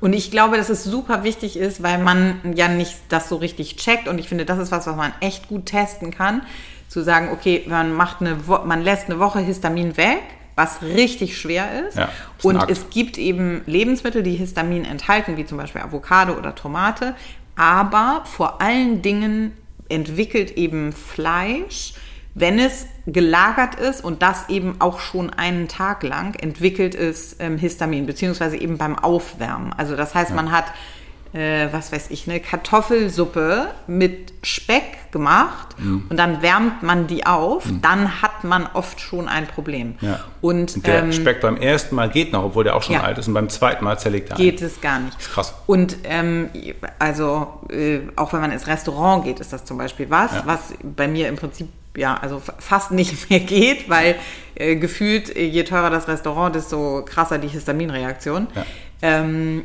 Und 0.00 0.14
ich 0.14 0.30
glaube, 0.30 0.56
dass 0.56 0.70
es 0.70 0.84
super 0.84 1.24
wichtig 1.24 1.56
ist, 1.56 1.82
weil 1.82 1.98
man 1.98 2.40
ja 2.54 2.68
nicht 2.68 2.96
das 3.08 3.28
so 3.28 3.36
richtig 3.36 3.76
checkt. 3.76 4.08
Und 4.08 4.18
ich 4.18 4.28
finde, 4.28 4.44
das 4.44 4.58
ist 4.58 4.72
was, 4.72 4.86
was 4.86 4.96
man 4.96 5.12
echt 5.20 5.48
gut 5.48 5.66
testen 5.66 6.10
kann. 6.10 6.42
Zu 6.88 7.02
sagen, 7.02 7.28
okay, 7.32 7.64
man 7.68 7.92
macht 7.92 8.20
eine 8.20 8.48
Wo 8.48 8.58
man 8.58 8.82
lässt 8.82 9.06
eine 9.06 9.18
Woche 9.18 9.40
Histamin 9.40 9.96
weg, 9.96 10.22
was 10.56 10.82
richtig 10.82 11.38
schwer 11.38 11.86
ist. 11.86 11.96
Ja, 11.96 12.04
ist 12.38 12.44
und 12.44 12.56
Akt. 12.56 12.70
es 12.70 12.90
gibt 12.90 13.18
eben 13.18 13.62
Lebensmittel, 13.66 14.22
die 14.22 14.34
Histamin 14.34 14.84
enthalten, 14.84 15.36
wie 15.36 15.44
zum 15.44 15.58
Beispiel 15.58 15.82
Avocado 15.82 16.32
oder 16.34 16.54
Tomate. 16.54 17.14
Aber 17.54 18.22
vor 18.24 18.60
allen 18.60 19.02
Dingen 19.02 19.52
entwickelt 19.88 20.52
eben 20.56 20.92
Fleisch, 20.92 21.92
wenn 22.34 22.58
es 22.58 22.86
gelagert 23.06 23.74
ist 23.74 24.04
und 24.04 24.22
das 24.22 24.48
eben 24.48 24.76
auch 24.80 25.00
schon 25.00 25.30
einen 25.30 25.66
Tag 25.68 26.02
lang, 26.04 26.34
entwickelt 26.36 26.94
es 26.94 27.36
ähm, 27.40 27.58
Histamin, 27.58 28.06
beziehungsweise 28.06 28.56
eben 28.56 28.78
beim 28.78 28.98
Aufwärmen. 28.98 29.72
Also 29.76 29.96
das 29.96 30.14
heißt, 30.14 30.32
man 30.34 30.52
hat, 30.52 30.66
äh, 31.32 31.68
was 31.72 31.90
weiß 31.92 32.10
ich, 32.10 32.28
eine 32.28 32.38
Kartoffelsuppe 32.40 33.68
mit 33.86 34.32
Speck 34.42 35.10
gemacht 35.12 35.68
Mhm. 35.78 36.04
und 36.08 36.16
dann 36.16 36.40
wärmt 36.42 36.82
man 36.82 37.06
die 37.06 37.26
auf, 37.26 37.64
dann 37.82 38.22
hat 38.22 38.44
man 38.44 38.68
oft 38.74 39.00
schon 39.00 39.28
ein 39.28 39.46
Problem. 39.46 39.96
ja. 40.00 40.20
Und, 40.40 40.86
der 40.86 41.02
ähm, 41.02 41.12
Speck 41.12 41.40
beim 41.40 41.56
ersten 41.56 41.94
Mal 41.96 42.08
geht 42.10 42.32
noch, 42.32 42.44
obwohl 42.44 42.64
der 42.64 42.76
auch 42.76 42.82
schon 42.82 42.94
ja. 42.94 43.02
alt 43.02 43.18
ist 43.18 43.26
und 43.28 43.34
beim 43.34 43.48
zweiten 43.48 43.84
Mal 43.84 43.98
zerlegt 43.98 44.30
er 44.30 44.36
ein. 44.36 44.42
geht 44.42 44.62
es 44.62 44.80
gar 44.80 44.98
nicht. 45.00 45.18
ist 45.18 45.30
krass. 45.32 45.54
Und 45.66 45.96
ähm, 46.04 46.48
also 46.98 47.60
äh, 47.70 48.00
auch 48.16 48.32
wenn 48.32 48.40
man 48.40 48.52
ins 48.52 48.66
Restaurant 48.66 49.24
geht, 49.24 49.40
ist 49.40 49.52
das 49.52 49.64
zum 49.64 49.78
Beispiel 49.78 50.08
was, 50.10 50.32
Ja. 50.32 50.42
was 50.46 50.60
bei 50.82 51.08
mir 51.08 51.28
im 51.28 51.36
Prinzip 51.36 51.68
ja 51.96 52.14
also 52.14 52.40
fast 52.58 52.90
nicht 52.92 53.30
mehr 53.30 53.40
geht, 53.40 53.88
weil 53.88 54.16
äh, 54.54 54.76
gefühlt 54.76 55.36
je 55.36 55.62
teurer 55.64 55.90
das 55.90 56.08
Restaurant, 56.08 56.54
desto 56.54 57.04
krasser 57.04 57.38
die 57.38 57.48
Histaminreaktion. 57.48 58.46
Ja. 58.54 58.66
Ähm, 59.02 59.64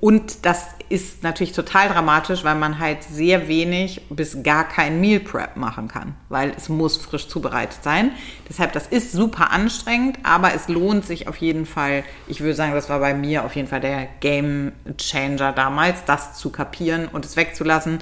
und 0.00 0.44
das 0.44 0.66
ist 0.90 1.22
natürlich 1.22 1.52
total 1.52 1.88
dramatisch, 1.88 2.44
weil 2.44 2.56
man 2.56 2.78
halt 2.78 3.02
sehr 3.02 3.48
wenig 3.48 4.02
bis 4.10 4.42
gar 4.42 4.68
kein 4.68 5.00
Meal 5.00 5.20
Prep 5.20 5.56
machen 5.56 5.88
kann, 5.88 6.16
weil 6.28 6.52
es 6.54 6.68
muss 6.68 6.98
frisch 6.98 7.28
zubereitet 7.28 7.82
sein. 7.82 8.10
Deshalb, 8.48 8.74
das 8.74 8.88
ist 8.88 9.12
super 9.12 9.52
anstrengend, 9.52 10.18
aber 10.22 10.52
es 10.52 10.68
lohnt 10.68 11.06
sich 11.06 11.28
auf 11.28 11.36
jeden 11.36 11.64
Fall. 11.64 12.04
Ich 12.26 12.40
würde 12.40 12.54
sagen, 12.54 12.74
das 12.74 12.90
war 12.90 12.98
bei 12.98 13.14
mir 13.14 13.44
auf 13.44 13.56
jeden 13.56 13.68
Fall 13.68 13.80
der 13.80 14.06
Game 14.20 14.72
Changer 14.98 15.52
damals, 15.52 16.04
das 16.04 16.34
zu 16.34 16.50
kapieren 16.50 17.08
und 17.08 17.24
es 17.24 17.36
wegzulassen 17.36 18.00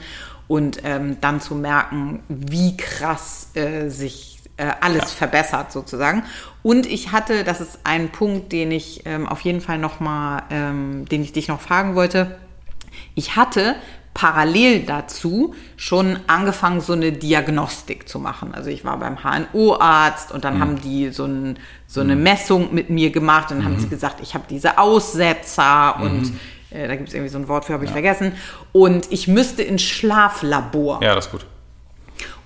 und 0.48 0.80
ähm, 0.84 1.18
dann 1.20 1.40
zu 1.40 1.54
merken, 1.54 2.22
wie 2.28 2.76
krass 2.76 3.50
äh, 3.54 3.88
sich 3.88 4.40
äh, 4.56 4.72
alles 4.80 5.12
verbessert 5.12 5.70
sozusagen. 5.70 6.24
Und 6.62 6.86
ich 6.86 7.12
hatte, 7.12 7.44
das 7.44 7.60
ist 7.60 7.80
ein 7.84 8.08
Punkt, 8.10 8.52
den 8.52 8.72
ich 8.72 9.02
ähm, 9.04 9.28
auf 9.28 9.42
jeden 9.42 9.60
Fall 9.60 9.78
nochmal, 9.78 10.42
ähm, 10.50 11.04
den 11.04 11.22
ich 11.22 11.32
dich 11.32 11.48
noch 11.48 11.60
fragen 11.60 11.94
wollte. 11.94 12.38
Ich 13.14 13.36
hatte 13.36 13.76
parallel 14.14 14.82
dazu 14.84 15.54
schon 15.76 16.18
angefangen, 16.26 16.80
so 16.80 16.92
eine 16.92 17.12
Diagnostik 17.12 18.08
zu 18.08 18.18
machen. 18.18 18.52
Also 18.52 18.68
ich 18.68 18.84
war 18.84 18.98
beim 18.98 19.18
HNO-Arzt 19.22 20.32
und 20.32 20.44
dann 20.44 20.58
haben 20.58 20.80
die 20.80 21.10
so, 21.10 21.24
ein, 21.24 21.56
so 21.86 22.00
eine 22.00 22.16
Messung 22.16 22.74
mit 22.74 22.90
mir 22.90 23.10
gemacht 23.10 23.52
und 23.52 23.58
dann 23.58 23.66
haben 23.66 23.78
sie 23.78 23.88
gesagt, 23.88 24.20
ich 24.20 24.34
habe 24.34 24.44
diese 24.50 24.78
Aussetzer 24.78 26.00
und 26.00 26.26
äh, 26.26 26.32
da 26.70 26.96
gibt 26.96 27.08
es 27.08 27.14
irgendwie 27.14 27.30
so 27.30 27.38
ein 27.38 27.48
Wort 27.48 27.64
für, 27.64 27.72
habe 27.72 27.84
ich 27.84 27.90
vergessen. 27.90 28.32
Und 28.72 29.10
ich 29.10 29.28
müsste 29.28 29.62
ins 29.62 29.82
Schlaflabor. 29.82 31.00
Ja, 31.02 31.14
das 31.14 31.26
ist 31.26 31.32
gut. 31.32 31.46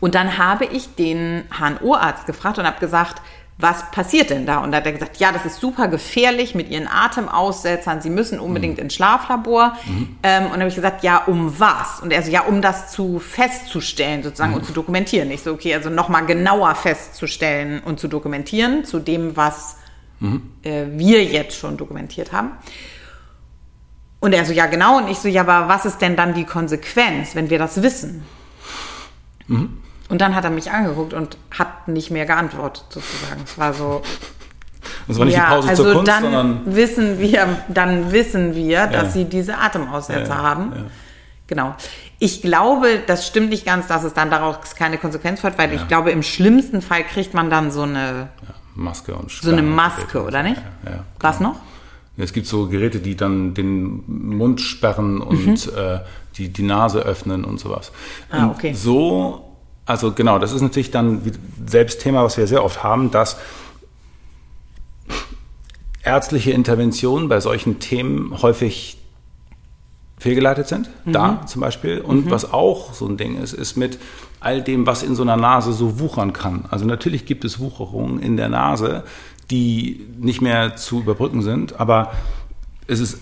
Und 0.00 0.14
dann 0.14 0.38
habe 0.38 0.64
ich 0.64 0.94
den 0.94 1.44
HNO-Arzt 1.50 2.26
gefragt 2.26 2.58
und 2.58 2.66
habe 2.66 2.80
gesagt, 2.80 3.22
was 3.58 3.90
passiert 3.92 4.30
denn 4.30 4.46
da? 4.46 4.58
Und 4.58 4.72
da 4.72 4.78
hat 4.78 4.86
er 4.86 4.92
gesagt, 4.92 5.18
ja, 5.18 5.30
das 5.30 5.44
ist 5.44 5.60
super 5.60 5.86
gefährlich 5.86 6.54
mit 6.54 6.68
ihren 6.70 6.88
Atemaussetzern. 6.88 8.00
Sie 8.00 8.10
müssen 8.10 8.40
unbedingt 8.40 8.78
ins 8.78 8.94
Schlaflabor. 8.94 9.76
Ähm, 10.22 10.44
und 10.44 10.52
dann 10.52 10.60
habe 10.60 10.68
ich 10.68 10.74
gesagt, 10.74 11.04
ja, 11.04 11.18
um 11.26 11.60
was? 11.60 12.00
Und 12.00 12.12
er 12.12 12.22
so, 12.22 12.30
ja, 12.30 12.42
um 12.42 12.60
das 12.62 12.90
zu 12.90 13.20
festzustellen 13.20 14.22
sozusagen 14.22 14.54
und 14.54 14.64
zu 14.64 14.72
dokumentieren. 14.72 15.30
Ich 15.30 15.42
so, 15.42 15.52
okay, 15.52 15.74
also 15.74 15.90
nochmal 15.90 16.26
genauer 16.26 16.74
festzustellen 16.74 17.80
und 17.84 18.00
zu 18.00 18.08
dokumentieren 18.08 18.84
zu 18.84 18.98
dem, 18.98 19.36
was 19.36 19.76
äh, 20.62 20.86
wir 20.90 21.24
jetzt 21.24 21.56
schon 21.56 21.76
dokumentiert 21.76 22.32
haben. 22.32 22.52
Und 24.22 24.32
er 24.32 24.44
so, 24.44 24.52
ja, 24.52 24.66
genau. 24.66 24.98
Und 24.98 25.08
ich 25.08 25.18
so, 25.18 25.26
ja, 25.26 25.40
aber 25.40 25.66
was 25.68 25.84
ist 25.84 26.00
denn 26.00 26.14
dann 26.14 26.32
die 26.32 26.44
Konsequenz, 26.44 27.34
wenn 27.34 27.50
wir 27.50 27.58
das 27.58 27.82
wissen? 27.82 28.22
Und 29.48 30.20
dann 30.20 30.34
hat 30.36 30.44
er 30.44 30.50
mich 30.50 30.70
angeguckt 30.70 31.12
und 31.12 31.36
hat 31.58 31.88
nicht 31.88 32.12
mehr 32.12 32.24
geantwortet, 32.24 32.84
sozusagen. 32.88 33.42
Es 33.44 33.58
war 33.58 33.74
so, 33.74 34.00
Das 35.08 35.18
war 35.18 35.24
nicht 35.26 35.34
ja, 35.36 35.46
die 35.48 35.54
Pause 35.56 35.68
also 35.68 35.82
zur 35.82 35.92
Kunst, 35.94 36.08
dann 36.08 36.22
sondern 36.22 36.60
wissen 36.66 37.18
wir, 37.18 37.48
dann 37.66 38.12
wissen 38.12 38.54
wir, 38.54 38.86
dass 38.86 39.06
Ja. 39.06 39.10
sie 39.10 39.24
diese 39.24 39.58
Atemaussetzer 39.58 40.28
Ja, 40.34 40.42
haben. 40.42 40.72
Genau. 41.48 41.74
Ich 42.20 42.40
glaube, 42.42 43.00
das 43.04 43.26
stimmt 43.26 43.50
nicht 43.50 43.66
ganz, 43.66 43.88
dass 43.88 44.04
es 44.04 44.14
dann 44.14 44.30
daraus 44.30 44.76
keine 44.76 44.98
Konsequenz 44.98 45.40
folgt, 45.40 45.58
weil 45.58 45.72
ich 45.72 45.88
glaube, 45.88 46.12
im 46.12 46.22
schlimmsten 46.22 46.80
Fall 46.80 47.02
kriegt 47.02 47.34
man 47.34 47.50
dann 47.50 47.72
so 47.72 47.82
eine, 47.82 48.28
Maske 48.76 49.14
und 49.16 49.32
so 49.32 49.50
eine 49.50 49.62
Sperren- 49.62 49.74
Maske, 49.74 50.22
oder 50.22 50.44
nicht? 50.44 50.62
Ja, 50.84 50.90
ja, 50.92 50.98
Was 51.18 51.40
noch? 51.40 51.56
Es 52.16 52.32
gibt 52.32 52.46
so 52.46 52.68
Geräte, 52.68 53.00
die 53.00 53.16
dann 53.16 53.54
den 53.54 54.04
Mund 54.06 54.60
sperren 54.60 55.20
und 55.20 55.72
äh, 55.74 56.00
die, 56.36 56.48
die 56.50 56.62
Nase 56.62 57.00
öffnen 57.00 57.44
und 57.44 57.58
sowas. 57.58 57.90
Mhm. 58.30 58.38
Ah, 58.38 58.44
Und 58.44 58.50
okay. 58.50 58.74
So, 58.74 59.56
also 59.86 60.12
genau, 60.12 60.38
das 60.38 60.52
ist 60.52 60.60
natürlich 60.62 60.90
dann 60.90 61.22
selbst 61.66 62.00
Thema, 62.02 62.22
was 62.22 62.36
wir 62.36 62.46
sehr 62.46 62.64
oft 62.64 62.82
haben, 62.82 63.10
dass 63.10 63.38
ärztliche 66.04 66.50
Interventionen 66.50 67.28
bei 67.28 67.40
solchen 67.40 67.78
Themen 67.78 68.42
häufig 68.42 68.98
fehlgeleitet 70.22 70.68
sind, 70.68 70.88
Mhm. 71.04 71.12
da 71.12 71.42
zum 71.46 71.60
Beispiel. 71.60 72.00
Und 72.00 72.30
was 72.30 72.52
auch 72.52 72.94
so 72.94 73.06
ein 73.06 73.16
Ding 73.16 73.36
ist, 73.40 73.52
ist 73.52 73.76
mit 73.76 73.98
all 74.40 74.62
dem, 74.62 74.86
was 74.86 75.02
in 75.02 75.14
so 75.14 75.22
einer 75.22 75.36
Nase 75.36 75.72
so 75.72 75.98
wuchern 76.00 76.32
kann. 76.32 76.64
Also 76.70 76.84
natürlich 76.84 77.26
gibt 77.26 77.44
es 77.44 77.58
Wucherungen 77.60 78.20
in 78.20 78.36
der 78.36 78.48
Nase, 78.48 79.04
die 79.50 80.06
nicht 80.18 80.40
mehr 80.40 80.76
zu 80.76 81.00
überbrücken 81.00 81.42
sind, 81.42 81.78
aber 81.80 82.12
es 82.86 83.00
ist, 83.00 83.18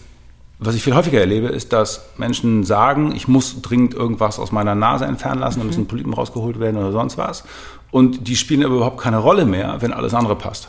was 0.58 0.74
ich 0.74 0.82
viel 0.82 0.94
häufiger 0.94 1.18
erlebe, 1.20 1.48
ist, 1.48 1.72
dass 1.72 2.04
Menschen 2.18 2.64
sagen, 2.64 3.12
ich 3.16 3.26
muss 3.28 3.62
dringend 3.62 3.94
irgendwas 3.94 4.38
aus 4.38 4.52
meiner 4.52 4.74
Nase 4.74 5.06
entfernen 5.06 5.40
lassen, 5.40 5.60
da 5.60 5.64
müssen 5.66 5.86
Polypen 5.86 6.12
rausgeholt 6.12 6.60
werden 6.60 6.76
oder 6.76 6.92
sonst 6.92 7.16
was. 7.16 7.44
Und 7.90 8.28
die 8.28 8.36
spielen 8.36 8.62
aber 8.64 8.76
überhaupt 8.76 9.00
keine 9.00 9.18
Rolle 9.18 9.46
mehr, 9.46 9.76
wenn 9.80 9.92
alles 9.92 10.12
andere 10.14 10.36
passt. 10.36 10.68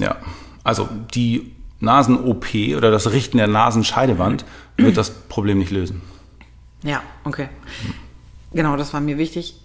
Ja, 0.00 0.16
also 0.64 0.88
die 1.14 1.52
Nasen-OP 1.80 2.46
oder 2.76 2.90
das 2.90 3.12
Richten 3.12 3.38
der 3.38 3.48
Nasenscheidewand 3.48 4.44
wird 4.76 4.96
das 4.96 5.10
Problem 5.10 5.58
nicht 5.58 5.70
lösen. 5.70 6.02
Ja, 6.82 7.02
okay. 7.24 7.48
Genau, 8.52 8.76
das 8.76 8.94
war 8.94 9.00
mir 9.00 9.18
wichtig, 9.18 9.60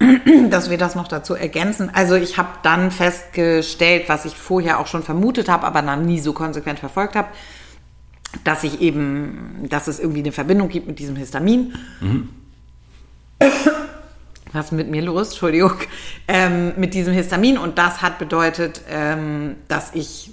dass 0.49 0.69
wir 0.69 0.77
das 0.77 0.95
noch 0.95 1.07
dazu 1.07 1.33
ergänzen. 1.33 1.89
Also 1.93 2.15
ich 2.15 2.37
habe 2.37 2.49
dann 2.63 2.91
festgestellt, 2.91 4.05
was 4.07 4.25
ich 4.25 4.35
vorher 4.35 4.79
auch 4.79 4.87
schon 4.87 5.03
vermutet 5.03 5.47
habe, 5.47 5.65
aber 5.65 5.81
dann 5.81 6.05
nie 6.05 6.19
so 6.19 6.33
konsequent 6.33 6.79
verfolgt 6.79 7.15
habe, 7.15 7.29
dass 8.43 8.63
ich 8.63 8.81
eben, 8.81 9.67
dass 9.69 9.87
es 9.87 9.99
irgendwie 9.99 10.19
eine 10.19 10.31
Verbindung 10.31 10.69
gibt 10.69 10.87
mit 10.87 10.99
diesem 10.99 11.15
Histamin. 11.15 11.73
Was 14.51 14.65
ist 14.65 14.71
mit 14.71 14.89
mir 14.89 15.01
los? 15.01 15.29
Entschuldigung. 15.29 15.73
Ähm, 16.27 16.73
mit 16.75 16.93
diesem 16.93 17.13
Histamin 17.13 17.57
und 17.57 17.77
das 17.77 18.01
hat 18.01 18.19
bedeutet, 18.19 18.81
ähm, 18.89 19.55
dass 19.67 19.91
ich 19.93 20.31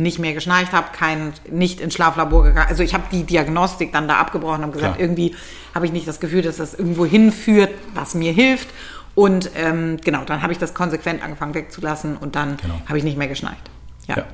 nicht 0.00 0.18
mehr 0.18 0.32
geschnarcht 0.34 0.72
habe, 0.72 0.88
kein, 0.92 1.32
nicht 1.50 1.80
ins 1.80 1.94
Schlaflabor 1.94 2.44
gegangen. 2.44 2.66
Also 2.68 2.82
ich 2.82 2.94
habe 2.94 3.04
die 3.12 3.24
Diagnostik 3.24 3.92
dann 3.92 4.08
da 4.08 4.16
abgebrochen 4.16 4.64
und 4.64 4.72
gesagt, 4.72 4.96
Klar. 4.96 5.00
irgendwie 5.08 5.34
habe 5.74 5.86
ich 5.86 5.92
nicht 5.92 6.06
das 6.08 6.20
Gefühl, 6.20 6.42
dass 6.42 6.56
das 6.56 6.74
irgendwo 6.74 7.04
hinführt, 7.06 7.70
was 7.94 8.14
mir 8.14 8.32
hilft. 8.32 8.68
Und 9.14 9.50
ähm, 9.56 9.98
genau, 10.04 10.24
dann 10.24 10.42
habe 10.42 10.52
ich 10.52 10.58
das 10.58 10.74
konsequent 10.74 11.22
angefangen 11.22 11.54
wegzulassen 11.54 12.16
und 12.16 12.36
dann 12.36 12.56
Genau. 12.58 12.80
habe 12.86 12.98
ich 12.98 13.04
nicht 13.04 13.18
mehr 13.18 13.28
geschnarcht. 13.28 13.70
Ja. 14.06 14.18
Ja, 14.18 14.24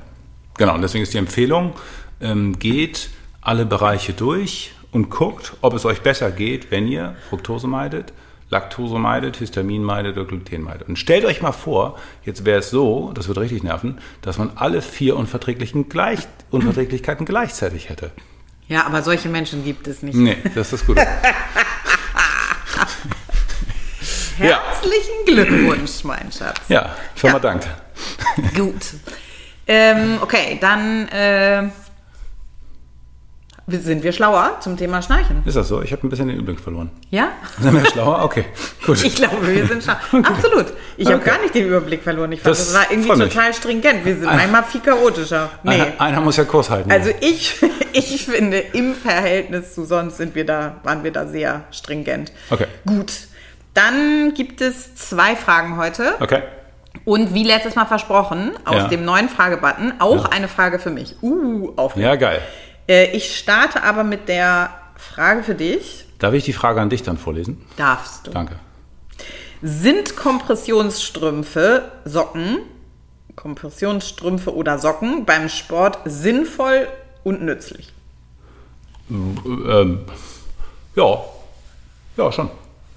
genau. 0.57 0.75
Und 0.75 0.81
deswegen 0.81 1.03
ist 1.03 1.13
die 1.13 1.17
Empfehlung, 1.17 1.73
ähm, 2.21 2.57
geht 2.59 3.09
alle 3.41 3.65
Bereiche 3.65 4.13
durch 4.13 4.71
und 4.91 5.09
guckt, 5.09 5.53
ob 5.61 5.73
es 5.73 5.85
euch 5.85 6.01
besser 6.01 6.31
geht, 6.31 6.71
wenn 6.71 6.87
ihr 6.87 7.15
Fructose 7.29 7.67
meidet, 7.67 8.13
Laktose 8.49 8.97
meidet, 8.97 9.37
Histamin 9.37 9.83
meidet 9.83 10.15
oder 10.17 10.25
Gluten 10.25 10.61
meidet. 10.61 10.87
Und 10.87 10.97
stellt 10.97 11.25
euch 11.25 11.41
mal 11.41 11.51
vor, 11.51 11.97
jetzt 12.23 12.45
wäre 12.45 12.59
es 12.59 12.69
so, 12.69 13.11
das 13.13 13.27
wird 13.27 13.37
richtig 13.39 13.63
nerven, 13.63 13.99
dass 14.21 14.37
man 14.37 14.51
alle 14.55 14.81
vier 14.81 15.17
Unverträglichen 15.17 15.89
gleich, 15.89 16.19
Unverträglichkeiten 16.51 17.25
gleichzeitig 17.25 17.89
hätte. 17.89 18.11
ja, 18.67 18.85
aber 18.85 19.01
solche 19.03 19.27
Menschen 19.29 19.63
gibt 19.65 19.87
es 19.87 20.01
nicht. 20.01 20.15
Nee, 20.15 20.37
das 20.55 20.71
ist 20.71 20.73
das 20.73 20.85
Gute. 20.85 21.05
Ja. 24.39 24.61
Herzlichen 24.63 25.25
Glückwunsch, 25.25 26.03
mein 26.03 26.31
Schatz. 26.31 26.61
Ja, 26.69 26.95
Firma 27.15 27.37
Ja. 27.37 27.39
dankt. 27.39 27.67
Gut. 28.55 28.75
Ähm, 29.65 30.19
okay, 30.21 30.57
dann 30.61 31.07
äh, 31.07 31.69
sind 33.69 34.01
wir 34.03 34.13
schlauer 34.13 34.57
zum 34.61 34.77
Thema 34.77 35.01
Schnarchen. 35.01 35.41
Ist 35.45 35.57
das 35.57 35.67
so? 35.67 35.81
Ich 35.81 35.91
habe 35.91 36.07
ein 36.07 36.09
bisschen 36.09 36.29
den 36.29 36.37
Überblick 36.37 36.59
verloren. 36.61 36.89
Ja? 37.09 37.29
Sind 37.59 37.73
wir 37.73 37.85
schlauer? 37.85 38.23
Okay, 38.23 38.45
gut. 38.85 39.03
Ich 39.03 39.15
glaube, 39.15 39.45
wir 39.45 39.67
sind 39.67 39.83
schlau. 39.83 39.95
Absolut. 40.23 40.67
Ich 40.95 41.05
habe 41.07 41.17
Okay. 41.17 41.29
gar 41.29 41.41
nicht 41.41 41.53
den 41.53 41.67
Überblick 41.67 42.01
verloren. 42.01 42.31
Ich 42.31 42.39
fand, 42.41 42.51
Das 42.51 42.65
das, 42.71 42.73
war 42.75 42.89
irgendwie 42.89 43.09
total 43.09 43.53
stringent. 43.53 44.05
Wir 44.05 44.15
sind 44.15 44.25
manchmal 44.25 44.63
viel 44.63 44.79
chaotischer. 44.81 45.49
Nee. 45.63 45.71
Einer, 45.81 45.99
einer 46.01 46.21
muss 46.21 46.37
ja 46.37 46.45
Kurs 46.45 46.69
halten. 46.69 46.89
Also 46.89 47.09
ich, 47.19 47.55
ich 47.91 48.25
finde, 48.25 48.57
im 48.59 48.95
Verhältnis 48.95 49.73
zu 49.75 49.83
sonst 49.83 50.15
sind 50.17 50.33
wir 50.33 50.45
da, 50.45 50.77
waren 50.83 51.03
wir 51.03 51.11
da 51.11 51.27
sehr 51.27 51.65
stringent. 51.71 52.31
Okay. 52.49 52.67
Gut. 52.85 53.11
Dann 53.73 54.33
gibt 54.33 54.61
es 54.61 54.95
zwei 54.95 55.35
Fragen 55.35 55.77
heute. 55.77 56.15
okay. 56.21 56.43
Und 57.05 57.33
wie 57.33 57.43
letztes 57.43 57.75
Mal 57.75 57.85
versprochen, 57.85 58.53
aus 58.65 58.75
Ja. 58.75 58.87
dem 58.87 59.05
neuen 59.05 59.29
Fragebutton, 59.29 59.93
auch 59.99 60.25
eine 60.25 60.47
Frage 60.47 60.79
für 60.79 60.89
mich. 60.89 61.15
Uh, 61.21 61.71
aufregend. 61.75 62.05
Ja, 62.07 62.15
geil. 62.15 62.41
Äh, 62.87 63.11
ich 63.15 63.37
starte 63.37 63.83
aber 63.83 64.03
mit 64.03 64.29
der 64.29 64.69
Frage 64.95 65.43
für 65.43 65.55
dich. 65.55 66.05
Darf 66.19 66.33
ich 66.33 66.45
die 66.45 66.53
Frage 66.53 66.81
an 66.81 66.89
dich 66.89 67.03
dann 67.03 67.17
vorlesen? 67.17 67.63
Darfst 67.75 68.27
du. 68.27 68.31
Danke. 68.31 68.59
Sind 69.61 70.15
Kompressionsstrümpfe, 70.15 71.91
Socken, 72.05 72.59
Kompressionsstrümpfe 73.35 74.53
oder 74.53 74.79
Socken 74.79 75.25
beim 75.25 75.49
Sport 75.49 75.99
sinnvoll 76.05 76.87
und 77.23 77.41
nützlich? 77.43 77.91
Ähm, 79.09 79.99
ja. 80.95 81.19
Ja, 82.17 82.31
schon. 82.31 82.49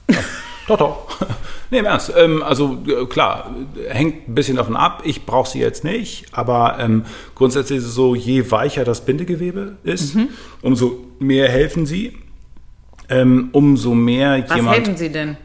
Ja. 0.08 0.18
doch, 0.70 0.78
doch. 0.78 1.26
Nee, 1.72 1.78
im 1.78 1.84
Ernst. 1.84 2.12
Ähm, 2.16 2.42
also 2.42 2.78
äh, 2.88 3.06
klar, 3.06 3.54
hängt 3.88 4.28
ein 4.28 4.34
bisschen 4.34 4.56
davon 4.56 4.74
ab. 4.74 5.02
Ich 5.04 5.24
brauche 5.24 5.48
sie 5.48 5.60
jetzt 5.60 5.84
nicht, 5.84 6.26
aber 6.32 6.78
ähm, 6.80 7.04
grundsätzlich 7.36 7.78
ist 7.78 7.84
es 7.84 7.94
so, 7.94 8.16
je 8.16 8.50
weicher 8.50 8.82
das 8.84 9.04
Bindegewebe 9.04 9.76
ist, 9.84 10.16
umso 10.62 10.98
mehr 11.20 11.48
helfen 11.48 11.86
sie. 11.86 12.18
Ähm, 13.08 13.50
umso 13.52 13.94
mehr 13.94 14.42
Was 14.48 14.56
jemand. 14.56 14.76
helfen 14.78 14.96
sie 14.96 15.10
denn? 15.12 15.36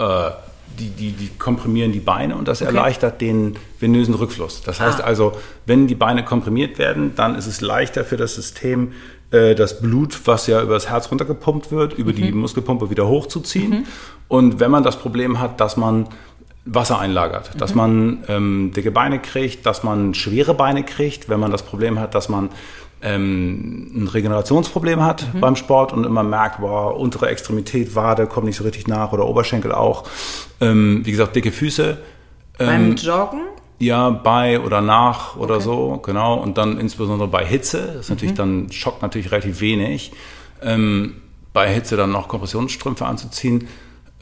äh, 0.00 0.30
die, 0.78 0.90
die, 0.90 1.12
die 1.12 1.28
komprimieren 1.38 1.92
die 1.92 2.00
Beine 2.00 2.36
und 2.36 2.48
das 2.48 2.60
erleichtert 2.60 3.20
den 3.20 3.56
venösen 3.80 4.14
Rückfluss. 4.14 4.62
Das 4.62 4.78
heißt 4.80 5.00
Ah. 5.00 5.04
also, 5.04 5.32
wenn 5.64 5.86
die 5.86 5.94
Beine 5.94 6.24
komprimiert 6.24 6.78
werden, 6.78 7.12
dann 7.16 7.34
ist 7.36 7.46
es 7.46 7.60
leichter 7.60 8.04
für 8.04 8.16
das 8.16 8.34
System, 8.34 8.92
das 9.30 9.80
Blut, 9.80 10.20
was 10.26 10.46
ja 10.46 10.62
über 10.62 10.74
das 10.74 10.88
Herz 10.88 11.10
runtergepumpt 11.10 11.72
wird, 11.72 11.94
über 11.94 12.12
die 12.12 12.30
Muskelpumpe 12.30 12.90
wieder 12.90 13.08
hochzuziehen. 13.08 13.86
Und 14.28 14.60
wenn 14.60 14.70
man 14.70 14.84
das 14.84 14.98
Problem 14.98 15.40
hat, 15.40 15.60
dass 15.60 15.76
man 15.76 16.08
Wasser 16.66 16.98
einlagert, 16.98 17.50
dass 17.60 17.74
man 17.74 18.24
ähm, 18.28 18.72
dicke 18.74 18.90
Beine 18.90 19.20
kriegt, 19.20 19.66
dass 19.66 19.84
man 19.84 20.14
schwere 20.14 20.52
Beine 20.52 20.82
kriegt, 20.82 21.28
wenn 21.28 21.38
man 21.38 21.52
das 21.52 21.62
Problem 21.62 22.00
hat, 22.00 22.14
dass 22.14 22.28
man 22.28 22.50
ähm, 23.02 23.92
ein 23.94 24.08
Regenerationsproblem 24.08 25.02
hat 25.02 25.26
beim 25.40 25.54
Sport 25.54 25.92
und 25.92 26.04
immer 26.04 26.24
merkt, 26.24 26.60
boah, 26.60 26.96
untere 26.98 27.28
Extremität, 27.28 27.94
Wade 27.94 28.26
kommt 28.26 28.46
nicht 28.46 28.56
so 28.56 28.64
richtig 28.64 28.88
nach 28.88 29.12
oder 29.12 29.26
Oberschenkel 29.26 29.70
auch. 29.70 30.04
Ähm, 30.60 31.02
wie 31.04 31.12
gesagt, 31.12 31.36
dicke 31.36 31.52
Füße. 31.52 31.98
Ähm, 32.58 32.66
Beim 32.66 32.96
Joggen? 32.96 33.40
Ja, 33.78 34.08
bei 34.10 34.60
oder 34.60 34.80
nach 34.80 35.36
oder 35.36 35.60
so, 35.60 35.98
genau. 35.98 36.34
Und 36.34 36.56
dann 36.58 36.78
insbesondere 36.80 37.28
bei 37.28 37.44
Hitze, 37.44 37.86
das 37.88 37.96
ist 38.06 38.10
natürlich 38.10 38.34
dann 38.34 38.72
schockt 38.72 39.02
natürlich 39.02 39.30
relativ 39.30 39.60
wenig. 39.60 40.12
Ähm, 40.62 41.16
bei 41.52 41.72
Hitze 41.72 41.96
dann 41.96 42.10
noch 42.10 42.28
Kompressionsstrümpfe 42.28 43.04
anzuziehen. 43.06 43.68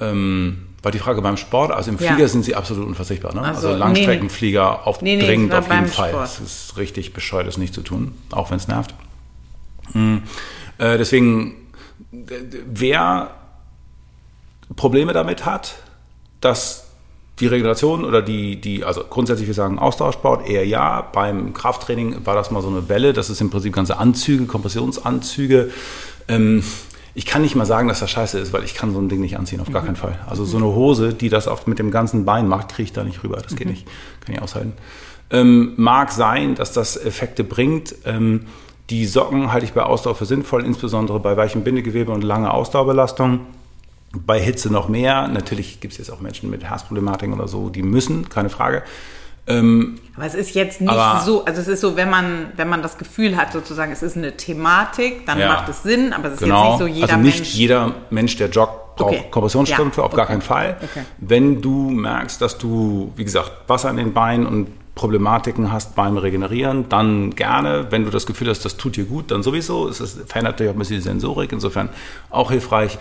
Ähm, 0.00 0.66
war 0.82 0.90
die 0.92 0.98
Frage 0.98 1.22
beim 1.22 1.36
Sport, 1.36 1.70
also 1.72 1.90
im 1.90 1.98
Ja. 1.98 2.12
Flieger 2.12 2.28
sind 2.28 2.44
sie 2.44 2.54
absolut 2.56 2.86
unverzichtbar. 2.86 3.34
Ne? 3.34 3.40
Also, 3.42 3.68
Also, 3.68 3.78
Langstreckenflieger 3.78 4.86
auf 4.86 5.00
Nee, 5.02 5.16
nee, 5.16 5.24
dringend 5.24 5.50
war 5.52 5.60
auf 5.60 5.70
jeden 5.70 5.86
Fall. 5.86 6.10
Sport. 6.10 6.24
Es 6.26 6.40
ist 6.40 6.76
richtig 6.76 7.12
bescheuert, 7.14 7.46
das 7.46 7.56
nicht 7.56 7.72
zu 7.74 7.80
tun, 7.82 8.12
auch 8.32 8.50
wenn 8.50 8.56
es 8.58 8.68
nervt. 8.68 8.94
Hm. 9.92 10.22
Äh, 10.78 10.98
deswegen, 10.98 11.54
d- 12.12 12.34
wer 12.66 13.30
Probleme 14.76 15.12
damit 15.12 15.44
hat, 15.46 15.76
dass 16.40 16.83
die 17.40 17.46
Regeneration 17.46 18.04
oder 18.04 18.22
die, 18.22 18.60
die, 18.60 18.84
also 18.84 19.02
grundsätzlich 19.08 19.48
wir 19.48 19.54
sagen 19.54 19.78
Ausdauersport 19.78 20.48
eher 20.48 20.66
ja. 20.66 21.00
Beim 21.00 21.52
Krafttraining 21.52 22.24
war 22.24 22.34
das 22.34 22.50
mal 22.50 22.62
so 22.62 22.68
eine 22.68 22.88
Welle. 22.88 23.12
Das 23.12 23.28
ist 23.28 23.40
im 23.40 23.50
Prinzip 23.50 23.74
ganze 23.74 23.98
Anzüge, 23.98 24.44
Kompressionsanzüge. 24.46 25.70
Ähm, 26.28 26.62
ich 27.16 27.26
kann 27.26 27.42
nicht 27.42 27.54
mal 27.54 27.66
sagen, 27.66 27.88
dass 27.88 28.00
das 28.00 28.10
scheiße 28.10 28.38
ist, 28.38 28.52
weil 28.52 28.64
ich 28.64 28.74
kann 28.74 28.92
so 28.92 29.00
ein 29.00 29.08
Ding 29.08 29.20
nicht 29.20 29.36
anziehen, 29.38 29.60
auf 29.60 29.70
gar 29.70 29.84
keinen 29.84 29.96
Fall. 29.96 30.18
Also 30.28 30.44
so 30.44 30.56
eine 30.56 30.66
Hose, 30.66 31.14
die 31.14 31.28
das 31.28 31.46
oft 31.46 31.68
mit 31.68 31.78
dem 31.78 31.90
ganzen 31.90 32.24
Bein 32.24 32.48
macht, 32.48 32.70
kriege 32.70 32.84
ich 32.84 32.92
da 32.92 33.04
nicht 33.04 33.22
rüber. 33.22 33.36
Das 33.36 33.54
geht 33.56 33.68
nicht. 33.68 33.86
Kann 34.24 34.34
ich 34.34 34.42
aushalten. 34.42 34.72
Ähm, 35.30 35.74
mag 35.76 36.12
sein, 36.12 36.54
dass 36.54 36.72
das 36.72 36.96
Effekte 36.96 37.44
bringt. 37.44 37.94
Ähm, 38.04 38.46
die 38.90 39.06
Socken 39.06 39.52
halte 39.52 39.64
ich 39.64 39.72
bei 39.72 39.82
Ausdauer 39.82 40.14
für 40.14 40.26
sinnvoll, 40.26 40.64
insbesondere 40.64 41.18
bei 41.18 41.36
weichem 41.36 41.64
Bindegewebe 41.64 42.12
und 42.12 42.22
langer 42.22 42.52
Ausdauerbelastung. 42.52 43.40
Bei 44.26 44.40
Hitze 44.40 44.70
noch 44.72 44.88
mehr. 44.88 45.28
Natürlich 45.28 45.80
gibt 45.80 45.92
es 45.92 45.98
jetzt 45.98 46.10
auch 46.10 46.20
Menschen 46.20 46.50
mit 46.50 46.64
Herzproblematiken 46.64 47.34
oder 47.34 47.48
so, 47.48 47.68
die 47.70 47.82
müssen, 47.82 48.28
keine 48.28 48.48
Frage. 48.50 48.82
Ähm, 49.46 49.96
Aber 50.16 50.24
es 50.24 50.34
ist 50.34 50.54
jetzt 50.54 50.80
nicht 50.80 50.90
Aber- 50.90 51.20
so, 51.20 51.44
also 51.44 51.60
es 51.60 51.68
ist 51.68 51.80
so, 51.82 51.96
wenn 51.96 52.08
man, 52.08 52.46
wenn 52.56 52.68
man 52.68 52.80
das 52.82 52.96
Gefühl 52.96 53.36
hat, 53.36 53.52
sozusagen, 53.52 53.92
es 53.92 54.02
ist 54.02 54.16
eine 54.16 54.36
Thematik, 54.38 55.26
dann 55.26 55.38
Ja. 55.38 55.48
macht 55.48 55.68
es 55.68 55.82
Sinn, 55.82 56.14
aber 56.14 56.28
es 56.28 56.34
ist 56.34 56.40
genau. 56.40 56.62
jetzt 56.62 56.70
nicht 56.70 56.78
so, 56.80 56.86
jeder 56.86 57.12
also 57.12 57.22
nicht 57.22 57.36
Mensch. 57.40 57.54
jeder 57.54 57.92
Mensch, 58.08 58.36
der 58.36 58.48
joggt, 58.48 58.96
braucht 58.96 59.12
Okay. 59.12 59.24
Kompressionsstrümpfe, 59.30 60.00
Ja. 60.00 60.06
auf 60.06 60.12
gar 60.14 60.22
Okay. 60.24 60.32
keinen 60.32 60.42
Fall. 60.42 60.76
Okay. 60.82 61.02
Wenn 61.18 61.60
du 61.60 61.90
merkst, 61.90 62.40
dass 62.40 62.56
du, 62.56 63.12
wie 63.16 63.24
gesagt, 63.24 63.52
Wasser 63.66 63.90
in 63.90 63.96
den 63.98 64.14
Beinen 64.14 64.46
und 64.46 64.68
Problematiken 64.94 65.72
hast 65.72 65.94
beim 65.96 66.16
Regenerieren, 66.16 66.88
dann 66.88 67.34
gerne. 67.34 67.88
Wenn 67.90 68.04
du 68.04 68.10
das 68.10 68.24
Gefühl 68.26 68.48
hast, 68.48 68.64
das 68.64 68.76
tut 68.78 68.96
dir 68.96 69.04
gut, 69.04 69.30
dann 69.32 69.42
sowieso. 69.42 69.88
Es 69.88 70.00
ist, 70.00 70.14
verändert 70.28 70.54
natürlich 70.54 70.70
auch 70.70 70.76
ein 70.76 70.78
bisschen 70.78 70.96
die 70.98 71.02
Sensorik, 71.02 71.50
insofern 71.52 71.88
auch 72.30 72.50
hilfreich. 72.52 72.96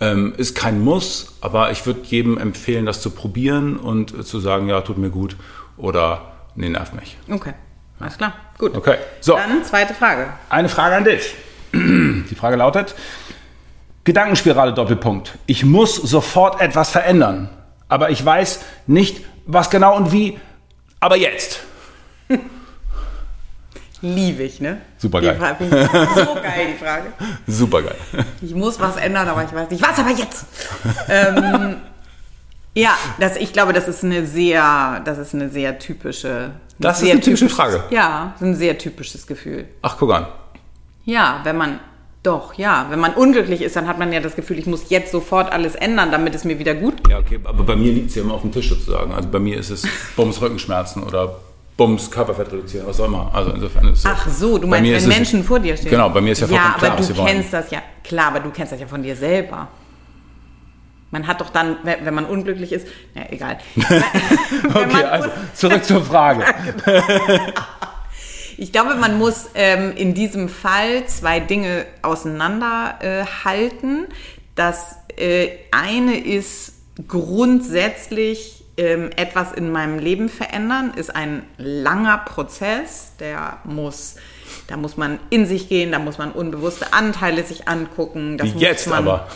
Ähm, 0.00 0.32
ist 0.36 0.54
kein 0.54 0.80
Muss, 0.80 1.34
aber 1.40 1.72
ich 1.72 1.84
würde 1.84 2.00
jedem 2.04 2.38
empfehlen, 2.38 2.86
das 2.86 3.00
zu 3.02 3.10
probieren 3.10 3.76
und 3.76 4.24
zu 4.24 4.38
sagen, 4.38 4.68
ja, 4.68 4.80
tut 4.80 4.96
mir 4.96 5.10
gut 5.10 5.36
oder 5.76 6.32
nee, 6.54 6.68
nervt 6.68 6.94
mich. 6.94 7.16
Okay, 7.28 7.54
alles 7.98 8.16
klar, 8.16 8.32
gut. 8.58 8.76
Okay, 8.76 8.96
so. 9.20 9.34
Dann 9.34 9.64
zweite 9.64 9.94
Frage. 9.94 10.28
Eine 10.50 10.68
Frage 10.68 10.94
an 10.94 11.04
dich. 11.04 11.34
Die 11.72 12.34
Frage 12.36 12.56
lautet: 12.56 12.94
Gedankenspirale 14.04 14.72
Doppelpunkt. 14.72 15.36
Ich 15.46 15.64
muss 15.64 15.96
sofort 15.96 16.60
etwas 16.60 16.90
verändern, 16.90 17.48
aber 17.88 18.10
ich 18.10 18.24
weiß 18.24 18.60
nicht, 18.86 19.24
was 19.46 19.68
genau 19.68 19.96
und 19.96 20.12
wie. 20.12 20.38
Aber 21.00 21.16
jetzt. 21.16 21.60
Liebe 24.00 24.44
ich, 24.44 24.60
ne? 24.60 24.78
Finde 24.98 25.82
ich 25.82 26.14
So 26.14 26.34
geil, 26.34 26.68
die 26.72 26.84
Frage. 26.84 27.12
Super 27.46 27.82
geil. 27.82 27.96
Ich 28.40 28.54
muss 28.54 28.78
was 28.78 28.96
ändern, 28.96 29.28
aber 29.28 29.44
ich 29.44 29.52
weiß 29.52 29.70
nicht, 29.70 29.82
was 29.82 29.98
aber 29.98 30.10
jetzt. 30.10 30.46
ähm, 31.08 31.76
ja, 32.74 32.96
das, 33.18 33.36
ich 33.36 33.52
glaube, 33.52 33.72
das 33.72 33.88
ist 33.88 34.04
eine 34.04 34.24
sehr, 34.24 35.00
das 35.04 35.18
ist 35.18 35.34
eine 35.34 35.48
sehr 35.48 35.78
typische. 35.78 36.52
Das 36.78 36.98
ist 36.98 37.04
sehr 37.04 37.12
eine 37.12 37.20
typische 37.20 37.48
Frage. 37.48 37.82
Ja, 37.90 38.34
ein 38.40 38.54
sehr 38.54 38.78
typisches 38.78 39.26
Gefühl. 39.26 39.66
Ach, 39.82 39.96
guck 39.98 40.12
an. 40.12 40.26
Ja, 41.04 41.40
wenn 41.42 41.56
man, 41.56 41.80
doch, 42.22 42.54
ja, 42.54 42.86
wenn 42.90 43.00
man 43.00 43.14
unglücklich 43.14 43.62
ist, 43.62 43.74
dann 43.74 43.88
hat 43.88 43.98
man 43.98 44.12
ja 44.12 44.20
das 44.20 44.36
Gefühl, 44.36 44.60
ich 44.60 44.66
muss 44.66 44.90
jetzt 44.90 45.10
sofort 45.10 45.50
alles 45.50 45.74
ändern, 45.74 46.12
damit 46.12 46.36
es 46.36 46.44
mir 46.44 46.60
wieder 46.60 46.74
gut 46.74 46.98
geht. 46.98 47.08
Ja, 47.08 47.18
okay, 47.18 47.40
aber 47.42 47.64
bei 47.64 47.74
mir 47.74 47.90
liegt 47.92 48.10
es 48.10 48.14
ja 48.14 48.22
immer 48.22 48.34
auf 48.34 48.42
dem 48.42 48.52
Tisch 48.52 48.68
sozusagen. 48.68 49.12
Also 49.12 49.28
bei 49.28 49.40
mir 49.40 49.58
ist 49.58 49.70
es 49.70 49.82
Bums 50.16 50.40
Rückenschmerzen 50.40 51.02
oder 51.02 51.36
Bums 51.78 52.10
Körperfett 52.10 52.52
reduzieren, 52.52 52.86
was 52.88 53.00
auch 53.00 53.06
immer. 53.06 53.30
Also 53.32 53.52
insofern 53.52 53.86
ist. 53.88 54.04
Ach 54.04 54.28
so, 54.28 54.58
du 54.58 54.66
meinst, 54.66 54.84
wenn 54.90 54.96
ist 54.96 55.02
es- 55.04 55.08
Menschen 55.08 55.44
vor 55.44 55.60
dir 55.60 55.76
stehen. 55.76 55.90
Genau, 55.90 56.10
bei 56.10 56.20
mir 56.20 56.32
ist 56.32 56.40
ja 56.40 56.48
vollkommen 56.48 56.72
Ja, 56.72 56.78
klar, 56.78 56.90
aber 56.90 56.98
was 56.98 57.06
du 57.06 57.12
sie 57.14 57.18
wollen. 57.20 57.28
kennst 57.34 57.52
das 57.52 57.70
ja, 57.70 57.82
klar, 58.04 58.26
aber 58.26 58.40
du 58.40 58.50
kennst 58.50 58.72
das 58.72 58.80
ja 58.80 58.86
von 58.86 59.02
dir 59.02 59.16
selber. 59.16 59.68
Man 61.10 61.26
hat 61.26 61.40
doch 61.40 61.48
dann, 61.50 61.76
wenn 61.84 62.12
man 62.12 62.26
unglücklich 62.26 62.70
ist, 62.72 62.86
ja, 63.14 63.22
egal. 63.30 63.58
Okay, 64.74 65.04
also 65.04 65.28
zurück 65.54 65.82
zur 65.84 66.04
Frage. 66.04 66.44
Ich 68.60 68.72
glaube, 68.72 68.96
man 68.96 69.18
muss 69.18 69.50
ähm, 69.54 69.92
in 69.96 70.14
diesem 70.14 70.48
Fall 70.48 71.06
zwei 71.06 71.38
Dinge 71.38 71.86
auseinanderhalten. 72.02 74.06
Äh, 74.06 74.12
das 74.56 74.96
äh, 75.16 75.50
eine 75.70 76.18
ist 76.18 76.72
grundsätzlich 77.06 78.57
ähm, 78.78 79.10
etwas 79.16 79.52
in 79.52 79.70
meinem 79.70 79.98
Leben 79.98 80.28
verändern, 80.28 80.94
ist 80.96 81.14
ein 81.14 81.42
langer 81.58 82.18
Prozess, 82.18 83.12
der 83.20 83.58
muss 83.64 84.16
da 84.66 84.76
muss 84.76 84.96
man 84.96 85.18
in 85.30 85.46
sich 85.46 85.68
gehen, 85.68 85.92
da 85.92 85.98
muss 85.98 86.18
man 86.18 86.32
unbewusste 86.32 86.92
Anteile 86.92 87.42
sich 87.42 87.68
angucken. 87.68 88.36
Das 88.36 88.54
Wie 88.54 88.58
jetzt 88.58 88.86
man, 88.86 88.98
aber. 88.98 89.28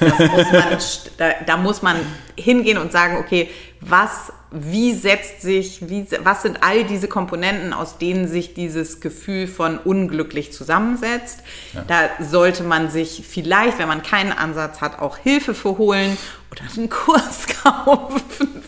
Muss 0.00 0.52
man, 0.52 0.78
da, 1.16 1.30
da, 1.46 1.56
muss 1.56 1.82
man 1.82 1.96
hingehen 2.36 2.78
und 2.78 2.90
sagen, 2.90 3.16
okay, 3.18 3.50
was, 3.80 4.32
wie 4.54 4.94
setzt 4.94 5.42
sich, 5.42 5.88
wie, 5.88 6.06
was 6.22 6.42
sind 6.42 6.62
all 6.62 6.84
diese 6.84 7.08
Komponenten, 7.08 7.72
aus 7.72 7.98
denen 7.98 8.28
sich 8.28 8.54
dieses 8.54 9.00
Gefühl 9.00 9.48
von 9.48 9.78
unglücklich 9.78 10.52
zusammensetzt. 10.52 11.40
Ja. 11.72 11.84
Da 11.86 12.24
sollte 12.24 12.62
man 12.62 12.90
sich 12.90 13.24
vielleicht, 13.28 13.78
wenn 13.78 13.88
man 13.88 14.02
keinen 14.02 14.32
Ansatz 14.32 14.80
hat, 14.80 15.00
auch 15.00 15.18
Hilfe 15.18 15.54
für 15.54 15.76
holen 15.76 16.16
oder 16.52 16.62
einen 16.76 16.88
Kurs 16.88 17.46
kaufen 17.62 18.22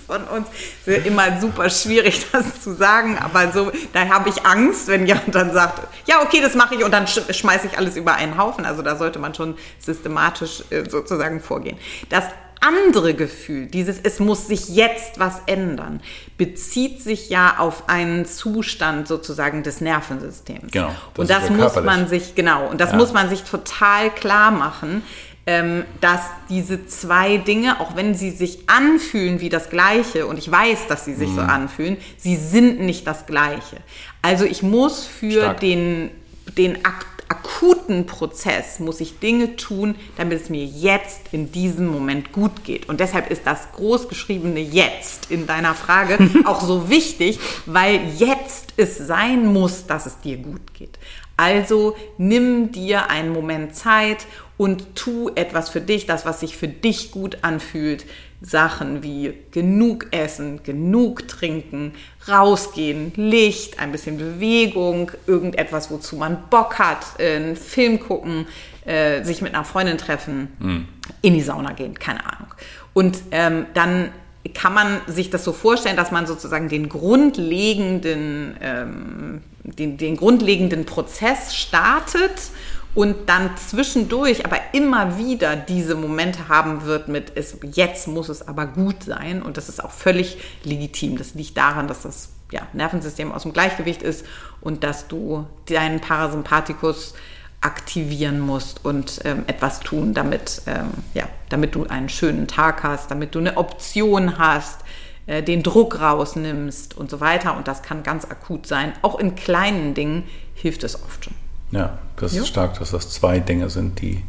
von 0.07 0.25
uns. 0.25 0.49
Es 0.85 0.99
ist 0.99 1.07
immer 1.07 1.41
super 1.41 1.71
schwierig, 1.71 2.27
das 2.33 2.61
zu 2.61 2.75
sagen, 2.75 3.17
aber 3.19 3.53
so, 3.53 3.71
da 3.93 4.09
habe 4.09 4.29
ich 4.29 4.45
Angst, 4.45 4.89
wenn 4.89 5.07
jemand 5.07 5.35
dann 5.35 5.53
sagt, 5.53 5.87
ja, 6.07 6.21
okay, 6.23 6.41
das 6.41 6.55
mache 6.55 6.75
ich 6.75 6.85
und 6.85 6.91
dann 6.91 7.07
schmeiße 7.07 7.69
ich 7.69 7.79
alles 7.79 7.97
über 7.97 8.15
einen 8.15 8.39
Haufen. 8.39 8.65
Also 8.65 8.83
da 8.83 8.97
sollte 8.97 9.21
man 9.21 9.35
schon 9.35 9.57
systematisch 9.79 10.65
äh, 10.71 10.89
sozusagen 10.89 11.41
vorgehen. 11.41 11.79
Das 12.09 12.25
andere 12.61 13.15
Gefühl, 13.15 13.67
dieses 13.67 13.99
es 14.03 14.21
muss 14.21 14.47
sich 14.47 14.69
jetzt 14.69 15.19
was 15.19 15.41
ändern, 15.47 16.01
bezieht 16.39 17.03
sich 17.03 17.29
ja 17.29 17.57
auf 17.59 17.89
einen 17.89 18.27
Zustand 18.27 19.09
sozusagen 19.09 19.63
des 19.63 19.81
Nervensystems. 19.81 20.73
Genau. 20.73 20.89
Das 20.89 21.19
und 21.19 21.31
das 21.31 21.51
muss 21.51 21.85
man 21.85 22.09
sich 22.09 22.35
genau 22.35 22.69
und 22.69 22.81
das 22.81 22.93
ja. 22.93 22.97
muss 22.97 23.13
man 23.13 23.29
sich 23.29 23.43
total 23.43 24.11
klar 24.11 24.51
machen, 24.51 25.03
ähm, 25.47 25.85
dass 26.01 26.21
diese 26.49 26.87
zwei 26.87 27.37
Dinge, 27.37 27.81
auch 27.81 27.95
wenn 27.95 28.15
sie 28.15 28.33
sich 28.33 28.69
anfühlen 28.69 29.41
wie 29.41 29.49
das 29.49 29.71
Gleiche, 29.71 30.27
und 30.27 30.39
ich 30.39 30.51
weiß, 30.51 30.89
dass 30.89 31.05
sie 31.05 31.15
sich 31.15 31.31
mhm. 31.31 31.37
so 31.37 31.41
anfühlen, 31.43 31.97
sie 32.19 32.37
sind 32.37 32.81
nicht 32.81 33.07
das 33.07 33.27
Gleiche. 33.27 33.77
Also 34.23 34.45
ich 34.45 34.65
muss 34.65 35.07
für 35.07 35.43
Stark. 35.43 35.61
den, 35.61 36.11
den 36.59 36.85
ak 36.85 37.07
akuten 37.29 38.07
Prozess, 38.07 38.79
muss 38.79 39.01
ich 39.01 39.19
Dinge 39.19 39.57
tun, 39.57 39.97
damit 40.17 40.43
es 40.43 40.51
mir 40.51 40.65
jetzt 40.65 41.23
in 41.33 41.51
diesem 41.53 41.87
Moment 41.87 42.33
gut 42.33 42.65
geht. 42.65 42.89
Und 42.89 43.01
deshalb 43.01 43.31
ist 43.31 43.47
das 43.47 43.73
großgeschriebene 43.73 44.61
Jetzt 44.61 45.31
in 45.31 45.47
deiner 45.47 45.75
Frage 45.75 46.19
auch 46.45 46.61
so 46.61 46.89
wichtig, 46.89 47.39
weil 47.67 48.01
jetzt 48.17 48.75
es 48.77 48.99
sein 48.99 49.47
muss, 49.53 49.87
dass 49.87 50.07
es 50.07 50.21
dir 50.21 50.37
gut 50.37 50.75
geht. 50.75 50.99
Also 51.37 51.97
nimm 52.17 52.73
dir 52.73 53.11
einen 53.11 53.33
Moment 53.33 53.75
Zeit 53.75 54.27
und 54.57 54.95
tu 54.95 55.31
etwas 55.35 55.69
für 55.69 55.83
dich, 55.83 56.07
das, 56.07 56.25
was 56.25 56.41
sich 56.41 56.57
für 56.57 56.69
dich 56.69 57.11
gut 57.11 57.39
anfühlt. 57.43 58.07
Sachen 58.47 59.03
wie 59.03 59.35
genug 59.51 60.07
essen, 60.13 60.63
genug 60.63 61.27
trinken, 61.27 61.95
rausgehen, 62.29 63.13
Licht, 63.17 63.81
ein 63.81 63.91
bisschen 63.91 64.19
Bewegung, 64.19 65.11
irgendetwas, 65.27 65.91
wozu 65.91 66.17
man 66.17 66.49
Bock 66.49 66.79
hat, 66.79 67.19
einen 67.19 67.57
Film 67.57 67.99
gucken, 67.99 68.47
äh, 68.85 69.25
sich 69.25 69.43
mit 69.43 69.53
einer 69.55 69.65
Freundin 69.65 69.99
treffen, 69.99 70.49
mhm. 70.61 70.89
in 71.23 71.35
die 71.35 71.43
Sauna 71.43 71.73
gehen, 71.73 71.99
keine 71.99 72.25
Ahnung. 72.25 72.55
Und 72.95 73.19
ähm, 73.33 73.67
dann 73.75 74.11
kann 74.55 74.73
man 74.73 75.01
sich 75.09 75.29
das 75.31 75.43
so 75.43 75.53
vorstellen, 75.53 75.97
dass 75.97 76.13
man 76.13 76.27
sozusagen 76.29 76.69
den 76.69 76.89
grundlegenden, 76.89 78.57
ähm, 78.61 79.43
den, 79.65 79.97
den 79.97 80.17
grundlegenden 80.17 80.85
Prozess 80.85 81.57
startet 81.57 82.51
und 82.97 83.29
dann 83.29 83.51
zwischendurch 83.59 84.47
aber 84.47 84.57
immer 84.73 85.19
wieder 85.19 85.55
diese 85.55 85.95
Momente 85.95 86.49
haben 86.49 86.87
wird 86.87 87.09
mit, 87.09 87.33
es, 87.35 87.59
jetzt 87.75 88.09
muss 88.09 88.31
es 88.31 88.49
aber 88.49 88.65
gut 88.65 89.05
sein 89.05 89.43
und 89.43 89.59
das 89.59 89.69
ist 89.69 89.85
auch 89.85 89.91
völlig 89.91 90.39
legitim. 90.65 91.19
Das 91.19 91.35
liegt 91.35 91.59
daran, 91.59 91.89
dass 91.89 92.03
das 92.03 92.31
ja, 92.51 92.63
Nervensystem 92.73 93.33
aus 93.33 93.43
dem 93.43 93.53
Gleichgewicht 93.53 94.03
ist 94.03 94.25
und 94.63 94.83
dass 94.83 95.09
du 95.09 95.47
deinen 95.69 96.01
Parasympathikus 96.01 97.13
aktivieren 97.61 98.41
musst 98.41 98.83
und 98.83 99.21
ähm, 99.25 99.45
etwas 99.47 99.81
tun, 99.81 100.15
damit, 100.15 100.63
ähm, 100.67 100.89
ja, 101.13 101.29
damit 101.51 101.75
du 101.75 101.85
einen 101.85 102.09
schönen 102.09 102.49
Tag 102.49 102.83
hast, 102.83 103.11
damit 103.11 103.35
du 103.35 103.41
eine 103.41 103.59
Option 103.59 104.39
hast, 104.39 104.81
äh, 105.27 105.43
den 105.43 105.63
Druck 105.63 106.01
rausnimmst 106.01 106.97
und 106.97 107.11
so 107.11 107.21
weiter. 107.21 107.59
Und 107.59 107.69
das 107.69 107.83
kann 107.83 108.03
ganz 108.03 108.25
akut 108.25 108.67
sein. 108.67 108.95
Auch 109.03 109.19
in 109.19 109.35
kleinen 109.35 109.93
Dingen 109.93 110.23
hilft 110.55 110.83
es 110.83 111.03
oft 111.03 111.27
schon. 111.27 111.46
Ja, 111.71 111.99
das 112.17 112.35
jo. 112.35 112.43
ist 112.43 112.49
stark, 112.49 112.79
dass 112.79 112.91
das 112.91 113.11
zwei 113.11 113.39
Dinge 113.39 113.71
sind, 113.71 114.01
die 114.01 114.23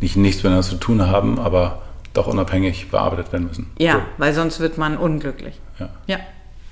nicht 0.00 0.16
nichts 0.16 0.42
miteinander 0.42 0.66
zu 0.66 0.76
tun 0.76 1.06
haben, 1.06 1.38
aber 1.38 1.82
doch 2.12 2.26
unabhängig 2.26 2.90
bearbeitet 2.90 3.32
werden 3.32 3.46
müssen. 3.46 3.70
Ja, 3.78 3.96
cool. 3.96 4.02
weil 4.18 4.34
sonst 4.34 4.60
wird 4.60 4.78
man 4.78 4.96
unglücklich. 4.96 5.60
Ja. 5.78 5.88
ja. 6.06 6.18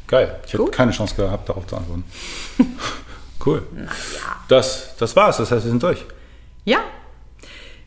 Geil. 0.06 0.40
Ich 0.46 0.54
hätte 0.54 0.64
keine 0.66 0.92
Chance 0.92 1.14
gehabt, 1.14 1.48
darauf 1.48 1.66
zu 1.66 1.76
antworten. 1.76 2.04
cool. 3.46 3.62
Naja. 3.72 3.88
Das, 4.48 4.96
das 4.98 5.14
war's. 5.14 5.36
Das 5.36 5.50
heißt, 5.50 5.64
wir 5.64 5.70
sind 5.70 5.82
durch. 5.82 6.04
Ja. 6.64 6.78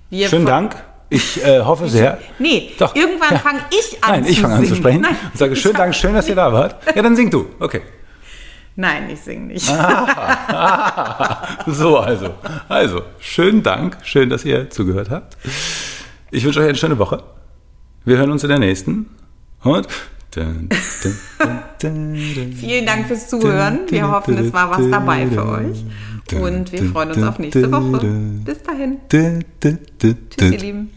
Wir 0.10 0.30
Schönen 0.30 0.46
Dank. 0.46 0.76
Ich 1.10 1.44
äh, 1.44 1.60
hoffe 1.62 1.90
sehr. 1.90 2.20
Nee, 2.40 2.72
Doch. 2.80 2.96
irgendwann 2.96 3.34
ja. 3.34 3.40
fange 3.40 3.60
ich 3.70 4.02
an 4.02 4.12
Nein, 4.12 4.26
ich 4.26 4.40
fange 4.40 4.56
an 4.56 4.66
zu 4.66 4.76
sprechen 4.76 5.02
Nein, 5.02 5.16
und 5.32 5.38
sage, 5.38 5.56
schönen 5.58 5.76
Dank, 5.76 5.94
schön, 5.94 6.14
dass 6.14 6.28
ihr 6.30 6.36
da 6.36 6.54
wart. 6.54 6.76
Ja, 6.96 7.02
dann 7.02 7.18
sing 7.18 7.30
du. 7.30 7.48
Okay. 7.60 7.82
Nein, 8.76 9.10
ich 9.12 9.20
singe 9.20 9.48
nicht. 9.48 9.70
Ah, 9.70 11.48
so 11.68 11.98
also. 11.98 12.34
Also, 12.70 13.02
schönen 13.20 13.64
Dank. 13.64 13.98
Schön, 14.04 14.30
dass 14.30 14.46
ihr 14.46 14.70
zugehört 14.70 15.10
habt. 15.10 15.38
Ich 16.32 16.44
wünsche 16.46 16.62
euch 16.62 16.70
eine 16.70 16.78
schöne 16.78 16.98
Woche. 16.98 17.22
Wir 18.06 18.18
hören 18.18 18.32
uns 18.32 18.44
in 18.44 18.50
der 18.50 18.60
nächsten. 18.60 19.10
Und. 19.64 19.88
Vielen 20.32 20.70
Dank 22.86 23.08
fürs 23.08 23.28
Zuhören. 23.28 23.82
Wir 23.90 24.10
hoffen, 24.10 24.38
es 24.38 24.54
war 24.54 24.72
was 24.72 24.90
dabei 24.90 25.28
für 25.28 25.46
euch. 25.46 25.84
Und 26.42 26.72
wir 26.72 26.84
freuen 26.86 27.12
uns 27.12 27.24
auf 27.24 27.38
nächste 27.40 27.70
Woche. 27.70 28.00
Bis 28.46 28.64
dahin. 28.64 29.00
Tschüss, 29.10 30.16
ihr 30.40 30.58
Lieben. 30.58 30.92